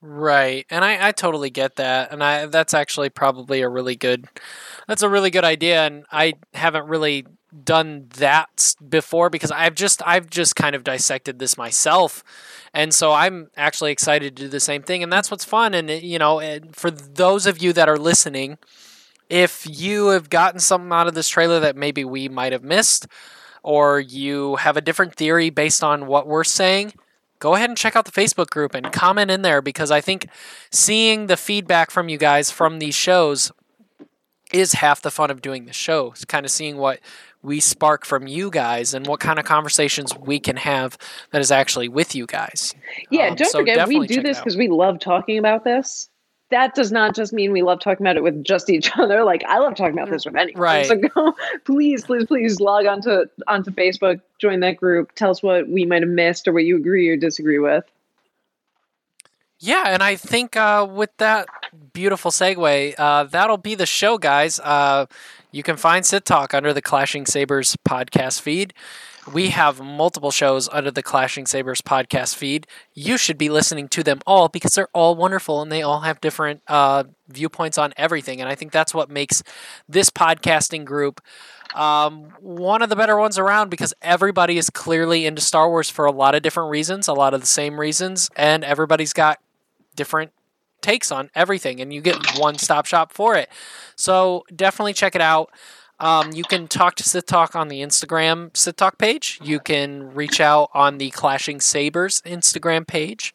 Right, 0.00 0.64
and 0.70 0.84
I, 0.84 1.08
I 1.08 1.12
totally 1.12 1.50
get 1.50 1.74
that, 1.76 2.12
and 2.12 2.22
I 2.22 2.46
that's 2.46 2.72
actually 2.72 3.08
probably 3.10 3.62
a 3.62 3.68
really 3.68 3.96
good, 3.96 4.26
that's 4.86 5.02
a 5.02 5.08
really 5.08 5.30
good 5.30 5.42
idea, 5.44 5.84
and 5.86 6.04
I 6.12 6.34
haven't 6.54 6.86
really 6.86 7.26
done 7.64 8.06
that 8.18 8.74
before 8.88 9.28
because 9.28 9.50
I've 9.50 9.74
just 9.74 10.00
I've 10.06 10.30
just 10.30 10.54
kind 10.54 10.76
of 10.76 10.84
dissected 10.84 11.40
this 11.40 11.58
myself, 11.58 12.22
and 12.72 12.94
so 12.94 13.10
I'm 13.12 13.50
actually 13.56 13.90
excited 13.90 14.36
to 14.36 14.42
do 14.44 14.48
the 14.48 14.60
same 14.60 14.82
thing, 14.84 15.02
and 15.02 15.12
that's 15.12 15.32
what's 15.32 15.44
fun, 15.44 15.74
and 15.74 15.90
it- 15.90 16.04
you 16.04 16.20
know, 16.20 16.38
and 16.38 16.76
for 16.76 16.92
those 16.92 17.46
of 17.46 17.60
you 17.60 17.72
that 17.72 17.88
are 17.88 17.98
listening, 17.98 18.58
if 19.30 19.66
you 19.68 20.08
have 20.08 20.30
gotten 20.30 20.60
something 20.60 20.92
out 20.92 21.08
of 21.08 21.14
this 21.14 21.28
trailer 21.28 21.60
that 21.60 21.76
maybe 21.76 22.04
we 22.04 22.28
might 22.28 22.52
have 22.52 22.64
missed, 22.64 23.06
or 23.62 24.00
you 24.00 24.56
have 24.56 24.76
a 24.76 24.80
different 24.82 25.16
theory 25.16 25.50
based 25.50 25.84
on 25.84 26.06
what 26.06 26.26
we're 26.26 26.44
saying 26.44 26.92
go 27.38 27.54
ahead 27.54 27.70
and 27.70 27.76
check 27.76 27.96
out 27.96 28.04
the 28.04 28.10
Facebook 28.12 28.50
group 28.50 28.74
and 28.74 28.92
comment 28.92 29.30
in 29.30 29.42
there 29.42 29.62
because 29.62 29.90
I 29.90 30.00
think 30.00 30.28
seeing 30.70 31.26
the 31.26 31.36
feedback 31.36 31.90
from 31.90 32.08
you 32.08 32.18
guys 32.18 32.50
from 32.50 32.78
these 32.78 32.94
shows 32.94 33.52
is 34.52 34.72
half 34.74 35.02
the 35.02 35.10
fun 35.10 35.30
of 35.30 35.42
doing 35.42 35.66
the 35.66 35.72
show. 35.72 36.12
It's 36.12 36.24
kind 36.24 36.46
of 36.46 36.50
seeing 36.50 36.78
what 36.78 37.00
we 37.42 37.60
spark 37.60 38.04
from 38.04 38.26
you 38.26 38.50
guys 38.50 38.94
and 38.94 39.06
what 39.06 39.20
kind 39.20 39.38
of 39.38 39.44
conversations 39.44 40.16
we 40.16 40.40
can 40.40 40.56
have 40.56 40.98
that 41.30 41.40
is 41.40 41.50
actually 41.50 41.88
with 41.88 42.14
you 42.14 42.26
guys. 42.26 42.74
Yeah, 43.10 43.28
Um, 43.28 43.36
don't 43.36 43.50
so 43.50 43.58
forget 43.60 43.86
we 43.86 44.06
do 44.06 44.22
this 44.22 44.38
because 44.38 44.56
we 44.56 44.68
love 44.68 44.98
talking 44.98 45.38
about 45.38 45.64
this. 45.64 46.08
That 46.50 46.74
does 46.74 46.90
not 46.90 47.14
just 47.14 47.32
mean 47.32 47.52
we 47.52 47.62
love 47.62 47.80
talking 47.80 48.04
about 48.06 48.16
it 48.16 48.22
with 48.22 48.42
just 48.42 48.70
each 48.70 48.90
other. 48.98 49.24
Like 49.24 49.44
I 49.48 49.58
love 49.58 49.74
talking 49.74 49.92
about 49.92 50.10
this 50.10 50.24
with 50.24 50.36
anyone. 50.36 50.60
Right. 50.60 50.86
So 50.86 50.96
go, 50.96 51.34
please, 51.64 52.04
please, 52.04 52.26
please 52.26 52.60
log 52.60 52.86
onto 52.86 53.24
onto 53.46 53.70
Facebook, 53.70 54.20
join 54.38 54.60
that 54.60 54.76
group, 54.76 55.12
tell 55.14 55.30
us 55.30 55.42
what 55.42 55.68
we 55.68 55.84
might 55.84 56.02
have 56.02 56.10
missed 56.10 56.48
or 56.48 56.52
what 56.52 56.64
you 56.64 56.76
agree 56.76 57.08
or 57.08 57.16
disagree 57.16 57.58
with. 57.58 57.84
Yeah, 59.60 59.84
and 59.86 60.04
I 60.04 60.14
think 60.14 60.56
uh, 60.56 60.86
with 60.88 61.10
that 61.16 61.48
beautiful 61.92 62.30
segue, 62.30 62.94
uh, 62.96 63.24
that'll 63.24 63.56
be 63.56 63.74
the 63.74 63.86
show, 63.86 64.16
guys. 64.16 64.60
Uh, 64.60 65.06
you 65.50 65.64
can 65.64 65.76
find 65.76 66.06
Sith 66.06 66.24
Talk 66.24 66.54
under 66.54 66.72
the 66.72 66.80
Clashing 66.80 67.26
Sabers 67.26 67.76
podcast 67.86 68.40
feed. 68.40 68.72
We 69.32 69.50
have 69.50 69.80
multiple 69.80 70.30
shows 70.30 70.68
under 70.70 70.90
the 70.90 71.02
Clashing 71.02 71.46
Sabers 71.46 71.80
podcast 71.80 72.34
feed. 72.34 72.66
You 72.94 73.18
should 73.18 73.38
be 73.38 73.48
listening 73.48 73.88
to 73.88 74.02
them 74.02 74.20
all 74.26 74.48
because 74.48 74.72
they're 74.72 74.88
all 74.94 75.16
wonderful 75.16 75.60
and 75.60 75.70
they 75.70 75.82
all 75.82 76.00
have 76.00 76.20
different 76.20 76.62
uh, 76.68 77.04
viewpoints 77.28 77.78
on 77.78 77.92
everything. 77.96 78.40
And 78.40 78.48
I 78.48 78.54
think 78.54 78.72
that's 78.72 78.94
what 78.94 79.10
makes 79.10 79.42
this 79.88 80.10
podcasting 80.10 80.84
group 80.84 81.20
um, 81.74 82.32
one 82.40 82.82
of 82.82 82.88
the 82.88 82.96
better 82.96 83.18
ones 83.18 83.38
around 83.38 83.68
because 83.70 83.92
everybody 84.00 84.56
is 84.56 84.70
clearly 84.70 85.26
into 85.26 85.42
Star 85.42 85.68
Wars 85.68 85.90
for 85.90 86.06
a 86.06 86.12
lot 86.12 86.34
of 86.34 86.42
different 86.42 86.70
reasons, 86.70 87.08
a 87.08 87.12
lot 87.12 87.34
of 87.34 87.40
the 87.40 87.46
same 87.46 87.78
reasons, 87.78 88.30
and 88.36 88.64
everybody's 88.64 89.12
got 89.12 89.38
different 89.94 90.32
takes 90.80 91.10
on 91.12 91.30
everything, 91.34 91.80
and 91.80 91.92
you 91.92 92.00
get 92.00 92.16
one 92.38 92.56
stop 92.56 92.86
shop 92.86 93.12
for 93.12 93.36
it. 93.36 93.48
So 93.96 94.44
definitely 94.54 94.94
check 94.94 95.14
it 95.14 95.20
out. 95.20 95.50
Um, 96.00 96.32
you 96.32 96.44
can 96.44 96.68
talk 96.68 96.94
to 96.96 97.04
Sith 97.04 97.26
Talk 97.26 97.56
on 97.56 97.68
the 97.68 97.80
Instagram 97.80 98.56
Sith 98.56 98.76
Talk 98.76 98.98
page. 98.98 99.40
You 99.42 99.58
can 99.58 100.14
reach 100.14 100.40
out 100.40 100.70
on 100.72 100.98
the 100.98 101.10
Clashing 101.10 101.60
Sabers 101.60 102.20
Instagram 102.22 102.86
page. 102.86 103.34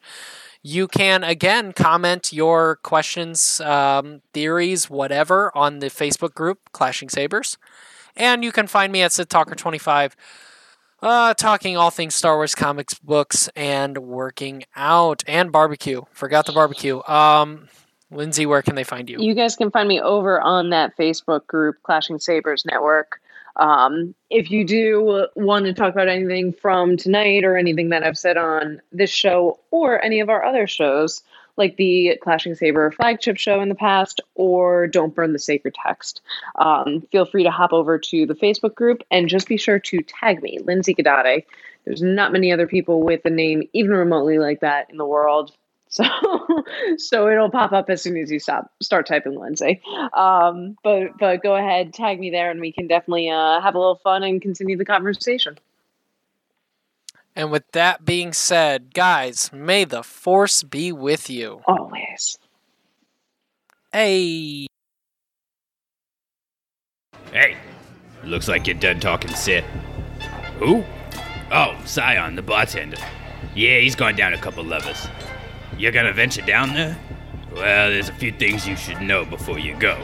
You 0.62 0.88
can 0.88 1.24
again 1.24 1.72
comment 1.72 2.32
your 2.32 2.76
questions, 2.76 3.60
um, 3.60 4.22
theories, 4.32 4.88
whatever 4.88 5.54
on 5.54 5.80
the 5.80 5.88
Facebook 5.88 6.34
group 6.34 6.72
Clashing 6.72 7.10
Sabers. 7.10 7.58
And 8.16 8.42
you 8.42 8.52
can 8.52 8.66
find 8.66 8.92
me 8.92 9.02
at 9.02 9.12
Sith 9.12 9.28
Talker 9.28 9.54
25 9.54 10.16
uh, 11.04 11.34
talking 11.34 11.76
all 11.76 11.90
things 11.90 12.14
Star 12.14 12.36
Wars 12.36 12.54
comics, 12.54 12.94
books, 12.94 13.48
and 13.54 13.98
working 13.98 14.64
out 14.74 15.22
and 15.28 15.52
barbecue. 15.52 16.02
Forgot 16.12 16.46
the 16.46 16.52
barbecue. 16.52 17.02
Um, 17.02 17.68
Lindsay, 18.10 18.46
where 18.46 18.62
can 18.62 18.74
they 18.74 18.84
find 18.84 19.08
you? 19.08 19.18
You 19.18 19.34
guys 19.34 19.56
can 19.56 19.70
find 19.70 19.88
me 19.88 20.00
over 20.00 20.40
on 20.40 20.70
that 20.70 20.96
Facebook 20.96 21.46
group, 21.46 21.82
Clashing 21.82 22.18
Sabers 22.18 22.64
Network. 22.64 23.20
Um, 23.56 24.14
if 24.30 24.50
you 24.50 24.64
do 24.64 25.28
want 25.36 25.66
to 25.66 25.72
talk 25.72 25.92
about 25.92 26.08
anything 26.08 26.52
from 26.52 26.96
tonight 26.96 27.44
or 27.44 27.56
anything 27.56 27.90
that 27.90 28.02
I've 28.02 28.18
said 28.18 28.36
on 28.36 28.80
this 28.92 29.10
show 29.10 29.60
or 29.70 30.02
any 30.02 30.20
of 30.20 30.28
our 30.28 30.44
other 30.44 30.66
shows, 30.66 31.22
like 31.56 31.76
the 31.76 32.18
Clashing 32.20 32.54
Saber 32.54 32.90
flagship 32.90 33.36
show 33.36 33.60
in 33.60 33.68
the 33.68 33.74
past, 33.76 34.20
or 34.34 34.88
Don't 34.88 35.14
Burn 35.14 35.32
the 35.32 35.38
Sacred 35.38 35.74
Text. 35.74 36.20
Um, 36.56 37.02
feel 37.12 37.26
free 37.26 37.44
to 37.44 37.50
hop 37.50 37.72
over 37.72 37.98
to 37.98 38.26
the 38.26 38.34
Facebook 38.34 38.74
group 38.74 39.02
and 39.10 39.28
just 39.28 39.46
be 39.46 39.56
sure 39.56 39.78
to 39.78 40.02
tag 40.02 40.42
me, 40.42 40.58
Lindsay 40.64 40.94
Gadade. 40.94 41.44
There's 41.84 42.02
not 42.02 42.32
many 42.32 42.52
other 42.52 42.66
people 42.66 43.02
with 43.02 43.24
a 43.24 43.30
name 43.30 43.68
even 43.72 43.92
remotely 43.92 44.38
like 44.38 44.60
that 44.60 44.90
in 44.90 44.96
the 44.96 45.06
world. 45.06 45.52
So, 45.94 46.04
so 46.98 47.28
it'll 47.28 47.50
pop 47.50 47.70
up 47.70 47.88
as 47.88 48.02
soon 48.02 48.16
as 48.16 48.28
you 48.28 48.40
stop 48.40 48.68
start 48.82 49.06
typing 49.06 49.38
Lindsay. 49.38 49.80
Um, 50.12 50.76
but 50.82 51.16
but 51.20 51.40
go 51.40 51.54
ahead, 51.54 51.94
tag 51.94 52.18
me 52.18 52.30
there, 52.30 52.50
and 52.50 52.60
we 52.60 52.72
can 52.72 52.88
definitely 52.88 53.30
uh, 53.30 53.60
have 53.60 53.76
a 53.76 53.78
little 53.78 53.94
fun 53.94 54.24
and 54.24 54.42
continue 54.42 54.76
the 54.76 54.84
conversation. 54.84 55.56
And 57.36 57.52
with 57.52 57.70
that 57.72 58.04
being 58.04 58.32
said, 58.32 58.92
guys, 58.92 59.52
may 59.52 59.84
the 59.84 60.02
force 60.02 60.64
be 60.64 60.90
with 60.90 61.30
you. 61.30 61.62
Always. 61.66 62.38
Hey. 63.92 64.66
Hey, 67.32 67.56
looks 68.24 68.48
like 68.48 68.66
you're 68.66 68.74
done 68.74 68.98
talking 68.98 69.30
Sith. 69.30 69.64
Who? 70.58 70.82
Oh, 71.52 71.80
Scion, 71.84 72.34
the 72.34 72.42
bartender. 72.42 72.96
Yeah, 73.54 73.78
he's 73.78 73.94
gone 73.94 74.16
down 74.16 74.34
a 74.34 74.38
couple 74.38 74.64
levels. 74.64 75.06
You're 75.78 75.92
gonna 75.92 76.12
venture 76.12 76.42
down 76.42 76.74
there? 76.74 76.96
Well, 77.52 77.90
there's 77.90 78.08
a 78.08 78.14
few 78.14 78.32
things 78.32 78.66
you 78.66 78.76
should 78.76 79.00
know 79.00 79.24
before 79.24 79.58
you 79.58 79.76
go. 79.76 80.00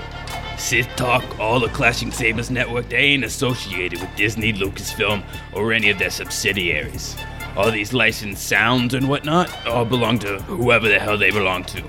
Sith 0.56 0.88
Talk, 0.96 1.38
all 1.40 1.58
the 1.58 1.68
Clashing 1.68 2.12
Sabers 2.12 2.50
network, 2.50 2.88
they 2.88 2.96
ain't 2.96 3.24
associated 3.24 4.00
with 4.00 4.14
Disney, 4.14 4.52
Lucasfilm, 4.52 5.24
or 5.54 5.72
any 5.72 5.90
of 5.90 5.98
their 5.98 6.10
subsidiaries. 6.10 7.16
All 7.56 7.70
these 7.70 7.92
licensed 7.92 8.46
sounds 8.46 8.94
and 8.94 9.08
whatnot 9.08 9.66
all 9.66 9.84
belong 9.84 10.18
to 10.20 10.38
whoever 10.42 10.88
the 10.88 10.98
hell 10.98 11.18
they 11.18 11.30
belong 11.30 11.64
to. 11.64 11.82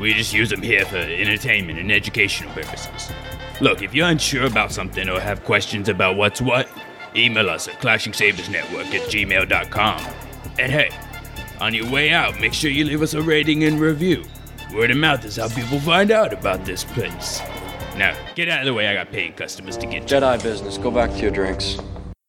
We 0.00 0.14
just 0.14 0.32
use 0.32 0.50
them 0.50 0.62
here 0.62 0.84
for 0.84 0.96
entertainment 0.96 1.78
and 1.78 1.92
educational 1.92 2.52
purposes. 2.52 3.12
Look, 3.60 3.82
if 3.82 3.94
you're 3.94 4.08
unsure 4.08 4.46
about 4.46 4.72
something 4.72 5.08
or 5.08 5.20
have 5.20 5.44
questions 5.44 5.88
about 5.88 6.16
what's 6.16 6.40
what, 6.40 6.68
email 7.14 7.48
us 7.48 7.68
at 7.68 7.80
clashingsabersnetwork 7.80 8.92
at 8.92 9.08
gmail.com. 9.08 10.14
And 10.58 10.72
hey, 10.72 10.90
on 11.60 11.74
your 11.74 11.90
way 11.90 12.10
out, 12.10 12.40
make 12.40 12.52
sure 12.52 12.70
you 12.70 12.84
leave 12.84 13.02
us 13.02 13.14
a 13.14 13.22
rating 13.22 13.64
and 13.64 13.80
review. 13.80 14.24
Word 14.74 14.90
of 14.90 14.96
mouth 14.96 15.24
is 15.24 15.36
how 15.36 15.48
people 15.48 15.78
find 15.80 16.10
out 16.10 16.32
about 16.32 16.64
this 16.64 16.84
place. 16.84 17.40
Now, 17.96 18.16
get 18.34 18.48
out 18.48 18.60
of 18.60 18.66
the 18.66 18.74
way, 18.74 18.88
I 18.88 18.94
got 18.94 19.12
paying 19.12 19.32
customers 19.34 19.76
to 19.78 19.86
get 19.86 20.08
to. 20.08 20.16
Jedi 20.16 20.42
business. 20.42 20.78
Go 20.78 20.90
back 20.90 21.10
to 21.10 21.18
your 21.18 21.30
drinks. 21.30 21.78